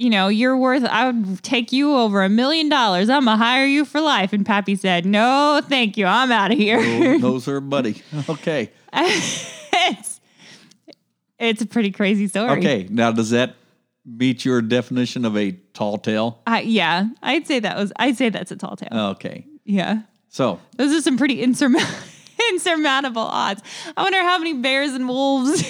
you 0.00 0.08
know, 0.08 0.28
you're 0.28 0.56
worth, 0.56 0.82
I 0.84 1.10
would 1.10 1.42
take 1.42 1.72
you 1.72 1.94
over 1.94 2.22
a 2.22 2.28
million 2.30 2.70
dollars. 2.70 3.10
I'm 3.10 3.26
going 3.26 3.38
to 3.38 3.44
hire 3.44 3.66
you 3.66 3.84
for 3.84 4.00
life. 4.00 4.32
And 4.32 4.46
Pappy 4.46 4.74
said, 4.74 5.04
no, 5.04 5.60
thank 5.68 5.98
you. 5.98 6.06
I'm 6.06 6.32
out 6.32 6.50
of 6.50 6.56
here. 6.56 6.80
No, 6.80 7.16
no, 7.18 7.38
sir, 7.38 7.60
buddy. 7.60 8.02
Okay. 8.28 8.70
it's, 8.94 10.20
it's 11.38 11.60
a 11.60 11.66
pretty 11.66 11.90
crazy 11.90 12.28
story. 12.28 12.50
Okay. 12.52 12.86
Now, 12.88 13.12
does 13.12 13.28
that 13.30 13.56
meet 14.06 14.42
your 14.42 14.62
definition 14.62 15.26
of 15.26 15.36
a 15.36 15.52
tall 15.74 15.98
tale? 15.98 16.40
Uh, 16.46 16.62
yeah. 16.64 17.08
I'd 17.22 17.46
say 17.46 17.60
that 17.60 17.76
was, 17.76 17.92
I'd 17.96 18.16
say 18.16 18.30
that's 18.30 18.50
a 18.50 18.56
tall 18.56 18.76
tale. 18.76 19.10
Okay. 19.10 19.46
yeah. 19.64 20.02
So, 20.30 20.60
Those 20.76 20.96
are 20.96 21.02
some 21.02 21.18
pretty 21.18 21.42
insurmountable, 21.42 21.94
insurmountable 22.52 23.22
odds. 23.22 23.62
I 23.98 24.02
wonder 24.02 24.22
how 24.22 24.38
many 24.38 24.54
bears 24.54 24.92
and 24.92 25.06
wolves 25.06 25.62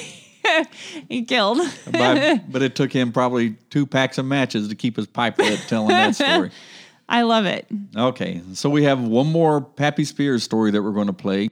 he 1.09 1.24
killed. 1.24 1.59
but, 1.91 2.51
but 2.51 2.62
it 2.62 2.74
took 2.74 2.93
him 2.93 3.12
probably 3.12 3.51
two 3.70 3.86
packs 3.86 4.18
of 4.18 4.24
matches 4.24 4.68
to 4.68 4.74
keep 4.74 4.97
his 4.97 5.07
pipe 5.07 5.38
lit 5.38 5.61
telling 5.68 5.88
that 5.88 6.14
story. 6.14 6.51
I 7.09 7.22
love 7.22 7.47
it. 7.47 7.66
Okay. 7.97 8.41
So, 8.55 8.70
we 8.70 8.84
have 8.84 9.01
one 9.01 9.26
more 9.26 9.61
Pappy 9.61 10.05
Spears 10.05 10.45
story 10.45 10.70
that 10.70 10.82
we're 10.82 10.93
going 10.93 11.09
to 11.09 11.12
play. 11.12 11.51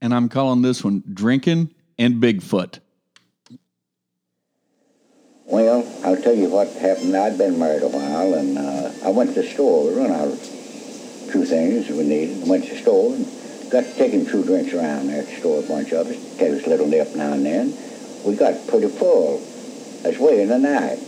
And 0.00 0.14
I'm 0.14 0.30
calling 0.30 0.62
this 0.62 0.82
one 0.82 1.02
Drinking 1.12 1.74
and 1.98 2.14
Bigfoot. 2.22 2.80
Well, 5.44 5.84
I'll 6.04 6.16
tell 6.16 6.34
you 6.34 6.48
what 6.48 6.68
happened. 6.68 7.16
I'd 7.16 7.36
been 7.36 7.58
married 7.58 7.82
a 7.82 7.88
while, 7.88 8.34
and 8.34 8.56
uh, 8.56 8.92
I 9.04 9.10
went 9.10 9.34
to 9.34 9.42
the 9.42 9.48
store. 9.48 9.88
We 9.88 9.98
run 9.98 10.12
out 10.12 10.28
of 10.28 10.38
two 11.32 11.44
things 11.44 11.88
we 11.88 12.04
needed. 12.04 12.46
Went 12.46 12.64
to 12.66 12.70
the 12.74 12.80
store 12.80 13.14
and 13.14 13.26
got 13.70 13.84
taking 13.96 14.24
two 14.24 14.44
drinks 14.44 14.72
around 14.72 15.08
there 15.08 15.22
at 15.22 15.26
the 15.26 15.36
store, 15.36 15.58
a 15.58 15.66
bunch 15.66 15.92
of 15.92 16.06
us. 16.06 16.36
Take 16.38 16.52
us 16.52 16.66
a 16.66 16.68
little 16.68 16.86
nip 16.86 17.14
now 17.16 17.32
and 17.32 17.44
then. 17.44 17.76
We 18.24 18.36
got 18.36 18.66
pretty 18.68 18.88
full. 18.88 19.38
That's 20.02 20.18
way 20.18 20.42
in 20.42 20.48
the 20.48 20.58
night. 20.58 20.98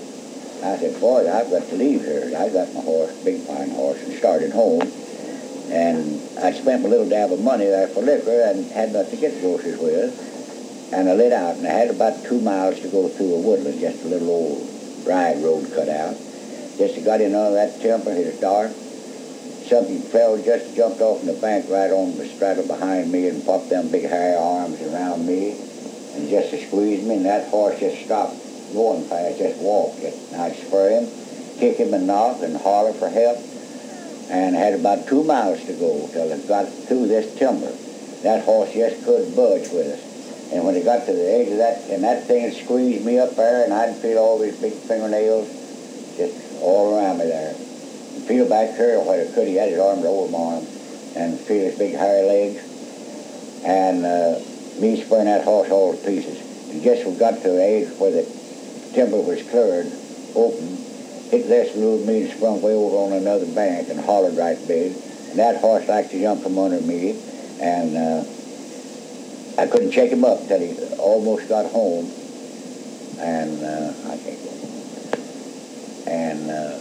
I 0.65 0.79
said, 0.79 0.99
boy, 0.99 1.31
I've 1.31 1.51
got 1.51 1.69
to 1.69 1.75
leave 1.75 2.01
here. 2.03 2.33
I 2.37 2.49
got 2.49 2.73
my 2.73 2.81
horse, 2.81 3.13
big 3.23 3.41
fine 3.43 3.71
horse, 3.71 4.01
and 4.03 4.15
started 4.15 4.53
home. 4.53 4.83
And 5.69 6.23
I 6.39 6.53
spent 6.53 6.83
my 6.83 6.89
little 6.89 7.09
dab 7.09 7.33
of 7.33 7.41
money 7.41 7.67
there 7.67 7.89
for 7.89 8.01
liquor 8.01 8.43
and 8.43 8.65
had 8.73 8.93
nothing 8.93 9.17
to 9.17 9.21
get 9.21 9.41
groceries 9.41 9.79
with. 9.79 10.93
And 10.93 11.09
I 11.09 11.15
lit 11.15 11.33
out, 11.33 11.57
and 11.57 11.67
I 11.67 11.71
had 11.71 11.91
about 11.91 12.25
two 12.25 12.41
miles 12.41 12.81
to 12.81 12.89
go 12.89 13.09
through 13.09 13.35
a 13.35 13.41
woodland, 13.41 13.81
just 13.81 14.05
a 14.05 14.09
little 14.09 14.31
old 14.31 15.07
ride 15.07 15.43
road 15.43 15.71
cut 15.75 15.89
out. 15.89 16.17
Just 16.79 17.05
got 17.05 17.21
in 17.21 17.35
under 17.35 17.55
that 17.55 17.81
timber, 17.81 18.13
it 18.13 18.27
was 18.27 18.41
dark. 18.41 18.71
Something 19.69 20.01
fell, 20.01 20.41
just 20.43 20.75
jumped 20.77 21.01
off 21.01 21.21
in 21.21 21.27
the 21.27 21.41
bank 21.41 21.67
right 21.69 21.91
on 21.91 22.17
the 22.17 22.27
straddle 22.27 22.67
behind 22.67 23.13
me 23.13 23.29
and 23.29 23.45
popped 23.45 23.69
them 23.69 23.91
big 23.91 24.05
hairy 24.05 24.37
arms 24.37 24.81
around 24.83 25.27
me 25.27 25.72
just 26.33 26.49
to 26.51 26.67
squeeze 26.67 27.05
me, 27.05 27.17
and 27.17 27.27
that 27.27 27.49
horse 27.49 27.79
just 27.79 28.05
stopped 28.07 28.41
going 28.73 29.05
fast, 29.05 29.37
just 29.37 29.61
walked. 29.61 30.01
And 30.01 30.41
I'd 30.41 30.57
spur 30.57 30.89
him, 30.89 31.05
kick 31.61 31.77
him 31.77 31.93
and 31.93 32.07
knock 32.07 32.41
and 32.41 32.57
holler 32.57 32.95
for 32.95 33.11
help. 33.11 33.37
And 34.31 34.57
had 34.57 34.73
about 34.73 35.07
two 35.07 35.23
miles 35.25 35.61
to 35.67 35.75
go 35.75 36.09
till 36.11 36.33
I 36.33 36.39
got 36.49 36.73
through 36.73 37.07
this 37.07 37.37
timber. 37.37 37.71
That 38.23 38.45
horse 38.45 38.73
just 38.73 39.05
couldn't 39.05 39.37
budge 39.37 39.69
with 39.69 39.93
us. 39.93 40.53
And 40.53 40.65
when 40.65 40.75
it 40.75 40.85
got 40.85 41.05
to 41.05 41.13
the 41.13 41.29
edge 41.29 41.49
of 41.49 41.59
that, 41.59 41.85
and 41.91 42.03
that 42.05 42.25
thing 42.25 42.49
had 42.49 42.55
squeezed 42.55 43.05
me 43.05 43.19
up 43.19 43.37
there, 43.37 43.65
and 43.65 43.75
I'd 43.75 43.97
feel 43.97 44.17
all 44.17 44.39
these 44.39 44.57
big 44.57 44.73
fingernails 44.73 45.49
just 46.17 46.33
all 46.63 46.97
around 46.97 47.19
me 47.19 47.27
there. 47.27 47.53
And 47.53 48.25
feel 48.25 48.49
back 48.49 48.75
here 48.77 49.01
where 49.01 49.29
I 49.29 49.31
could, 49.35 49.49
he 49.49 49.57
had 49.57 49.69
his 49.69 49.81
arms 49.81 50.05
over 50.05 50.33
my 50.33 50.39
arm, 50.39 50.65
and 51.15 51.39
feel 51.39 51.69
his 51.69 51.77
big 51.77 51.95
hairy 51.95 52.25
legs. 52.25 52.65
And 53.65 54.07
uh, 54.07 54.41
me 54.81 55.03
spurring 55.03 55.27
that 55.27 55.45
horse 55.45 55.71
all 55.71 55.95
to 55.95 56.05
pieces. 56.05 56.41
And 56.71 56.83
just 56.83 57.07
we 57.07 57.15
got 57.17 57.43
to 57.43 57.49
the 57.49 57.63
edge 57.63 57.89
where 57.99 58.11
the 58.11 58.25
timber 58.95 59.21
was 59.21 59.43
cleared, 59.43 59.91
open, 60.35 60.79
it 61.33 61.49
less 61.49 61.75
moved 61.77 62.07
me 62.07 62.23
and 62.23 62.33
sprung 62.33 62.61
way 62.61 62.75
over 62.75 62.97
on 62.97 63.13
another 63.13 63.47
bank 63.47 63.89
and 63.89 64.01
hollered 64.01 64.37
right 64.37 64.59
big. 64.69 64.93
And 65.31 65.39
that 65.39 65.61
horse 65.61 65.89
liked 65.89 66.11
to 66.11 66.21
jump 66.21 66.43
from 66.43 66.59
under 66.59 66.81
me, 66.81 67.19
and 67.61 67.97
uh, 67.97 68.25
I 69.59 69.67
couldn't 69.67 69.93
shake 69.93 70.13
him 70.13 70.25
up 70.25 70.47
till 70.47 70.61
he 70.61 70.77
almost 70.97 71.49
got 71.49 71.67
home. 71.67 72.11
And 73.19 73.63
uh, 73.63 73.93
I 74.09 74.17
can't 74.19 74.43
go. 74.43 74.51
And 76.11 76.51
uh, 76.51 76.79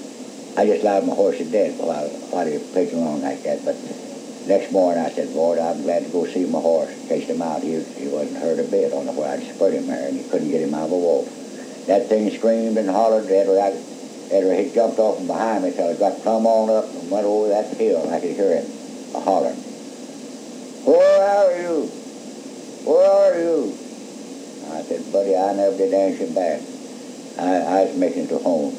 I 0.58 0.66
just 0.66 0.82
allowed 0.84 1.06
my 1.08 1.16
horse 1.16 1.38
to 1.38 1.46
dead 1.46 1.78
while, 1.80 2.10
while 2.10 2.46
he 2.46 2.54
was 2.58 2.68
picking 2.74 3.00
along 3.00 3.22
like 3.22 3.44
that. 3.44 3.64
But 3.64 3.76
next 4.52 4.72
morning 4.74 5.02
I 5.02 5.10
said, 5.10 5.30
Lord, 5.30 5.60
I'm 5.60 5.82
glad 5.84 6.04
to 6.04 6.10
go 6.10 6.26
see 6.26 6.45
my 6.45 6.60
horse. 6.60 6.91
Chased 7.08 7.30
him 7.30 7.41
out. 7.41 7.64
He, 7.64 7.82
he 7.82 8.08
wasn't 8.08 8.38
hurt 8.38 8.60
a 8.60 8.64
bit 8.64 8.91
on 8.91 9.06
the 9.06 9.14
where 9.14 9.32
I'd 9.32 9.47
spurt 9.47 9.74
him 9.74 9.88
there, 9.88 10.10
and 10.10 10.18
he 10.18 10.28
couldn't 10.30 10.52
get 10.52 10.62
him 10.62 10.74
out 10.74 10.86
of 10.86 10.91
a 10.91 10.97
wolf. 10.97 11.26
That 11.88 12.08
thing 12.08 12.30
screamed 12.32 12.78
and 12.78 12.89
hollered. 12.89 13.32
Edward, 13.32 13.60
I, 13.60 13.80
Edward, 14.30 14.60
he 14.60 14.74
jumped 14.74 14.99
off 14.99 15.18
from 15.18 15.28
behind 15.28 15.64
me 15.64 15.72
till 15.72 15.88
I 15.88 15.95
got 15.95 16.22
plumb 16.22 16.45
on 16.45 16.70
up 16.70 16.84
and 16.84 17.10
went 17.10 17.26
over 17.26 17.47
that 17.47 17.72
hill. 17.78 18.10
I 18.12 18.20
could 18.20 18.36
hear 18.36 18.60
him 18.60 18.68
a 19.16 19.22
hollering. 19.22 19.56
Where 20.84 21.24
are 21.24 21.56
you? 21.56 21.86
Where 22.84 23.08
are 23.08 23.39
you? 23.39 23.72
I 24.68 24.84
said, 24.84 25.12
buddy, 25.14 25.36
I 25.36 25.54
never 25.54 25.78
did 25.78 25.93
answer 25.93 26.28
back. 26.28 26.60
I, 27.39 27.56
I 27.56 27.86
was 27.86 27.95
making 27.95 28.26
it 28.26 28.30
to 28.30 28.39
home. 28.39 28.76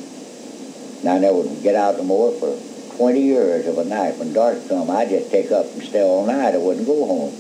And 1.01 1.09
I 1.09 1.19
never 1.19 1.39
would 1.39 1.63
get 1.63 1.75
out 1.75 1.97
no 1.97 2.05
more 2.05 2.31
for 2.33 2.53
20 2.97 3.21
years 3.21 3.67
of 3.67 3.79
a 3.79 3.85
night. 3.85 4.17
When 4.19 4.33
dark 4.33 4.69
come, 4.69 4.91
I'd 4.91 5.09
just 5.09 5.31
take 5.31 5.51
up 5.51 5.67
and 5.73 5.83
stay 5.83 6.03
all 6.03 6.27
night. 6.27 6.55
I 6.55 6.59
wouldn't 6.59 6.87
go 6.87 7.07
home. 7.07 7.35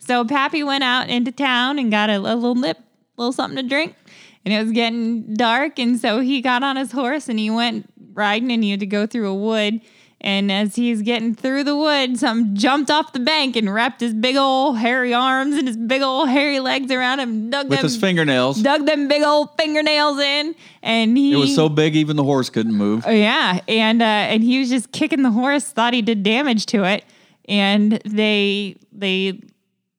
So 0.00 0.24
Pappy 0.24 0.62
went 0.62 0.84
out 0.84 1.08
into 1.08 1.32
town 1.32 1.80
and 1.80 1.90
got 1.90 2.10
a, 2.10 2.16
a 2.16 2.36
little 2.36 2.54
nip, 2.54 2.78
a 2.78 3.20
little 3.20 3.32
something 3.32 3.56
to 3.56 3.68
drink. 3.68 3.96
And 4.44 4.54
it 4.54 4.62
was 4.62 4.70
getting 4.70 5.34
dark. 5.34 5.80
And 5.80 5.98
so 5.98 6.20
he 6.20 6.40
got 6.40 6.62
on 6.62 6.76
his 6.76 6.92
horse 6.92 7.28
and 7.28 7.38
he 7.38 7.50
went 7.50 7.90
riding 8.12 8.52
and 8.52 8.62
he 8.62 8.70
had 8.70 8.80
to 8.80 8.86
go 8.86 9.06
through 9.06 9.28
a 9.28 9.34
wood. 9.34 9.80
And 10.26 10.50
as 10.50 10.74
he's 10.74 11.02
getting 11.02 11.36
through 11.36 11.62
the 11.62 11.76
wood, 11.76 12.18
something 12.18 12.56
jumped 12.56 12.90
off 12.90 13.12
the 13.12 13.20
bank 13.20 13.54
and 13.54 13.72
wrapped 13.72 14.00
his 14.00 14.12
big 14.12 14.34
old 14.34 14.76
hairy 14.76 15.14
arms 15.14 15.54
and 15.54 15.68
his 15.68 15.76
big 15.76 16.02
old 16.02 16.28
hairy 16.28 16.58
legs 16.58 16.90
around 16.90 17.20
him, 17.20 17.48
dug 17.48 17.68
With 17.68 17.78
them, 17.78 17.84
his 17.84 17.96
fingernails. 17.96 18.60
dug 18.60 18.86
them 18.86 19.06
big 19.06 19.22
old 19.22 19.50
fingernails 19.56 20.18
in. 20.18 20.56
And 20.82 21.16
he 21.16 21.32
It 21.32 21.36
was 21.36 21.54
so 21.54 21.68
big, 21.68 21.94
even 21.94 22.16
the 22.16 22.24
horse 22.24 22.50
couldn't 22.50 22.74
move. 22.74 23.04
Oh, 23.06 23.12
yeah, 23.12 23.60
and 23.68 24.02
uh, 24.02 24.04
and 24.04 24.42
he 24.42 24.58
was 24.58 24.68
just 24.68 24.90
kicking 24.90 25.22
the 25.22 25.30
horse. 25.30 25.66
Thought 25.70 25.94
he 25.94 26.02
did 26.02 26.24
damage 26.24 26.66
to 26.66 26.82
it, 26.82 27.04
and 27.48 27.92
they 28.04 28.78
they, 28.90 29.40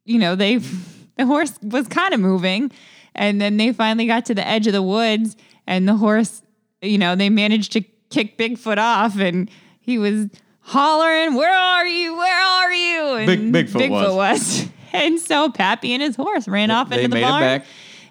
you 0.04 0.20
know, 0.20 0.36
they 0.36 0.58
the 1.16 1.26
horse 1.26 1.58
was 1.62 1.88
kind 1.88 2.14
of 2.14 2.20
moving, 2.20 2.70
and 3.16 3.40
then 3.40 3.56
they 3.56 3.72
finally 3.72 4.08
got 4.08 4.26
to 4.26 4.36
the 4.36 4.46
edge 4.46 4.68
of 4.68 4.74
the 4.74 4.84
woods, 4.84 5.38
and 5.66 5.88
the 5.88 5.96
horse, 5.96 6.42
you 6.82 6.98
know, 6.98 7.16
they 7.16 7.30
managed 7.30 7.72
to 7.72 7.82
kick 8.10 8.38
Bigfoot 8.38 8.78
off, 8.78 9.18
and 9.18 9.50
he 9.88 9.98
was 9.98 10.28
hollering, 10.62 11.34
"Where 11.34 11.52
are 11.56 11.88
you? 11.88 12.16
Where 12.16 12.40
are 12.42 12.72
you?" 12.74 13.06
And 13.16 13.52
Big- 13.52 13.68
Bigfoot 13.70 13.90
was. 13.90 14.14
was. 14.16 14.70
And 14.94 15.20
so 15.20 15.50
Pappy 15.52 15.94
and 15.94 16.02
his 16.02 16.16
horse 16.16 16.48
ran 16.48 16.72
off 16.72 16.90
They 16.90 17.04
into 17.04 17.10
the 17.10 17.16
made 17.16 17.22
it 17.24 17.30
barn. 17.30 17.42
back. 17.42 17.66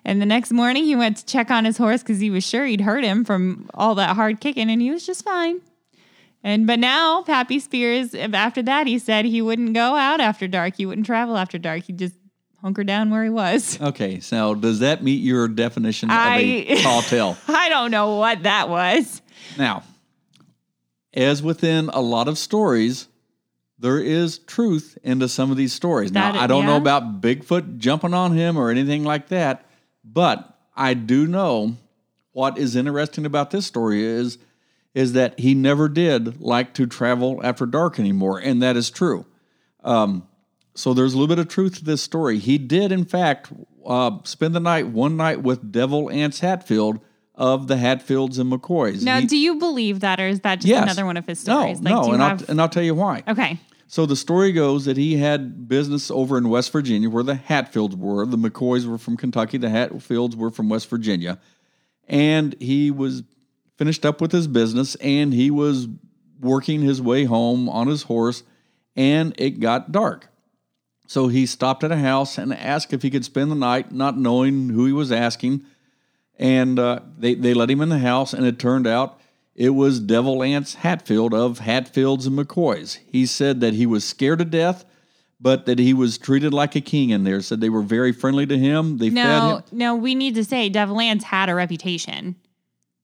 And 0.04 0.20
the 0.20 0.26
next 0.26 0.52
morning, 0.52 0.84
he 0.84 0.94
went 0.94 1.16
to 1.16 1.24
check 1.26 1.50
on 1.50 1.64
his 1.64 1.78
horse 1.78 2.02
because 2.02 2.20
he 2.20 2.28
was 2.30 2.46
sure 2.46 2.64
he'd 2.66 2.82
hurt 2.82 3.02
him 3.02 3.24
from 3.24 3.68
all 3.74 3.94
that 3.96 4.14
hard 4.14 4.40
kicking, 4.40 4.68
and 4.70 4.80
he 4.80 4.90
was 4.90 5.04
just 5.06 5.24
fine. 5.24 5.60
And 6.44 6.66
but 6.66 6.78
now, 6.78 7.22
Pappy 7.22 7.58
Spears, 7.58 8.14
after 8.14 8.62
that, 8.62 8.86
he 8.86 8.98
said 8.98 9.24
he 9.24 9.40
wouldn't 9.42 9.72
go 9.72 9.96
out 9.96 10.20
after 10.20 10.46
dark. 10.46 10.76
He 10.76 10.86
wouldn't 10.86 11.06
travel 11.06 11.36
after 11.38 11.58
dark. 11.58 11.82
He 11.84 11.92
just 11.94 12.14
hunker 12.60 12.84
down 12.84 13.10
where 13.10 13.24
he 13.24 13.30
was. 13.30 13.80
Okay, 13.86 14.20
so 14.20 14.54
does 14.54 14.78
that 14.80 15.02
meet 15.02 15.22
your 15.22 15.48
definition 15.48 16.10
of 16.10 16.16
I- 16.16 16.36
a 16.68 16.82
tall 16.82 17.02
tale? 17.02 17.36
I 17.48 17.68
don't 17.70 17.90
know 17.90 18.16
what 18.16 18.42
that 18.44 18.68
was. 18.68 19.22
Now, 19.58 19.82
as 21.16 21.42
within 21.42 21.88
a 21.88 22.00
lot 22.00 22.28
of 22.28 22.38
stories, 22.38 23.08
there 23.78 23.98
is 23.98 24.38
truth 24.38 24.96
into 25.02 25.28
some 25.28 25.50
of 25.50 25.56
these 25.56 25.72
stories. 25.72 26.12
Now, 26.12 26.32
That- 26.32 26.42
I 26.42 26.46
don't 26.46 26.66
know 26.66 26.76
about 26.76 27.20
Bigfoot 27.20 27.78
jumping 27.78 28.14
on 28.14 28.32
him 28.32 28.56
or 28.56 28.70
anything 28.70 29.02
like 29.04 29.28
that, 29.28 29.66
but 30.04 30.58
I 30.76 30.94
do 30.94 31.26
know 31.26 31.76
what 32.32 32.58
is 32.58 32.76
interesting 32.76 33.24
about 33.26 33.50
this 33.50 33.66
story 33.66 34.04
is 34.04 34.38
is 34.94 35.12
that 35.12 35.38
he 35.38 35.54
never 35.54 35.90
did 35.90 36.40
like 36.40 36.72
to 36.72 36.86
travel 36.86 37.38
after 37.44 37.66
dark 37.66 37.98
anymore, 38.00 38.38
and 38.38 38.62
that 38.62 38.78
is 38.78 38.88
true. 38.88 39.26
Um, 39.84 40.22
so 40.74 40.94
there's 40.94 41.12
a 41.12 41.18
little 41.18 41.28
bit 41.34 41.38
of 41.38 41.48
truth 41.48 41.76
to 41.76 41.84
this 41.84 42.00
story. 42.02 42.38
He 42.38 42.56
did, 42.56 42.92
in 42.92 43.04
fact, 43.04 43.52
uh, 43.86 44.12
spend 44.24 44.54
the 44.54 44.60
night 44.60 44.88
one 44.88 45.14
night 45.18 45.42
with 45.42 45.70
Devil 45.70 46.10
Anse 46.10 46.40
Hatfield 46.40 47.00
of 47.36 47.66
the 47.68 47.76
Hatfields 47.76 48.38
and 48.38 48.50
McCoys. 48.50 49.02
Now, 49.02 49.20
He- 49.20 49.26
do 49.26 49.36
you 49.36 49.56
believe 49.56 50.00
that, 50.00 50.18
or 50.20 50.26
is 50.28 50.40
that 50.40 50.56
just 50.56 50.68
Yes. 50.68 50.82
another 50.84 51.04
one 51.04 51.16
of 51.16 51.26
his 51.26 51.46
no, 51.46 51.60
stories? 51.60 51.80
no, 51.80 52.02
do 52.02 52.08
you 52.08 52.14
and, 52.14 52.22
have- 52.22 52.42
I'll, 52.42 52.50
and 52.50 52.60
I'll 52.60 52.68
tell 52.68 52.82
you 52.82 52.94
why. 52.94 53.22
okay. 53.28 53.60
So 53.88 54.04
the 54.04 54.16
story 54.16 54.50
goes 54.52 54.84
that 54.86 54.96
he 54.96 55.16
had 55.16 55.68
business 55.68 56.10
over 56.10 56.36
in 56.38 56.48
West 56.48 56.72
Virginia 56.72 57.08
where 57.08 57.22
the 57.22 57.36
Hatfields 57.36 57.94
were. 57.94 58.26
The 58.26 58.36
McCoys 58.38 58.84
were 58.84 58.98
from 58.98 59.16
Kentucky. 59.16 59.58
The 59.58 59.68
Hatfields 59.70 60.34
were 60.34 60.50
from 60.50 60.68
West 60.68 60.88
Virginia. 60.90 61.38
And 62.08 62.56
he 62.58 62.90
was 62.90 63.22
finished 63.76 64.04
up 64.04 64.20
with 64.20 64.32
his 64.32 64.48
business 64.48 64.96
and 64.96 65.32
he 65.32 65.50
was 65.52 65.86
working 66.40 66.80
his 66.82 67.00
way 67.00 67.24
home 67.24 67.68
on 67.68 67.86
his 67.86 68.02
horse 68.02 68.42
and 68.96 69.34
it 69.38 69.60
got 69.60 69.92
dark. 69.92 70.28
So 71.06 71.28
he 71.28 71.46
stopped 71.46 71.84
at 71.84 71.92
a 71.92 71.96
house 71.96 72.38
and 72.38 72.52
asked 72.52 72.92
if 72.92 73.02
he 73.02 73.10
could 73.10 73.24
spend 73.24 73.52
the 73.52 73.56
night, 73.56 73.92
not 73.92 74.18
knowing 74.18 74.70
who 74.70 74.86
he 74.86 74.92
was 74.92 75.12
asking. 75.12 75.62
And 76.38 76.78
uh, 76.78 77.00
they, 77.18 77.34
they 77.34 77.54
let 77.54 77.70
him 77.70 77.80
in 77.80 77.88
the 77.88 77.98
house, 77.98 78.32
and 78.34 78.44
it 78.46 78.58
turned 78.58 78.86
out 78.86 79.18
it 79.54 79.70
was 79.70 80.00
Devil 80.00 80.42
Anse 80.42 80.74
Hatfield 80.74 81.32
of 81.32 81.60
Hatfields 81.60 82.26
and 82.26 82.38
McCoys. 82.38 82.98
He 83.06 83.24
said 83.24 83.60
that 83.60 83.72
he 83.74 83.86
was 83.86 84.04
scared 84.04 84.40
to 84.40 84.44
death, 84.44 84.84
but 85.40 85.64
that 85.66 85.78
he 85.78 85.94
was 85.94 86.18
treated 86.18 86.52
like 86.52 86.76
a 86.76 86.80
king 86.82 87.08
in 87.10 87.24
there. 87.24 87.40
Said 87.40 87.62
they 87.62 87.70
were 87.70 87.80
very 87.82 88.12
friendly 88.12 88.44
to 88.46 88.58
him. 88.58 88.98
They 88.98 89.08
fed 89.08 89.14
No, 89.14 89.56
him. 89.56 89.62
no, 89.72 89.94
we 89.96 90.14
need 90.14 90.34
to 90.34 90.44
say 90.44 90.68
Devil 90.68 91.00
Anse 91.00 91.24
had 91.24 91.48
a 91.48 91.54
reputation, 91.54 92.36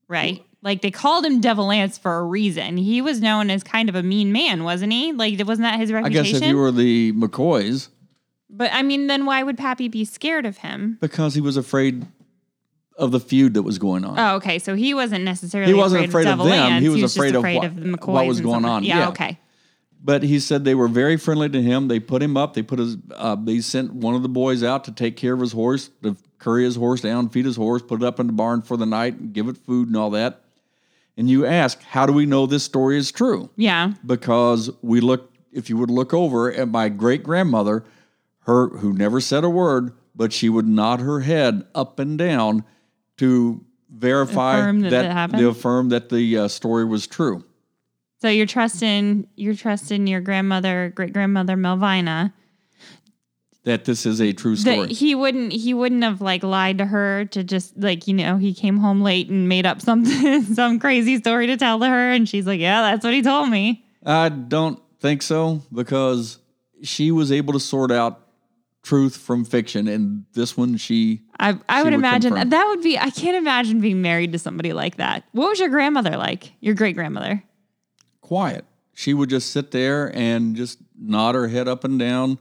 right? 0.07 0.43
Like 0.61 0.81
they 0.81 0.91
called 0.91 1.25
him 1.25 1.41
Devil 1.41 1.71
Anse 1.71 1.97
for 1.97 2.19
a 2.19 2.23
reason. 2.23 2.77
He 2.77 3.01
was 3.01 3.19
known 3.19 3.49
as 3.49 3.63
kind 3.63 3.89
of 3.89 3.95
a 3.95 4.03
mean 4.03 4.31
man, 4.31 4.63
wasn't 4.63 4.93
he? 4.93 5.11
Like 5.11 5.37
wasn't 5.45 5.65
that 5.65 5.79
his 5.79 5.91
reputation? 5.91 6.17
I 6.17 6.19
reputation? 6.21 6.39
guess 6.39 6.47
if 6.47 6.49
you 6.51 6.57
were 6.57 6.71
the 6.71 7.11
McCoys, 7.13 7.89
but 8.49 8.71
I 8.71 8.83
mean, 8.83 9.07
then 9.07 9.25
why 9.25 9.41
would 9.41 9.57
Pappy 9.57 9.87
be 9.87 10.05
scared 10.05 10.45
of 10.45 10.57
him? 10.59 10.99
because 11.01 11.33
he 11.33 11.41
was 11.41 11.57
afraid 11.57 12.05
of 12.97 13.11
the 13.11 13.19
feud 13.19 13.55
that 13.55 13.63
was 13.63 13.77
going 13.79 14.05
on. 14.05 14.17
Oh, 14.19 14.35
okay. 14.35 14.59
So 14.59 14.75
he 14.75 14.93
wasn't 14.93 15.23
necessarily 15.25 15.71
He 15.71 15.77
wasn't 15.77 16.05
afraid, 16.05 16.27
of 16.27 16.39
of 16.39 16.47
them. 16.47 16.81
He 16.81 16.89
was 16.89 16.99
just 17.01 17.15
afraid 17.15 17.35
of 17.35 17.39
afraid 17.41 17.57
what- 17.57 17.65
of 17.67 17.75
the 17.75 17.85
McCoys 17.87 18.07
what 18.13 18.27
was 18.27 18.41
going 18.41 18.53
something. 18.63 18.69
on. 18.71 18.83
Yeah, 18.83 18.99
Yeah. 18.99 19.09
okay. 19.09 19.39
But 20.05 20.23
he 20.23 20.39
said 20.39 20.65
they 20.65 20.75
were 20.75 20.89
very 20.89 21.15
friendly 21.15 21.47
to 21.49 21.61
him. 21.61 21.87
They 21.87 21.99
put 21.99 22.21
him 22.21 22.35
up. 22.35 22.53
They 22.55 22.61
put 22.61 22.77
his. 22.79 22.97
Uh, 23.15 23.35
they 23.41 23.61
sent 23.61 23.93
one 23.93 24.15
of 24.15 24.21
the 24.21 24.27
boys 24.29 24.61
out 24.61 24.83
to 24.83 24.91
take 24.91 25.15
care 25.15 25.33
of 25.33 25.39
his 25.39 25.53
horse, 25.53 25.89
to 26.03 26.17
curry 26.39 26.65
his 26.65 26.75
horse 26.75 26.99
down, 26.99 27.29
feed 27.29 27.45
his 27.45 27.55
horse, 27.55 27.81
put 27.81 28.01
it 28.01 28.05
up 28.05 28.19
in 28.19 28.27
the 28.27 28.33
barn 28.33 28.61
for 28.61 28.75
the 28.75 28.85
night, 28.85 29.17
and 29.17 29.31
give 29.33 29.47
it 29.47 29.55
food 29.55 29.87
and 29.87 29.95
all 29.95 30.09
that. 30.09 30.41
And 31.15 31.29
you 31.29 31.45
ask, 31.45 31.81
how 31.83 32.05
do 32.05 32.11
we 32.11 32.25
know 32.25 32.45
this 32.45 32.63
story 32.63 32.97
is 32.97 33.11
true? 33.13 33.49
Yeah. 33.55 33.93
Because 34.05 34.69
we 34.81 34.99
look. 34.99 35.31
If 35.53 35.69
you 35.69 35.77
would 35.77 35.89
look 35.91 36.13
over 36.13 36.51
at 36.51 36.67
my 36.67 36.89
great 36.89 37.23
grandmother, 37.23 37.85
her 38.39 38.67
who 38.69 38.91
never 38.91 39.21
said 39.21 39.45
a 39.45 39.49
word, 39.49 39.93
but 40.15 40.33
she 40.33 40.49
would 40.49 40.67
nod 40.67 40.99
her 40.99 41.21
head 41.21 41.65
up 41.73 41.97
and 41.99 42.17
down 42.17 42.65
to 43.17 43.63
verify 43.89 44.57
Affirm 44.57 44.81
that 44.81 45.31
that, 45.31 45.37
to 45.37 45.47
affirm 45.49 45.89
that 45.89 46.09
the 46.09 46.37
uh, 46.37 46.47
story 46.47 46.85
was 46.85 47.07
true. 47.07 47.43
So 48.21 48.29
you're 48.29 48.45
trusting 48.45 49.27
you're 49.35 49.55
trusting 49.55 50.07
your 50.07 50.21
grandmother, 50.21 50.93
great 50.95 51.13
grandmother 51.13 51.57
Melvina. 51.57 52.33
That 53.65 53.85
this 53.85 54.05
is 54.05 54.21
a 54.21 54.33
true 54.33 54.55
story. 54.55 54.87
That 54.87 54.91
he 54.91 55.15
wouldn't 55.15 55.53
he 55.53 55.73
wouldn't 55.73 56.03
have 56.03 56.21
like 56.21 56.43
lied 56.43 56.77
to 56.79 56.85
her 56.85 57.25
to 57.25 57.43
just 57.43 57.77
like, 57.77 58.07
you 58.07 58.13
know, 58.13 58.37
he 58.37 58.53
came 58.53 58.77
home 58.77 59.01
late 59.01 59.29
and 59.29 59.47
made 59.47 59.65
up 59.65 59.81
something 59.81 60.41
some 60.53 60.79
crazy 60.79 61.17
story 61.17 61.47
to 61.47 61.57
tell 61.57 61.79
to 61.79 61.87
her 61.87 62.11
and 62.11 62.27
she's 62.27 62.47
like, 62.47 62.59
Yeah, 62.59 62.81
that's 62.81 63.03
what 63.03 63.13
he 63.13 63.21
told 63.21 63.49
me. 63.49 63.85
I 64.05 64.29
don't 64.29 64.79
think 64.99 65.21
so 65.21 65.61
because 65.71 66.39
she 66.81 67.11
was 67.11 67.31
able 67.31 67.53
to 67.53 67.59
sort 67.59 67.91
out 67.91 68.22
truth 68.83 69.17
from 69.17 69.45
fiction, 69.45 69.87
and 69.87 70.25
this 70.33 70.55
one 70.57 70.77
she 70.77 71.21
I 71.39 71.57
I 71.69 71.79
She 71.79 71.83
would 71.83 71.85
would 71.85 71.93
imagine 71.95 72.31
confirm. 72.33 72.49
that 72.49 72.67
would 72.67 72.83
be 72.83 72.97
I 72.99 73.09
can't 73.09 73.37
imagine 73.37 73.79
being 73.81 74.01
married 74.01 74.31
to 74.33 74.39
somebody 74.39 74.73
like 74.73 74.97
that. 74.97 75.23
What 75.31 75.49
was 75.49 75.59
your 75.59 75.69
grandmother 75.69 76.17
like? 76.17 76.51
Your 76.59 76.75
great 76.75 76.95
grandmother? 76.95 77.43
quiet. 78.21 78.65
She 78.93 79.13
would 79.13 79.29
just 79.29 79.51
sit 79.51 79.71
there 79.71 80.15
and 80.15 80.55
just 80.55 80.77
nod 80.97 81.35
her 81.35 81.47
head 81.49 81.67
up 81.67 81.83
and 81.83 81.99
down, 81.99 82.37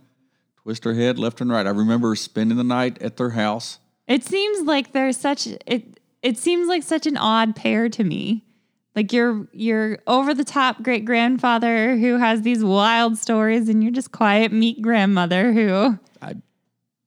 twist 0.62 0.84
her 0.84 0.95
head 0.95 1.18
left 1.18 1.40
and 1.40 1.51
right. 1.51 1.66
I 1.66 1.70
remember 1.70 2.14
spending 2.14 2.57
the 2.57 2.62
night 2.64 3.01
at 3.03 3.16
their 3.16 3.30
house. 3.30 3.78
It 4.07 4.24
seems 4.24 4.61
like 4.66 4.93
there's 4.93 5.16
such 5.16 5.47
it 5.66 5.99
it 6.22 6.38
seems 6.38 6.68
like 6.68 6.82
such 6.82 7.07
an 7.07 7.16
odd 7.16 7.57
pair 7.57 7.88
to 7.88 8.05
me. 8.05 8.45
Like 8.95 9.12
your 9.12 9.49
your 9.53 9.99
over 10.07 10.34
the 10.34 10.45
top 10.45 10.82
great 10.82 11.05
grandfather 11.05 11.97
who 11.97 12.18
has 12.18 12.43
these 12.43 12.62
wild 12.64 13.16
stories 13.18 13.68
and 13.68 13.82
you're 13.82 13.93
just 13.93 14.12
quiet 14.12 14.53
meek 14.53 14.82
grandmother 14.82 15.53
who 15.53 15.99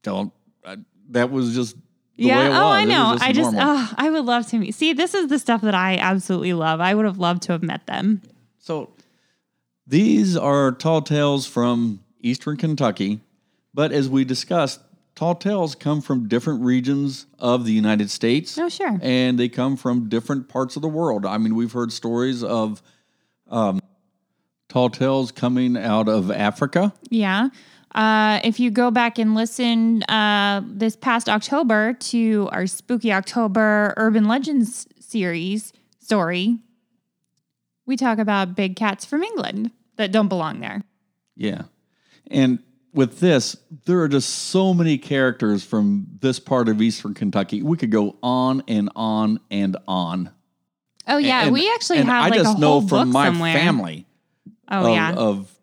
don't. 0.06 0.32
I, 0.66 0.78
that 1.10 1.30
was 1.32 1.54
just 1.54 1.76
the 2.18 2.24
Yeah, 2.26 2.40
way 2.40 2.46
it 2.46 2.50
was. 2.50 2.58
oh 2.60 2.68
I 2.70 2.86
know. 2.86 3.18
I 3.20 3.32
just 3.34 3.56
oh, 3.58 3.94
I 3.98 4.10
would 4.10 4.24
love 4.26 4.48
to 4.48 4.58
meet. 4.58 4.74
See, 4.74 4.94
this 4.94 5.14
is 5.14 5.28
the 5.28 5.38
stuff 5.40 5.62
that 5.62 5.76
I 5.76 5.98
absolutely 5.98 6.54
love. 6.54 6.80
I 6.80 6.94
would 6.96 7.06
have 7.06 7.18
loved 7.18 7.44
to 7.44 7.52
have 7.52 7.62
met 7.64 7.86
them. 7.88 8.22
So 8.60 8.92
these 9.86 10.38
are 10.38 10.72
tall 10.72 11.02
tales 11.02 11.46
from 11.46 12.00
eastern 12.22 12.58
Kentucky, 12.58 13.20
but 13.74 13.92
as 13.92 14.10
we 14.10 14.24
discussed, 14.26 14.80
tall 15.16 15.36
tales 15.36 15.76
come 15.76 16.02
from 16.02 16.28
different 16.28 16.64
regions 16.64 17.26
of 17.40 17.66
the 17.66 17.72
United 17.74 18.10
States. 18.10 18.58
Oh, 18.58 18.70
sure. 18.70 18.98
And 19.02 19.38
they 19.40 19.50
come 19.50 19.76
from 19.78 20.10
different 20.10 20.48
parts 20.50 20.76
of 20.76 20.82
the 20.82 20.88
world. 20.88 21.26
I 21.26 21.38
mean, 21.38 21.56
we've 21.56 21.72
heard 21.72 21.92
stories 21.92 22.44
of 22.44 22.82
um, 23.50 23.80
tall 24.70 24.90
tales 24.90 25.32
coming 25.32 25.78
out 25.78 26.10
of 26.10 26.32
Africa. 26.32 26.94
Yeah. 27.10 27.50
Uh, 27.96 28.42
if 28.44 28.60
you 28.60 28.70
go 28.70 28.92
back 28.92 29.18
and 29.18 29.34
listen 29.36 30.04
uh, 30.04 30.62
this 30.68 30.98
past 30.98 31.30
October 31.30 31.94
to 31.94 32.50
our 32.52 32.68
Spooky 32.68 33.12
October 33.14 33.94
Urban 33.96 34.26
Legends 34.28 34.86
series 35.00 35.72
story, 36.02 36.60
we 37.86 37.96
talk 37.96 38.18
about 38.20 38.54
big 38.54 38.76
cats 38.76 39.06
from 39.06 39.24
England 39.24 39.72
that 39.96 40.12
don't 40.12 40.28
belong 40.28 40.60
there. 40.60 40.84
Yeah. 41.38 41.64
And 42.30 42.60
with 42.94 43.22
this, 43.22 43.56
there 43.86 44.02
are 44.02 44.10
just 44.10 44.30
so 44.30 44.74
many 44.74 44.98
characters 44.98 45.64
from 45.64 46.08
this 46.20 46.38
part 46.40 46.68
of 46.68 46.82
eastern 46.82 47.14
Kentucky. 47.14 47.62
We 47.64 47.78
could 47.78 47.92
go 47.92 48.18
on 48.22 48.62
and 48.68 48.90
on 48.96 49.40
and 49.50 49.78
on. 49.88 50.32
Oh 51.08 51.18
yeah, 51.18 51.44
And- 51.44 51.54
we 51.54 51.72
actually 51.74 52.00
and 52.00 52.10
have 52.10 52.26
I 52.26 52.30
like 52.30 52.40
just 52.42 52.58
a 52.58 52.60
know 52.60 52.82
from 52.82 53.12
my 53.12 53.28
somewhere. 53.28 53.54
family 53.54 54.06
Oh 54.70 54.88
of, 54.88 54.94
yeah, 54.94 55.14
of 55.14 55.55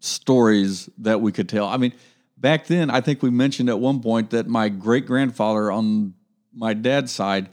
stories 0.00 0.88
that 0.98 1.20
we 1.20 1.30
could 1.32 1.48
tell. 1.48 1.66
I 1.66 1.76
mean, 1.76 1.92
back 2.36 2.66
then, 2.66 2.90
I 2.90 3.00
think 3.00 3.22
we 3.22 3.30
mentioned 3.30 3.68
at 3.68 3.78
one 3.78 4.00
point 4.00 4.30
that 4.30 4.48
my 4.48 4.68
great 4.68 5.06
grandfather 5.06 5.70
on 5.70 6.14
my 6.52 6.74
dad's 6.74 7.12
side, 7.12 7.48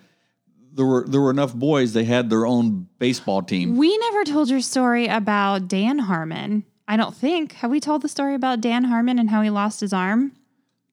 there 0.74 0.86
were 0.86 1.06
there 1.08 1.22
were 1.22 1.30
enough 1.32 1.54
boys. 1.54 1.93
They 1.93 2.04
had 2.06 2.30
their 2.30 2.45
own 2.45 2.88
baseball 3.00 3.41
team. 3.43 3.78
we 3.78 3.95
never 3.98 4.24
told 4.24 4.50
your 4.50 4.62
story 4.62 5.08
about 5.08 5.68
Dan 5.68 6.00
Harmon. 6.00 6.64
I 6.88 6.95
don't 6.98 7.16
think 7.16 7.54
have 7.54 7.70
we 7.72 7.80
told 7.80 8.02
the 8.02 8.08
story 8.10 8.34
about 8.34 8.62
Dan 8.62 8.86
Harmon 8.86 9.20
and 9.20 9.30
how 9.30 9.41
he 9.41 9.50
lost 9.50 9.82
his 9.82 9.91
arm. 9.93 10.32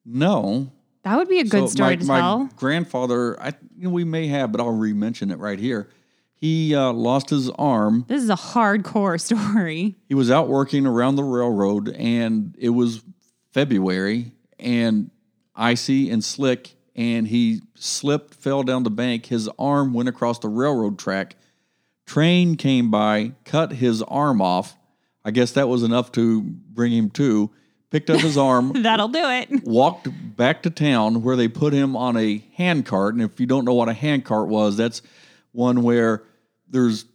No, 0.05 0.71
That 1.05 1.17
would 1.17 1.29
be 1.29 1.39
a 1.41 1.45
good 1.45 1.63
So 1.63 1.67
story 1.69 1.97
my, 1.97 2.03
to 2.03 2.05
my 2.07 2.19
tell. 2.21 2.51
grandfather, 2.57 3.41
I 3.41 3.49
you 3.77 3.85
know, 3.85 3.91
we 3.91 4.05
may 4.05 4.27
have, 4.29 4.53
but 4.53 4.61
I'll 4.61 4.71
re-mention 4.71 5.31
it 5.31 5.39
right 5.39 5.59
here. 5.59 5.89
He 6.35 6.75
uh, 6.75 6.93
lost 6.93 7.31
his 7.31 7.49
arm. 7.51 8.05
This 8.09 8.23
is 8.23 8.29
a 8.31 8.35
hardcore 8.35 9.21
story. 9.21 9.95
He 10.09 10.15
was 10.15 10.31
out 10.31 10.49
working 10.49 10.87
around 10.87 11.17
the 11.17 11.25
railroad, 11.25 11.89
and 11.91 12.55
it 12.59 12.71
was 12.71 13.03
February 13.53 14.33
and 14.59 15.11
icy 15.55 16.11
and 16.11 16.23
slick. 16.25 16.75
And 16.97 17.27
he 17.27 17.61
slipped, 17.75 18.35
fell 18.35 18.63
down 18.63 18.83
the 18.85 18.91
bank. 18.91 19.27
His 19.27 19.49
arm 19.59 19.95
went 19.95 20.09
across 20.09 20.39
the 20.39 20.49
railroad 20.49 20.99
track. 20.99 21.37
Train 22.07 22.57
came 22.57 22.91
by, 22.91 23.33
cut 23.45 23.73
his 23.73 24.03
arm 24.03 24.41
off. 24.43 24.77
I 25.25 25.31
guess 25.31 25.53
that 25.53 25.69
was 25.69 25.83
enough 25.83 26.13
to 26.13 26.43
bring 26.43 26.93
him 26.93 27.11
to. 27.11 27.51
Picked 27.91 28.11
up 28.11 28.21
his 28.21 28.37
arm, 28.37 28.73
That'll 28.83 29.09
do 29.09 29.23
it. 29.25 29.65
walked 29.65 30.09
back 30.37 30.63
to 30.65 30.71
town 30.71 31.23
where 31.23 31.37
they 31.37 31.47
put 31.49 31.73
him 31.73 31.97
on 31.97 32.17
a 32.17 32.45
hand 32.55 32.87
cart. 32.87 33.15
And 33.15 33.23
if 33.23 33.39
you 33.41 33.47
don't 33.47 33.65
know 33.65 33.75
what 33.75 33.89
a 33.89 33.93
hand 33.93 34.25
cart 34.25 34.49
was, 34.49 34.77
that's 34.77 35.01
one 35.55 35.83
where 35.83 36.23
there's 36.69 37.07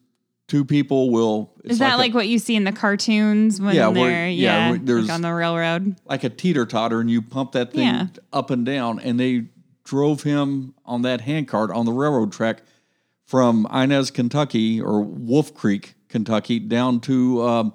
two 0.48 0.66
people 0.66 1.12
will. 1.12 1.52
it's 1.64 1.74
Is 1.74 1.80
that 1.80 1.94
a- 1.94 1.98
like 1.98 2.14
what 2.16 2.28
you 2.28 2.40
see 2.40 2.56
in 2.56 2.64
the 2.64 2.72
cartoons 2.72 3.62
when 3.62 3.76
Yeah, 3.76 3.92
they're 3.92 4.28
yeah, 4.30 4.72
yeah, 4.72 4.78
there's- 4.82 5.04
like 5.08 5.14
on 5.14 5.22
the 5.22 5.32
railroad? 5.34 5.96
like 6.06 6.24
a 6.24 6.30
teeter 6.30 6.66
totter 6.66 7.00
and 7.00 7.12
you 7.12 7.22
pump 7.22 7.52
that 7.52 7.72
thing 7.72 7.86
Yeah. 7.86 8.08
up 8.34 8.50
and 8.50 8.66
down 8.66 9.00
and 9.00 9.20
they 9.20 9.46
drove 9.84 10.24
him 10.24 10.74
on 10.86 11.04
that 11.04 11.22
handcart 11.22 11.70
on 11.72 11.86
the 11.86 11.92
railroad 11.92 12.32
track 12.32 12.64
from 13.26 13.68
Inez, 13.72 14.10
Kentucky 14.10 14.82
or 14.82 15.02
Wolf 15.04 15.54
Creek, 15.54 15.94
Kentucky 16.08 16.58
down 16.60 17.00
to 17.02 17.44
um, 17.44 17.74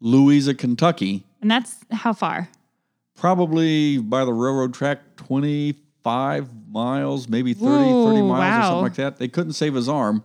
Louisa, 0.00 0.54
Kentucky, 0.54 1.24
And 1.42 1.50
that's 1.50 1.76
how 1.90 2.12
far? 2.12 2.48
probably 3.16 3.98
by 3.98 4.24
the 4.24 4.32
railroad 4.32 4.72
track 4.74 5.16
25 5.16 6.57
miles, 6.70 7.28
maybe 7.28 7.54
30, 7.54 7.66
30 7.66 7.90
Whoa, 7.90 8.22
miles 8.28 8.64
or 8.64 8.66
something 8.68 8.82
like 8.82 8.94
that. 8.94 9.18
They 9.18 9.28
couldn't 9.28 9.52
save 9.54 9.74
his 9.74 9.88
arm, 9.88 10.22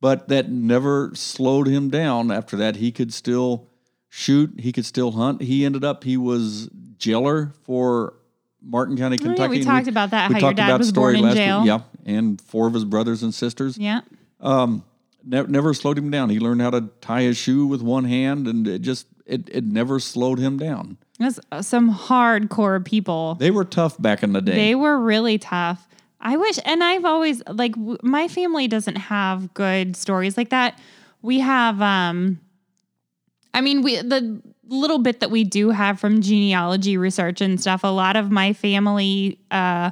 but 0.00 0.28
that 0.28 0.50
never 0.50 1.12
slowed 1.14 1.66
him 1.66 1.88
down. 1.90 2.30
After 2.30 2.56
that, 2.56 2.76
he 2.76 2.92
could 2.92 3.12
still 3.12 3.68
shoot, 4.08 4.54
he 4.58 4.72
could 4.72 4.84
still 4.86 5.12
hunt. 5.12 5.42
He 5.42 5.64
ended 5.64 5.84
up, 5.84 6.04
he 6.04 6.16
was 6.16 6.68
jailer 6.98 7.52
for 7.64 8.14
Martin 8.62 8.96
County, 8.96 9.16
Oh, 9.20 9.22
yeah, 9.24 9.28
Kentucky. 9.28 9.50
we 9.50 9.56
and 9.58 9.66
talked 9.66 9.88
about 9.88 10.10
that, 10.10 10.28
we 10.28 10.34
how 10.34 10.40
your 10.40 10.48
talked 10.48 10.56
dad 10.56 10.68
about 10.68 10.78
was 10.78 10.88
story 10.88 11.14
born 11.14 11.16
in 11.16 11.24
last 11.24 11.36
jail. 11.36 11.58
Week. 11.60 11.66
Yeah, 11.68 11.80
and 12.14 12.40
four 12.40 12.66
of 12.66 12.74
his 12.74 12.84
brothers 12.84 13.22
and 13.22 13.32
sisters. 13.34 13.78
Yeah. 13.78 14.00
Um, 14.40 14.84
ne- 15.24 15.42
never 15.44 15.74
slowed 15.74 15.96
him 15.98 16.10
down. 16.10 16.30
He 16.30 16.38
learned 16.40 16.60
how 16.62 16.70
to 16.70 16.88
tie 17.00 17.22
his 17.22 17.36
shoe 17.36 17.66
with 17.66 17.82
one 17.82 18.04
hand, 18.04 18.46
and 18.46 18.66
it 18.66 18.80
just 18.82 19.06
it, 19.26 19.48
it 19.52 19.64
never 19.64 20.00
slowed 20.00 20.38
him 20.38 20.58
down. 20.58 20.96
That's 21.18 21.40
uh, 21.50 21.62
some 21.62 21.92
hardcore 21.92 22.84
people. 22.84 23.34
They 23.34 23.50
were 23.50 23.64
tough 23.64 24.00
back 24.00 24.22
in 24.22 24.32
the 24.32 24.40
day. 24.40 24.54
They 24.54 24.74
were 24.74 24.98
really 24.98 25.38
tough. 25.38 25.86
I 26.20 26.36
wish, 26.36 26.58
and 26.64 26.82
I've 26.82 27.04
always 27.04 27.42
like 27.48 27.72
w- 27.72 27.98
my 28.02 28.28
family 28.28 28.68
doesn't 28.68 28.96
have 28.96 29.52
good 29.54 29.96
stories 29.96 30.36
like 30.36 30.50
that. 30.50 30.78
We 31.22 31.40
have, 31.40 31.80
um, 31.80 32.40
I 33.54 33.60
mean, 33.60 33.82
we 33.82 33.96
the 33.96 34.40
little 34.68 34.98
bit 34.98 35.20
that 35.20 35.30
we 35.30 35.44
do 35.44 35.70
have 35.70 35.98
from 35.98 36.20
genealogy 36.20 36.96
research 36.96 37.40
and 37.40 37.60
stuff. 37.60 37.82
A 37.84 37.88
lot 37.88 38.16
of 38.16 38.30
my 38.30 38.52
family, 38.52 39.38
uh, 39.50 39.90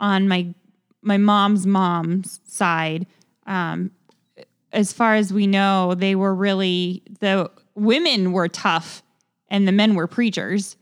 on 0.00 0.28
my 0.28 0.54
my 1.02 1.16
mom's 1.16 1.66
mom's 1.66 2.40
side, 2.46 3.06
um, 3.46 3.90
as 4.72 4.92
far 4.92 5.14
as 5.14 5.32
we 5.32 5.46
know, 5.46 5.94
they 5.94 6.14
were 6.14 6.34
really 6.34 7.02
the 7.20 7.50
women 7.74 8.32
were 8.32 8.48
tough 8.48 9.02
and 9.48 9.66
the 9.66 9.72
men 9.72 9.94
were 9.94 10.06
preachers. 10.06 10.76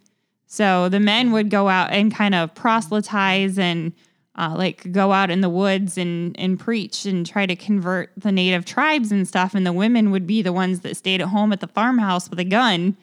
So 0.46 0.88
the 0.88 1.00
men 1.00 1.32
would 1.32 1.50
go 1.50 1.68
out 1.68 1.90
and 1.90 2.14
kind 2.14 2.34
of 2.34 2.54
proselytize 2.54 3.58
and 3.58 3.92
uh, 4.38 4.54
like 4.56 4.92
go 4.92 5.12
out 5.12 5.30
in 5.30 5.40
the 5.40 5.48
woods 5.48 5.96
and 5.96 6.38
and 6.38 6.60
preach 6.60 7.06
and 7.06 7.26
try 7.26 7.46
to 7.46 7.56
convert 7.56 8.12
the 8.16 8.30
native 8.30 8.64
tribes 8.64 9.10
and 9.10 9.26
stuff. 9.26 9.54
And 9.54 9.66
the 9.66 9.72
women 9.72 10.10
would 10.10 10.26
be 10.26 10.42
the 10.42 10.52
ones 10.52 10.80
that 10.80 10.96
stayed 10.96 11.20
at 11.20 11.28
home 11.28 11.52
at 11.52 11.60
the 11.60 11.66
farmhouse 11.66 12.28
with 12.28 12.38
a 12.38 12.44
gun 12.44 12.96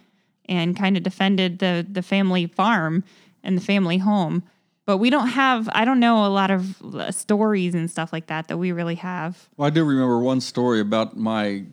and 0.45 0.77
kind 0.77 0.95
of 0.95 1.03
defended 1.03 1.59
the 1.59 1.85
the 1.89 2.01
family 2.01 2.47
farm 2.47 3.03
and 3.43 3.57
the 3.57 3.61
family 3.61 3.97
home. 3.97 4.43
But 4.85 4.97
we 4.97 5.09
don't 5.09 5.29
have. 5.29 5.69
I 5.73 5.85
don't 5.85 5.99
know 5.99 6.25
a 6.25 6.27
lot 6.27 6.51
of 6.51 6.81
uh, 6.83 7.11
stories 7.11 7.73
and 7.73 7.89
stuff 7.89 8.11
like 8.11 8.27
that 8.27 8.49
that 8.49 8.57
we 8.57 8.71
really 8.71 8.95
have. 8.95 9.49
Well, 9.55 9.67
I 9.67 9.69
do 9.69 9.83
remember 9.83 10.19
one 10.19 10.41
story 10.41 10.81
about 10.81 11.17
my 11.17 11.63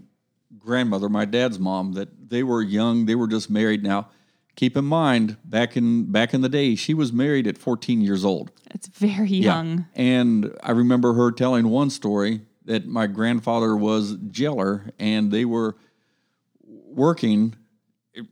grandmother, 0.61 1.09
my 1.09 1.25
dad's 1.25 1.59
mom, 1.59 1.93
that 1.95 2.31
they 2.31 2.43
were 2.43 2.63
young, 2.63 3.07
they 3.07 3.15
were 3.15 3.27
just 3.27 3.51
married. 3.51 3.83
Now, 3.83 4.09
keep 4.57 4.77
in 4.77 4.85
mind, 4.85 5.37
back 5.45 5.77
in 5.77 6.11
back 6.13 6.35
in 6.35 6.43
the 6.43 6.49
day, 6.49 6.75
she 6.75 6.95
was 6.95 7.13
married 7.13 7.47
at 7.47 7.59
14 7.59 8.01
years 8.01 8.25
old. 8.25 8.51
It's 8.71 8.89
very 8.89 9.29
young. 9.29 9.87
And 9.95 10.55
I 10.63 10.73
remember 10.73 11.15
her 11.15 11.33
telling 11.33 11.69
one 11.69 11.91
story 11.91 12.43
that 12.65 12.87
my 12.87 13.07
grandfather 13.07 13.77
was 13.77 14.17
jailer 14.31 14.91
and 14.99 15.33
they 15.33 15.45
were 15.45 15.77
working. 16.63 17.57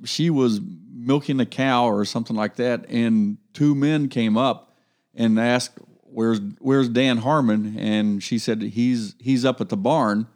She 0.05 0.31
was 0.31 0.61
milking 0.93 1.41
a 1.41 1.47
cow 1.47 1.87
or 1.87 2.05
something 2.05 2.37
like 2.37 2.57
that, 2.57 2.85
and 2.89 3.39
two 3.53 3.75
men 3.75 4.09
came 4.09 4.37
up 4.37 4.77
and 5.15 5.39
asked, 5.41 5.79
"Where's 6.03 6.41
Where's 6.59 6.89
Dan 6.89 7.19
Harmon?" 7.19 7.77
And 7.79 8.23
she 8.23 8.39
said, 8.39 8.63
"He's 8.63 9.15
he's 9.19 9.45
up 9.45 9.61
at 9.61 9.71
the 9.71 9.77
barn," 9.77 10.27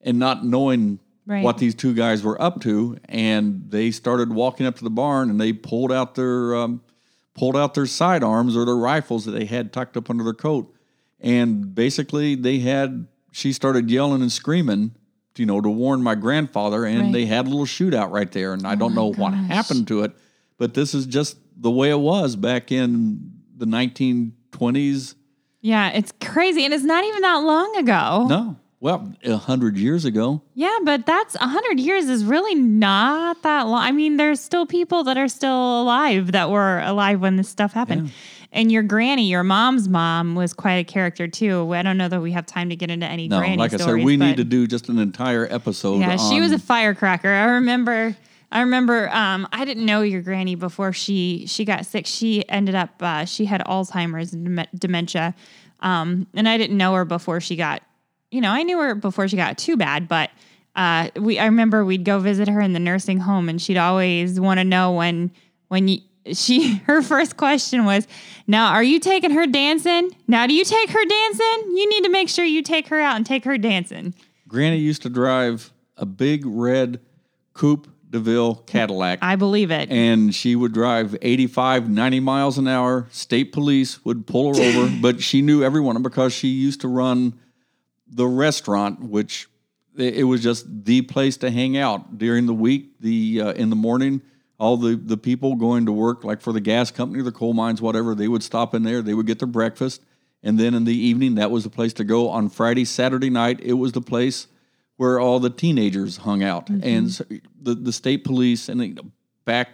and 0.00 0.18
not 0.18 0.44
knowing 0.44 1.00
Right. 1.26 1.42
what 1.42 1.58
these 1.58 1.74
two 1.74 1.92
guys 1.92 2.22
were 2.22 2.40
up 2.40 2.60
to, 2.60 2.98
and 3.08 3.64
they 3.68 3.90
started 3.90 4.32
walking 4.32 4.64
up 4.64 4.76
to 4.76 4.84
the 4.84 4.90
barn 4.90 5.28
and 5.28 5.40
they 5.40 5.52
pulled 5.52 5.90
out 5.90 6.14
their 6.14 6.54
um, 6.54 6.82
pulled 7.34 7.56
out 7.56 7.74
their 7.74 7.86
sidearms 7.86 8.56
or 8.56 8.64
their 8.64 8.76
rifles 8.76 9.24
that 9.24 9.32
they 9.32 9.44
had 9.44 9.72
tucked 9.72 9.96
up 9.96 10.08
under 10.08 10.22
their 10.24 10.32
coat, 10.32 10.72
and 11.20 11.74
basically 11.74 12.34
they 12.36 12.60
had 12.60 13.08
she 13.32 13.52
started 13.52 13.90
yelling 13.90 14.22
and 14.22 14.30
screaming, 14.32 14.94
you 15.36 15.44
know, 15.46 15.60
to 15.60 15.68
warn 15.68 16.00
my 16.02 16.14
grandfather, 16.14 16.84
and 16.84 17.00
Right. 17.02 17.12
they 17.12 17.26
had 17.26 17.46
a 17.46 17.50
little 17.50 17.66
shootout 17.66 18.10
right 18.12 18.30
there, 18.30 18.52
and 18.54 18.64
I 18.66 18.76
don't 18.76 18.94
know 18.94 19.12
what 19.12 19.34
happened 19.34 19.88
to 19.88 20.02
it, 20.02 20.12
but 20.58 20.74
this 20.74 20.94
is 20.94 21.06
just 21.06 21.36
the 21.58 21.70
way 21.72 21.90
it 21.90 21.98
was 21.98 22.36
back 22.36 22.70
in 22.70 23.32
the 23.56 23.66
1920s. 23.66 25.14
Yeah, 25.60 25.90
it's 25.90 26.12
crazy, 26.20 26.64
and 26.64 26.72
it's 26.72 26.84
not 26.84 27.04
even 27.04 27.22
that 27.22 27.36
long 27.42 27.76
ago. 27.76 28.26
No, 28.28 28.56
well, 28.80 29.14
a 29.24 29.36
hundred 29.36 29.76
years 29.78 30.04
ago. 30.04 30.42
Yeah, 30.54 30.76
but 30.84 31.06
that's 31.06 31.34
a 31.36 31.46
hundred 31.46 31.80
years 31.80 32.08
is 32.08 32.24
really 32.24 32.54
not 32.54 33.42
that 33.42 33.62
long. 33.62 33.82
I 33.82 33.92
mean, 33.92 34.16
there's 34.16 34.40
still 34.40 34.66
people 34.66 35.04
that 35.04 35.16
are 35.16 35.28
still 35.28 35.82
alive 35.82 36.32
that 36.32 36.50
were 36.50 36.80
alive 36.80 37.20
when 37.20 37.36
this 37.36 37.48
stuff 37.48 37.72
happened. 37.72 38.12
And 38.52 38.70
your 38.72 38.82
granny, 38.82 39.28
your 39.28 39.42
mom's 39.42 39.88
mom, 39.88 40.34
was 40.34 40.52
quite 40.54 40.74
a 40.76 40.84
character 40.84 41.26
too. 41.28 41.74
I 41.74 41.82
don't 41.82 41.98
know 41.98 42.08
that 42.08 42.20
we 42.22 42.32
have 42.32 42.46
time 42.46 42.70
to 42.70 42.76
get 42.76 42.90
into 42.90 43.06
any 43.06 43.28
No, 43.28 43.38
granny 43.38 43.56
like 43.56 43.74
I 43.74 43.76
stories. 43.76 44.00
said, 44.02 44.06
we 44.06 44.16
need 44.16 44.36
to 44.38 44.44
do 44.44 44.66
just 44.66 44.88
an 44.88 44.98
entire 44.98 45.46
episode. 45.50 45.98
Yeah, 46.00 46.16
she 46.16 46.40
was 46.40 46.52
a 46.52 46.58
firecracker. 46.58 47.28
I 47.30 47.44
remember. 47.44 48.16
I 48.52 48.60
remember. 48.60 49.10
Um, 49.10 49.48
I 49.52 49.64
didn't 49.64 49.84
know 49.84 50.02
your 50.02 50.22
granny 50.22 50.54
before 50.54 50.92
she 50.92 51.44
she 51.48 51.64
got 51.64 51.84
sick. 51.84 52.06
She 52.06 52.48
ended 52.48 52.74
up. 52.74 52.90
Uh, 53.02 53.24
she 53.24 53.44
had 53.46 53.62
Alzheimer's 53.64 54.32
and 54.32 54.44
dem- 54.56 54.66
dementia, 54.74 55.34
um, 55.80 56.26
and 56.34 56.48
I 56.48 56.56
didn't 56.56 56.76
know 56.76 56.94
her 56.94 57.04
before 57.04 57.40
she 57.40 57.56
got. 57.56 57.82
You 58.36 58.42
know, 58.42 58.50
I 58.50 58.64
knew 58.64 58.78
her 58.78 58.94
before 58.94 59.26
she 59.28 59.36
got 59.36 59.56
too 59.56 59.78
bad, 59.78 60.08
but 60.08 60.30
uh, 60.74 61.08
we. 61.16 61.38
I 61.38 61.46
remember 61.46 61.86
we'd 61.86 62.04
go 62.04 62.18
visit 62.18 62.48
her 62.48 62.60
in 62.60 62.74
the 62.74 62.78
nursing 62.78 63.18
home, 63.18 63.48
and 63.48 63.62
she'd 63.62 63.78
always 63.78 64.38
want 64.38 64.60
to 64.60 64.64
know 64.64 64.92
when 64.92 65.30
when 65.68 65.88
you. 65.88 66.00
She 66.34 66.74
her 66.86 67.00
first 67.00 67.38
question 67.38 67.86
was, 67.86 68.06
"Now, 68.46 68.74
are 68.74 68.82
you 68.82 69.00
taking 69.00 69.30
her 69.30 69.46
dancing? 69.46 70.10
Now, 70.28 70.46
do 70.46 70.52
you 70.52 70.64
take 70.66 70.90
her 70.90 71.02
dancing? 71.02 71.76
You 71.76 71.88
need 71.88 72.04
to 72.04 72.10
make 72.10 72.28
sure 72.28 72.44
you 72.44 72.60
take 72.60 72.88
her 72.88 73.00
out 73.00 73.16
and 73.16 73.24
take 73.24 73.46
her 73.46 73.56
dancing." 73.56 74.14
Granny 74.46 74.76
used 74.76 75.00
to 75.02 75.08
drive 75.08 75.72
a 75.96 76.04
big 76.04 76.44
red 76.44 77.00
Coupe 77.54 77.88
de 78.10 78.18
Ville 78.18 78.56
Cadillac. 78.66 79.20
I 79.22 79.36
believe 79.36 79.70
it. 79.70 79.90
and 79.90 80.34
she 80.34 80.54
would 80.56 80.74
drive 80.74 81.16
85, 81.22 81.88
90 81.88 82.20
miles 82.20 82.58
an 82.58 82.68
hour. 82.68 83.06
State 83.10 83.50
police 83.52 84.04
would 84.04 84.26
pull 84.26 84.54
her 84.54 84.62
over, 84.62 84.94
but 85.00 85.22
she 85.22 85.40
knew 85.40 85.64
everyone 85.64 86.02
because 86.02 86.34
she 86.34 86.48
used 86.48 86.82
to 86.82 86.88
run 86.88 87.32
the 88.08 88.26
restaurant, 88.26 89.00
which 89.00 89.48
it 89.96 90.24
was 90.24 90.42
just 90.42 90.84
the 90.84 91.02
place 91.02 91.36
to 91.38 91.50
hang 91.50 91.76
out 91.76 92.18
during 92.18 92.46
the 92.46 92.54
week. 92.54 93.00
The 93.00 93.40
uh, 93.40 93.52
in 93.52 93.70
the 93.70 93.76
morning, 93.76 94.22
all 94.58 94.76
the 94.76 94.96
the 94.96 95.16
people 95.16 95.54
going 95.56 95.86
to 95.86 95.92
work, 95.92 96.24
like 96.24 96.40
for 96.40 96.52
the 96.52 96.60
gas 96.60 96.90
company, 96.90 97.22
the 97.22 97.32
coal 97.32 97.54
mines, 97.54 97.80
whatever, 97.80 98.14
they 98.14 98.28
would 98.28 98.42
stop 98.42 98.74
in 98.74 98.82
there. 98.82 99.02
They 99.02 99.14
would 99.14 99.26
get 99.26 99.38
their 99.38 99.48
breakfast, 99.48 100.02
and 100.42 100.58
then 100.58 100.74
in 100.74 100.84
the 100.84 100.96
evening, 100.96 101.36
that 101.36 101.50
was 101.50 101.64
the 101.64 101.70
place 101.70 101.92
to 101.94 102.04
go. 102.04 102.28
On 102.28 102.48
Friday, 102.48 102.84
Saturday 102.84 103.30
night, 103.30 103.60
it 103.62 103.74
was 103.74 103.92
the 103.92 104.00
place 104.00 104.46
where 104.96 105.20
all 105.20 105.40
the 105.40 105.50
teenagers 105.50 106.18
hung 106.18 106.42
out, 106.42 106.68
and 106.68 107.10
so 107.10 107.24
the 107.60 107.74
the 107.74 107.92
state 107.92 108.24
police 108.24 108.68
and 108.68 108.80
the, 108.80 109.02
back 109.44 109.68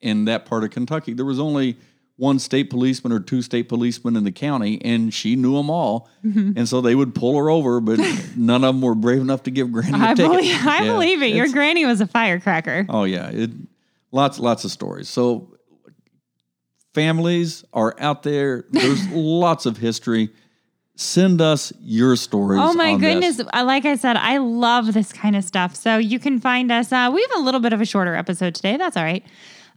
in 0.00 0.26
that 0.26 0.46
part 0.46 0.64
of 0.64 0.70
Kentucky, 0.70 1.12
there 1.12 1.24
was 1.24 1.40
only 1.40 1.76
one 2.18 2.38
state 2.38 2.70
policeman 2.70 3.12
or 3.12 3.20
two 3.20 3.42
state 3.42 3.68
policemen 3.68 4.16
in 4.16 4.24
the 4.24 4.32
county, 4.32 4.80
and 4.82 5.12
she 5.12 5.36
knew 5.36 5.54
them 5.56 5.68
all, 5.68 6.08
and 6.22 6.66
so 6.68 6.80
they 6.80 6.94
would 6.94 7.14
pull 7.14 7.36
her 7.36 7.50
over, 7.50 7.78
but 7.80 7.98
none 8.36 8.64
of 8.64 8.74
them 8.74 8.80
were 8.82 8.94
brave 8.94 9.20
enough 9.20 9.42
to 9.42 9.50
give 9.50 9.70
Granny 9.70 9.92
a 9.92 10.08
I 10.10 10.14
ticket. 10.14 10.30
believe, 10.32 10.66
I 10.66 10.84
Yeah, 10.84 10.92
believe 10.92 11.22
it. 11.22 11.34
Your 11.34 11.48
granny 11.48 11.84
was 11.84 12.00
a 12.00 12.06
firecracker. 12.06 12.86
Oh 12.88 13.04
yeah, 13.04 13.28
it 13.30 13.50
lots 14.12 14.38
lots 14.38 14.64
of 14.64 14.70
stories. 14.70 15.08
So 15.10 15.52
families 16.94 17.64
are 17.72 17.94
out 17.98 18.22
there. 18.22 18.64
There's 18.70 19.06
lots 19.10 19.66
of 19.66 19.76
history. 19.76 20.30
Send 20.98 21.42
us 21.42 21.72
your 21.80 22.16
stories. 22.16 22.60
Oh 22.62 22.72
my 22.72 22.92
on 22.92 23.00
this. 23.00 23.36
goodness! 23.36 23.48
Uh, 23.52 23.64
Like 23.66 23.84
I 23.84 23.96
said, 23.96 24.16
I 24.16 24.38
love 24.38 24.94
this 24.94 25.12
kind 25.12 25.36
of 25.36 25.44
stuff. 25.44 25.76
So 25.76 25.98
you 25.98 26.18
can 26.18 26.40
find 26.40 26.72
us. 26.72 26.90
Uh, 26.90 27.10
we 27.12 27.20
have 27.20 27.38
a 27.40 27.44
little 27.44 27.60
bit 27.60 27.74
of 27.74 27.82
a 27.82 27.84
shorter 27.84 28.14
episode 28.14 28.54
today. 28.54 28.78
That's 28.78 28.96
all 28.96 29.04
right. 29.04 29.22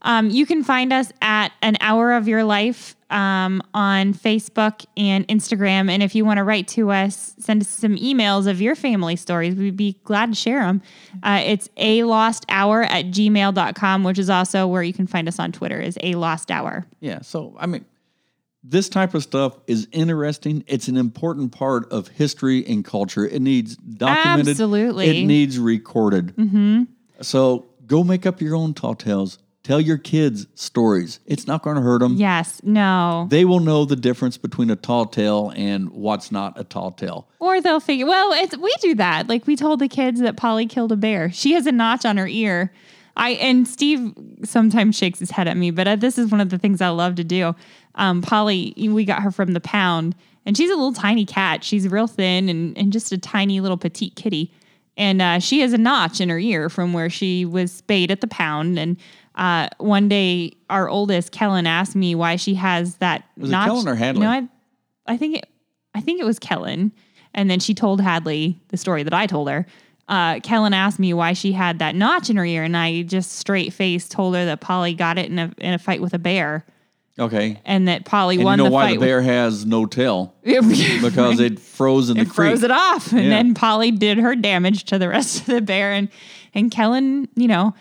Um, 0.04 0.30
you 0.30 0.46
can 0.46 0.64
find 0.64 0.94
us 0.94 1.12
at 1.22 1.49
an 1.62 1.78
hour 1.82 2.14
of 2.14 2.28
your 2.28 2.44
life 2.44 2.96
um, 3.10 3.62
on 3.74 4.14
Facebook 4.14 4.86
and 4.96 5.28
Instagram. 5.28 5.90
And 5.90 6.04
if 6.04 6.16
you 6.16 6.26
want 6.26 6.38
to 6.38 6.44
write 6.44 6.68
to 6.70 6.92
us, 6.92 7.36
send 7.40 7.62
us 7.62 7.70
some 7.70 7.96
emails 7.98 8.48
of 8.48 8.62
your 8.62 8.76
family 8.76 9.16
stories. 9.16 9.56
We'd 9.56 9.78
be 9.78 10.00
glad 10.04 10.30
to 10.30 10.36
share 10.36 10.62
them. 10.62 10.82
Uh, 11.24 11.42
it's 11.44 11.70
a 11.78 12.04
lost 12.04 12.46
hour 12.50 12.84
at 12.84 13.06
gmail.com, 13.06 14.04
which 14.04 14.20
is 14.20 14.30
also 14.30 14.68
where 14.68 14.84
you 14.84 14.94
can 14.94 15.08
find 15.08 15.28
us 15.28 15.40
on 15.40 15.52
Twitter 15.52 15.80
is 15.80 15.98
a 16.04 16.16
lost 16.16 16.52
hour. 16.52 16.86
Yeah. 17.00 17.22
So 17.22 17.56
I 17.60 17.66
mean, 17.66 17.86
this 18.64 18.90
type 18.90 19.14
of 19.14 19.24
stuff 19.24 19.58
is 19.68 19.88
interesting. 19.92 20.64
It's 20.68 20.88
an 20.88 20.98
important 20.98 21.52
part 21.52 21.92
of 21.92 22.08
history 22.10 22.66
and 22.68 22.84
culture. 22.84 23.26
It 23.26 23.42
needs 23.42 23.76
documented. 23.78 24.50
Absolutely. 24.50 25.22
It 25.22 25.26
needs 25.26 25.58
recorded. 25.58 26.36
Mm-hmm. 26.36 26.84
So 27.22 27.68
go 27.86 28.04
make 28.04 28.26
up 28.26 28.42
your 28.42 28.56
own 28.56 28.74
tall 28.74 28.96
tales. 28.96 29.40
Tell 29.64 29.82
your 29.82 29.98
kids 29.98 30.48
stories. 30.56 31.20
It's 31.26 31.46
not 31.46 31.64
going 31.64 31.76
to 31.76 31.82
hurt 31.82 32.00
them. 32.00 32.16
Yes. 32.16 32.62
No. 32.64 33.28
They 33.30 33.46
will 33.46 33.60
know 33.60 33.86
the 33.86 33.96
difference 33.96 34.38
between 34.38 34.70
a 34.70 34.76
tall 34.76 35.06
tale 35.06 35.52
and 35.56 35.90
what's 35.90 36.32
not 36.32 36.60
a 36.60 36.64
tall 36.64 36.92
tale. 36.92 37.28
Or 37.40 37.62
they'll 37.62 37.82
figure. 37.82 38.06
Well, 38.06 38.32
it's 38.34 38.58
we 38.58 38.74
do 38.82 38.96
that. 38.96 39.28
Like 39.28 39.46
we 39.48 39.56
told 39.56 39.80
the 39.80 39.90
kids 39.90 40.22
that 40.22 40.38
Polly 40.38 40.66
killed 40.66 40.92
a 40.92 40.96
bear. 40.96 41.30
She 41.32 41.54
has 41.54 41.66
a 41.68 41.72
notch 41.72 42.06
on 42.06 42.18
her 42.18 42.28
ear. 42.28 42.72
I 43.18 43.32
and 43.32 43.68
Steve 43.68 44.14
sometimes 44.46 44.98
shakes 44.98 45.20
his 45.20 45.32
head 45.32 45.48
at 45.48 45.58
me, 45.58 45.72
but 45.72 45.88
uh, 45.88 45.96
this 45.98 46.18
is 46.18 46.32
one 46.32 46.40
of 46.40 46.50
the 46.50 46.58
things 46.58 46.80
I 46.80 46.90
love 46.90 47.16
to 47.16 47.24
do. 47.24 47.54
Um, 47.96 48.22
Polly, 48.22 48.74
we 48.78 49.04
got 49.04 49.22
her 49.22 49.32
from 49.32 49.52
the 49.52 49.60
pound, 49.60 50.16
and 50.46 50.56
she's 50.56 50.70
a 50.70 50.76
little 50.76 50.94
tiny 50.94 51.26
cat. 51.26 51.66
She's 51.66 51.88
real 51.90 52.08
thin 52.08 52.48
and 52.48 52.78
and 52.78 52.94
just 52.94 53.12
a 53.12 53.18
tiny 53.18 53.60
little 53.60 53.78
petite 53.78 54.16
kitty, 54.16 54.54
and 54.96 55.22
uh, 55.22 55.40
she 55.40 55.60
has 55.60 55.74
a 55.74 55.78
notch 55.78 56.22
in 56.22 56.30
her 56.30 56.40
ear 56.40 56.70
from 56.70 56.94
where 56.94 57.10
she 57.10 57.44
was 57.44 57.74
spayed 57.74 58.10
at 58.10 58.22
the 58.22 58.28
pound. 58.28 58.80
And 58.80 58.96
uh, 59.40 59.70
one 59.80 60.08
day, 60.10 60.54
our 60.70 60.88
oldest 60.90 61.32
Kellen 61.32 61.66
asked 61.66 61.96
me 61.96 62.14
why 62.14 62.36
she 62.36 62.54
has 62.56 62.96
that 62.98 63.24
Was 63.38 63.50
it 63.50 63.54
notch. 63.54 63.68
Kellen 63.68 63.88
or 63.88 63.96
Hadley? 63.96 64.22
No, 64.22 64.30
I, 64.30 64.48
I 65.08 65.18
think 65.18 65.38
it, 65.38 65.46
I 65.96 66.02
think 66.02 66.20
it 66.22 66.26
was 66.26 66.38
Kellen. 66.40 66.92
And 67.34 67.50
then 67.50 67.60
she 67.60 67.74
told 67.74 68.02
Hadley 68.02 68.60
the 68.68 68.78
story 68.78 69.02
that 69.04 69.14
I 69.14 69.26
told 69.28 69.50
her. 69.50 69.66
Uh, 70.08 70.40
Kellen 70.42 70.74
asked 70.74 70.98
me 71.00 71.14
why 71.14 71.34
she 71.34 71.52
had 71.52 71.80
that 71.80 71.96
notch 71.96 72.30
in 72.30 72.36
her 72.38 72.46
ear, 72.46 72.64
and 72.64 72.76
I 72.76 73.04
just 73.04 73.34
straight 73.34 73.72
face 73.74 74.10
told 74.10 74.36
her 74.36 74.44
that 74.46 74.60
Polly 74.62 74.94
got 74.94 75.18
it 75.20 75.30
in 75.32 75.38
a 75.40 75.52
in 75.60 75.74
a 75.74 75.78
fight 75.80 76.02
with 76.02 76.16
a 76.16 76.20
bear, 76.20 76.66
Okay. 77.20 77.62
and 77.64 77.88
that 77.88 78.06
Polly 78.06 78.36
And 78.38 78.44
won 78.44 78.58
you 78.58 78.64
know 78.64 78.70
the 78.72 78.74
why 78.74 78.88
fight 78.88 79.00
the 79.00 79.06
bear 79.06 79.22
has 79.22 79.66
no 79.68 79.86
tail? 79.86 80.34
Because 80.44 81.40
it 81.40 81.60
froze 81.60 82.10
in 82.10 82.18
the 82.18 82.26
creek. 82.26 82.32
it 82.32 82.34
creek. 82.36 82.50
froze 82.50 82.64
it 82.64 82.72
off, 82.72 83.12
and 83.12 83.24
Yeah. 83.26 83.30
then 83.30 83.54
Polly 83.54 83.92
did 83.92 84.18
her 84.18 84.36
damage 84.36 84.86
to 84.86 84.98
the 84.98 85.08
rest 85.08 85.42
of 85.42 85.46
the 85.46 85.62
bear, 85.62 85.94
and 85.94 86.10
and 86.56 86.72
Kellen, 86.72 87.30
you 87.36 87.48
know. 87.48 87.74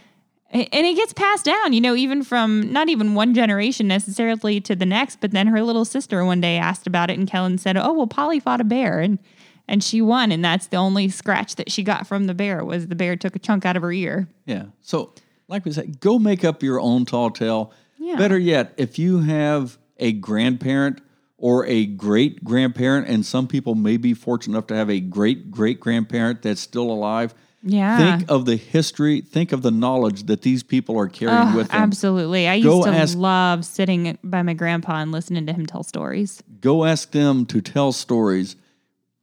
And 0.50 0.66
it 0.72 0.96
gets 0.96 1.12
passed 1.12 1.44
down, 1.44 1.74
you 1.74 1.80
know, 1.80 1.94
even 1.94 2.22
from 2.22 2.72
not 2.72 2.88
even 2.88 3.14
one 3.14 3.34
generation 3.34 3.86
necessarily 3.86 4.62
to 4.62 4.74
the 4.74 4.86
next. 4.86 5.20
But 5.20 5.32
then 5.32 5.48
her 5.48 5.62
little 5.62 5.84
sister 5.84 6.24
one 6.24 6.40
day 6.40 6.56
asked 6.56 6.86
about 6.86 7.10
it, 7.10 7.18
and 7.18 7.28
Kellen 7.28 7.58
said, 7.58 7.76
"Oh, 7.76 7.92
well, 7.92 8.06
Polly 8.06 8.40
fought 8.40 8.60
a 8.60 8.64
bear, 8.64 8.98
and 8.98 9.18
and 9.66 9.84
she 9.84 10.00
won, 10.00 10.32
and 10.32 10.42
that's 10.42 10.68
the 10.68 10.78
only 10.78 11.10
scratch 11.10 11.56
that 11.56 11.70
she 11.70 11.82
got 11.82 12.06
from 12.06 12.24
the 12.24 12.34
bear 12.34 12.64
was 12.64 12.86
the 12.86 12.94
bear 12.94 13.14
took 13.14 13.36
a 13.36 13.38
chunk 13.38 13.66
out 13.66 13.76
of 13.76 13.82
her 13.82 13.92
ear." 13.92 14.26
Yeah. 14.46 14.66
So, 14.80 15.12
like 15.48 15.66
we 15.66 15.72
said, 15.72 16.00
go 16.00 16.18
make 16.18 16.44
up 16.44 16.62
your 16.62 16.80
own 16.80 17.04
tall 17.04 17.30
tale. 17.30 17.72
Yeah. 17.98 18.16
Better 18.16 18.38
yet, 18.38 18.72
if 18.78 18.98
you 18.98 19.20
have 19.20 19.76
a 19.98 20.12
grandparent 20.12 21.02
or 21.36 21.66
a 21.66 21.84
great 21.84 22.42
grandparent, 22.42 23.06
and 23.06 23.26
some 23.26 23.46
people 23.48 23.74
may 23.74 23.98
be 23.98 24.14
fortunate 24.14 24.54
enough 24.54 24.66
to 24.68 24.76
have 24.76 24.88
a 24.88 25.00
great 25.00 25.50
great 25.50 25.78
grandparent 25.78 26.40
that's 26.40 26.62
still 26.62 26.90
alive, 26.90 27.34
Yeah. 27.62 28.16
think 28.18 28.30
of 28.30 28.44
the 28.44 28.56
history, 28.56 29.20
think 29.20 29.52
of 29.52 29.62
the 29.62 29.70
knowledge 29.70 30.24
that 30.24 30.42
these 30.42 30.62
people 30.62 30.98
are 30.98 31.08
carrying 31.08 31.48
Oh, 31.54 31.56
with 31.56 31.68
them. 31.70 31.82
absolutely. 31.82 32.48
I 32.48 32.60
Go 32.60 32.76
used 32.76 32.88
to 32.88 32.94
ask- 32.94 33.18
love 33.18 33.64
sitting 33.64 34.16
by 34.22 34.42
my 34.42 34.54
grandpa 34.54 34.96
and 35.02 35.10
listening 35.12 35.44
to 35.46 35.52
him 35.52 35.66
tell 35.66 35.82
stories. 35.82 36.42
Go 36.60 36.84
ask 36.84 37.10
them 37.10 37.46
to 37.46 37.60
tell 37.60 37.90
stories, 37.92 38.56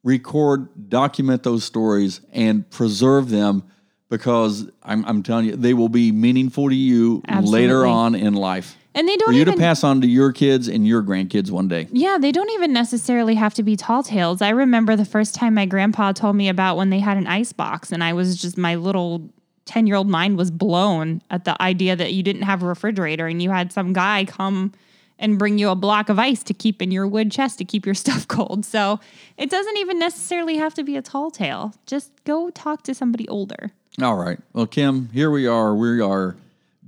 record, 0.03 0.89
document 0.89 1.43
those 1.43 1.63
stories, 1.63 2.21
and 2.33 2.69
preserve 2.69 3.29
them 3.29 3.63
because 4.09 4.69
I'm, 4.83 5.03
I'm 5.05 5.23
telling 5.23 5.45
you, 5.45 5.55
they 5.55 5.73
will 5.73 5.89
be 5.89 6.11
meaningful 6.11 6.69
to 6.69 6.75
you 6.75 7.23
later 7.41 7.85
on 7.85 8.15
in 8.15 8.33
life. 8.33 8.77
And 8.95 9.07
they 9.07 9.17
don't 9.17 9.27
for 9.27 9.33
you 9.33 9.41
even 9.41 9.55
to 9.55 9.59
pass 9.59 9.83
on 9.83 9.99
to 10.01 10.07
your 10.07 10.31
kids 10.31 10.69
and 10.69 10.87
your 10.87 11.03
grandkids 11.03 11.51
one 11.51 11.67
day. 11.67 11.87
Yeah, 11.91 12.17
they 12.19 12.31
don't 12.31 12.49
even 12.51 12.71
necessarily 12.71 13.35
have 13.35 13.53
to 13.55 13.63
be 13.63 13.75
tall 13.75 14.03
tales. 14.03 14.41
I 14.41 14.49
remember 14.49 14.95
the 14.95 15.05
first 15.05 15.35
time 15.35 15.53
my 15.53 15.65
grandpa 15.65 16.13
told 16.13 16.37
me 16.37 16.47
about 16.47 16.77
when 16.77 16.89
they 16.89 16.99
had 16.99 17.17
an 17.17 17.27
ice 17.27 17.51
box, 17.51 17.91
and 17.91 18.01
I 18.03 18.13
was 18.13 18.41
just 18.41 18.57
my 18.57 18.75
little 18.75 19.29
10 19.65 19.85
year 19.85 19.97
old 19.97 20.07
mind 20.07 20.37
was 20.37 20.49
blown 20.49 21.21
at 21.29 21.43
the 21.43 21.61
idea 21.61 21.95
that 21.95 22.13
you 22.13 22.23
didn't 22.23 22.43
have 22.43 22.63
a 22.63 22.67
refrigerator 22.67 23.27
and 23.27 23.41
you 23.41 23.49
had 23.49 23.73
some 23.73 23.93
guy 23.93 24.23
come 24.25 24.71
and 25.17 25.39
bring 25.39 25.57
you 25.57 25.69
a 25.69 25.75
block 25.75 26.09
of 26.09 26.19
ice 26.19 26.43
to 26.43 26.53
keep 26.53 26.81
in 26.81 26.91
your 26.91 27.07
wood 27.07 27.31
chest 27.31 27.57
to 27.57 27.65
keep 27.65 27.85
your 27.85 27.95
stuff 28.05 28.27
cold. 28.27 28.65
So 28.65 28.99
it 29.37 29.49
doesn't 29.49 29.77
even 29.77 29.99
necessarily 29.99 30.57
have 30.57 30.73
to 30.75 30.83
be 30.83 30.95
a 30.95 31.01
tall 31.01 31.31
tale. 31.31 31.73
Just 31.85 32.11
go 32.23 32.49
talk 32.49 32.83
to 32.83 32.95
somebody 32.95 33.27
older. 33.27 33.71
All 34.01 34.15
right. 34.15 34.39
Well, 34.53 34.67
Kim, 34.67 35.09
here 35.09 35.31
we 35.31 35.47
are. 35.47 35.73
We 35.73 36.01
are 36.01 36.35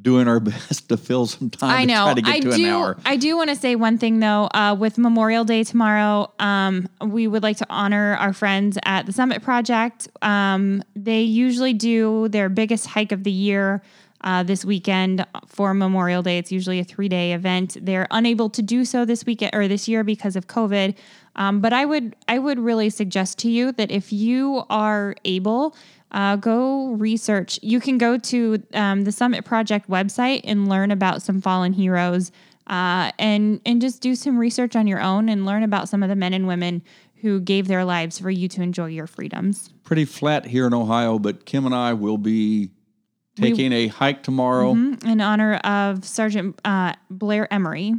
doing 0.08 0.26
our 0.30 0.40
best 0.52 0.88
to 0.88 0.96
fill 0.96 1.26
some 1.26 1.50
time 1.50 1.70
I 1.70 1.82
to 1.82 1.88
know. 1.88 2.04
try 2.06 2.14
to 2.14 2.22
get 2.22 2.36
I 2.36 2.40
to 2.40 2.52
do. 2.52 2.66
an 2.66 2.72
hour. 2.72 2.98
I 3.04 3.18
do 3.18 3.36
want 3.36 3.50
to 3.50 3.58
say 3.58 3.76
one 3.76 3.98
thing 3.98 4.20
though. 4.20 4.48
Uh, 4.54 4.74
with 4.80 4.98
Memorial 4.98 5.44
Day 5.44 5.66
tomorrow, 5.66 6.32
um, 6.40 6.88
we 7.06 7.28
would 7.28 7.44
like 7.44 7.58
to 7.58 7.66
honor 7.70 8.16
our 8.16 8.32
friends 8.32 8.78
at 8.86 9.06
the 9.06 9.12
Summit 9.12 9.44
Project. 9.44 10.08
Um, 10.22 10.82
they 10.96 11.22
usually 11.24 11.74
do 11.74 12.30
their 12.30 12.48
biggest 12.48 12.88
hike 12.88 13.12
of 13.12 13.26
the 13.26 13.32
year. 13.32 13.82
Uh, 14.22 14.42
this 14.42 14.66
weekend 14.66 15.24
for 15.46 15.76
Memorial 15.76 16.24
Day. 16.24 16.40
It's 16.40 16.52
usually 16.52 16.80
a 16.80 16.84
three 16.84 17.08
day 17.08 17.34
event. 17.34 17.78
They're 17.80 18.08
unable 18.10 18.50
to 18.50 18.64
do 18.64 18.84
so 18.84 19.06
this 19.06 19.24
weekend 19.28 19.52
or 19.54 19.68
this 19.68 19.88
year 19.88 20.04
because 20.04 20.36
of 20.36 20.48
COVID. 20.48 20.96
Um, 21.36 21.62
but 21.62 21.72
I 21.72 21.86
would 21.86 22.16
I 22.28 22.40
would 22.40 22.58
really 22.58 22.90
suggest 22.90 23.38
to 23.40 23.50
you 23.50 23.72
that 23.74 23.92
if 23.92 24.12
you 24.12 24.64
are 24.72 25.16
able, 25.24 25.76
uh, 26.12 26.36
go 26.38 26.90
research. 26.94 27.60
You 27.62 27.80
can 27.80 27.98
go 27.98 28.18
to 28.18 28.64
um, 28.74 29.04
the 29.04 29.12
Summit 29.12 29.46
Project 29.46 29.90
website 29.90 30.42
and 30.44 30.70
learn 30.70 30.92
about 30.92 31.22
some 31.22 31.42
fallen 31.42 31.74
heroes, 31.74 32.32
uh, 32.68 33.12
and 33.20 33.62
and 33.66 33.82
just 33.82 34.02
do 34.02 34.16
some 34.16 34.38
research 34.38 34.76
on 34.76 34.88
your 34.88 35.02
own 35.02 35.30
and 35.30 35.46
learn 35.46 35.64
about 35.64 35.90
some 35.90 36.04
of 36.04 36.10
the 36.10 36.16
men 36.16 36.34
and 36.34 36.48
women 36.48 36.82
who 37.22 37.40
gave 37.40 37.68
their 37.68 37.84
lives 37.84 38.20
for 38.20 38.30
you 38.30 38.48
to 38.48 38.62
enjoy 38.62 38.88
your 38.88 39.08
freedoms. 39.08 39.70
Pretty 39.84 40.06
flat 40.06 40.46
here 40.46 40.68
in 40.68 40.74
Ohio, 40.74 41.18
but 41.18 41.46
Kim 41.46 41.66
and 41.66 41.74
I 41.74 41.94
will 41.94 42.18
be 42.18 42.70
taking 43.36 43.72
a 43.74 43.88
hike 43.88 44.24
tomorrow. 44.24 44.72
in 44.72 45.22
honor 45.22 45.56
of 45.56 46.06
Sergeant 46.06 46.60
uh, 46.66 46.94
Blair 47.10 47.52
Emery, 47.52 47.94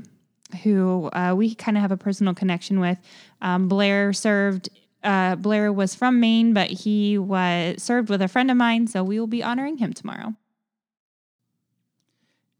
who 0.62 1.11
uh, 1.12 1.34
we 1.36 1.54
kind 1.54 1.76
of 1.76 1.82
have 1.82 1.92
a 1.92 1.96
personal 1.96 2.34
connection 2.34 2.80
with. 2.80 2.98
Um, 3.40 3.68
Blair 3.68 4.12
served. 4.12 4.68
Uh, 5.03 5.36
Blair 5.36 5.72
was 5.72 5.94
from 5.94 6.20
Maine, 6.20 6.53
but 6.53 6.70
he 6.70 7.18
was 7.18 7.82
served 7.82 8.09
with 8.09 8.20
a 8.20 8.28
friend 8.28 8.51
of 8.51 8.57
mine, 8.57 8.86
so 8.86 9.05
we 9.05 9.20
will 9.20 9.26
be 9.26 9.42
honoring 9.42 9.78
him 9.78 9.92
tomorrow. 9.92 10.34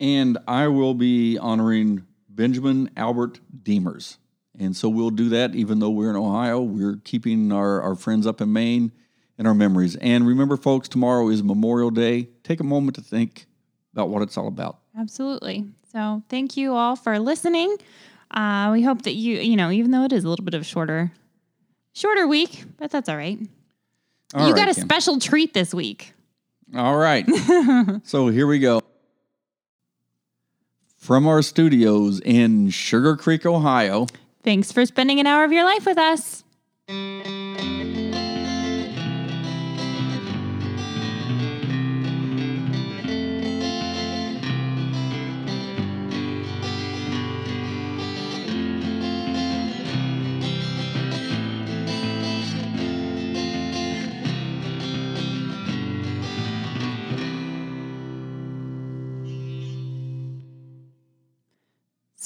And 0.01 0.39
I 0.47 0.69
will 0.69 0.95
be 0.95 1.37
honoring 1.39 2.07
Benjamin 2.29 2.91
Albert 2.97 3.41
Deemers. 3.65 4.19
And 4.59 4.77
so 4.77 4.89
we'll 4.89 5.11
do 5.11 5.29
that 5.31 5.55
even 5.55 5.79
though 5.79 5.91
we're 5.91 6.11
in 6.11 6.17
Ohio. 6.17 6.61
We're 6.61 6.97
keeping 7.05 7.53
our, 7.53 7.81
our 7.83 7.95
friends 7.95 8.27
up 8.27 8.41
in 8.41 8.53
Maine 8.53 8.93
and 9.37 9.47
our 9.47 9.55
memories. 9.55 9.97
And 9.97 10.27
remember, 10.27 10.57
folks, 10.57 10.89
tomorrow 10.89 11.29
is 11.29 11.43
Memorial 11.43 11.91
Day. 11.91 12.29
Take 12.43 12.61
a 12.61 12.65
moment 12.65 12.97
to 12.97 13.03
think 13.03 13.47
about 13.93 14.09
what 14.09 14.23
it's 14.23 14.37
all 14.37 14.49
about. 14.49 14.79
Absolutely. 14.97 15.67
So 15.93 16.23
thank 16.29 16.57
you 16.57 16.75
all 16.75 16.97
for 16.97 17.19
listening. 17.19 17.77
Uh, 18.31 18.71
we 18.73 18.83
hope 18.83 19.03
that 19.03 19.15
you, 19.15 19.39
you 19.39 19.57
know, 19.57 19.71
even 19.71 19.91
though 19.91 20.05
it 20.05 20.13
is 20.13 20.25
a 20.25 20.29
little 20.29 20.45
bit 20.45 20.55
of 20.55 20.63
a 20.63 20.65
shorter, 20.65 21.13
shorter 21.93 22.27
week, 22.27 22.65
but 22.79 22.91
that's 22.91 23.09
all 23.09 23.17
right. 23.17 23.39
All 24.35 24.47
you 24.47 24.53
right, 24.55 24.67
got 24.67 24.69
a 24.71 24.75
Kim. 24.75 24.85
special 24.85 25.19
treat 25.19 25.55
this 25.55 25.73
week. 25.73 26.13
All 26.77 26.97
right. 26.97 27.27
so 28.05 28.29
here 28.29 28.47
we 28.47 28.59
go. 28.59 28.81
From 30.97 31.27
our 31.27 31.41
studios 31.43 32.21
in 32.21 32.71
Sugar 32.71 33.17
Creek, 33.17 33.47
Ohio, 33.47 34.07
Thanks 34.45 34.71
for 34.73 34.87
spending 34.87 35.19
an 35.21 35.27
hour 35.27 35.45
of 35.45 35.53
your 35.53 35.65
life 35.65 35.85
with 35.85 35.99
us. 35.99 36.45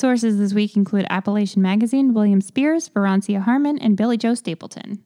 Sources 0.02 0.36
this 0.36 0.52
week 0.52 0.74
include 0.74 1.06
Appalachian 1.10 1.62
Magazine, 1.62 2.12
William 2.12 2.40
Spears, 2.40 2.88
Veronica 2.88 3.40
Harmon, 3.40 3.78
and 3.78 3.96
Billy 3.96 4.16
Joe 4.16 4.34
Stapleton. 4.34 5.00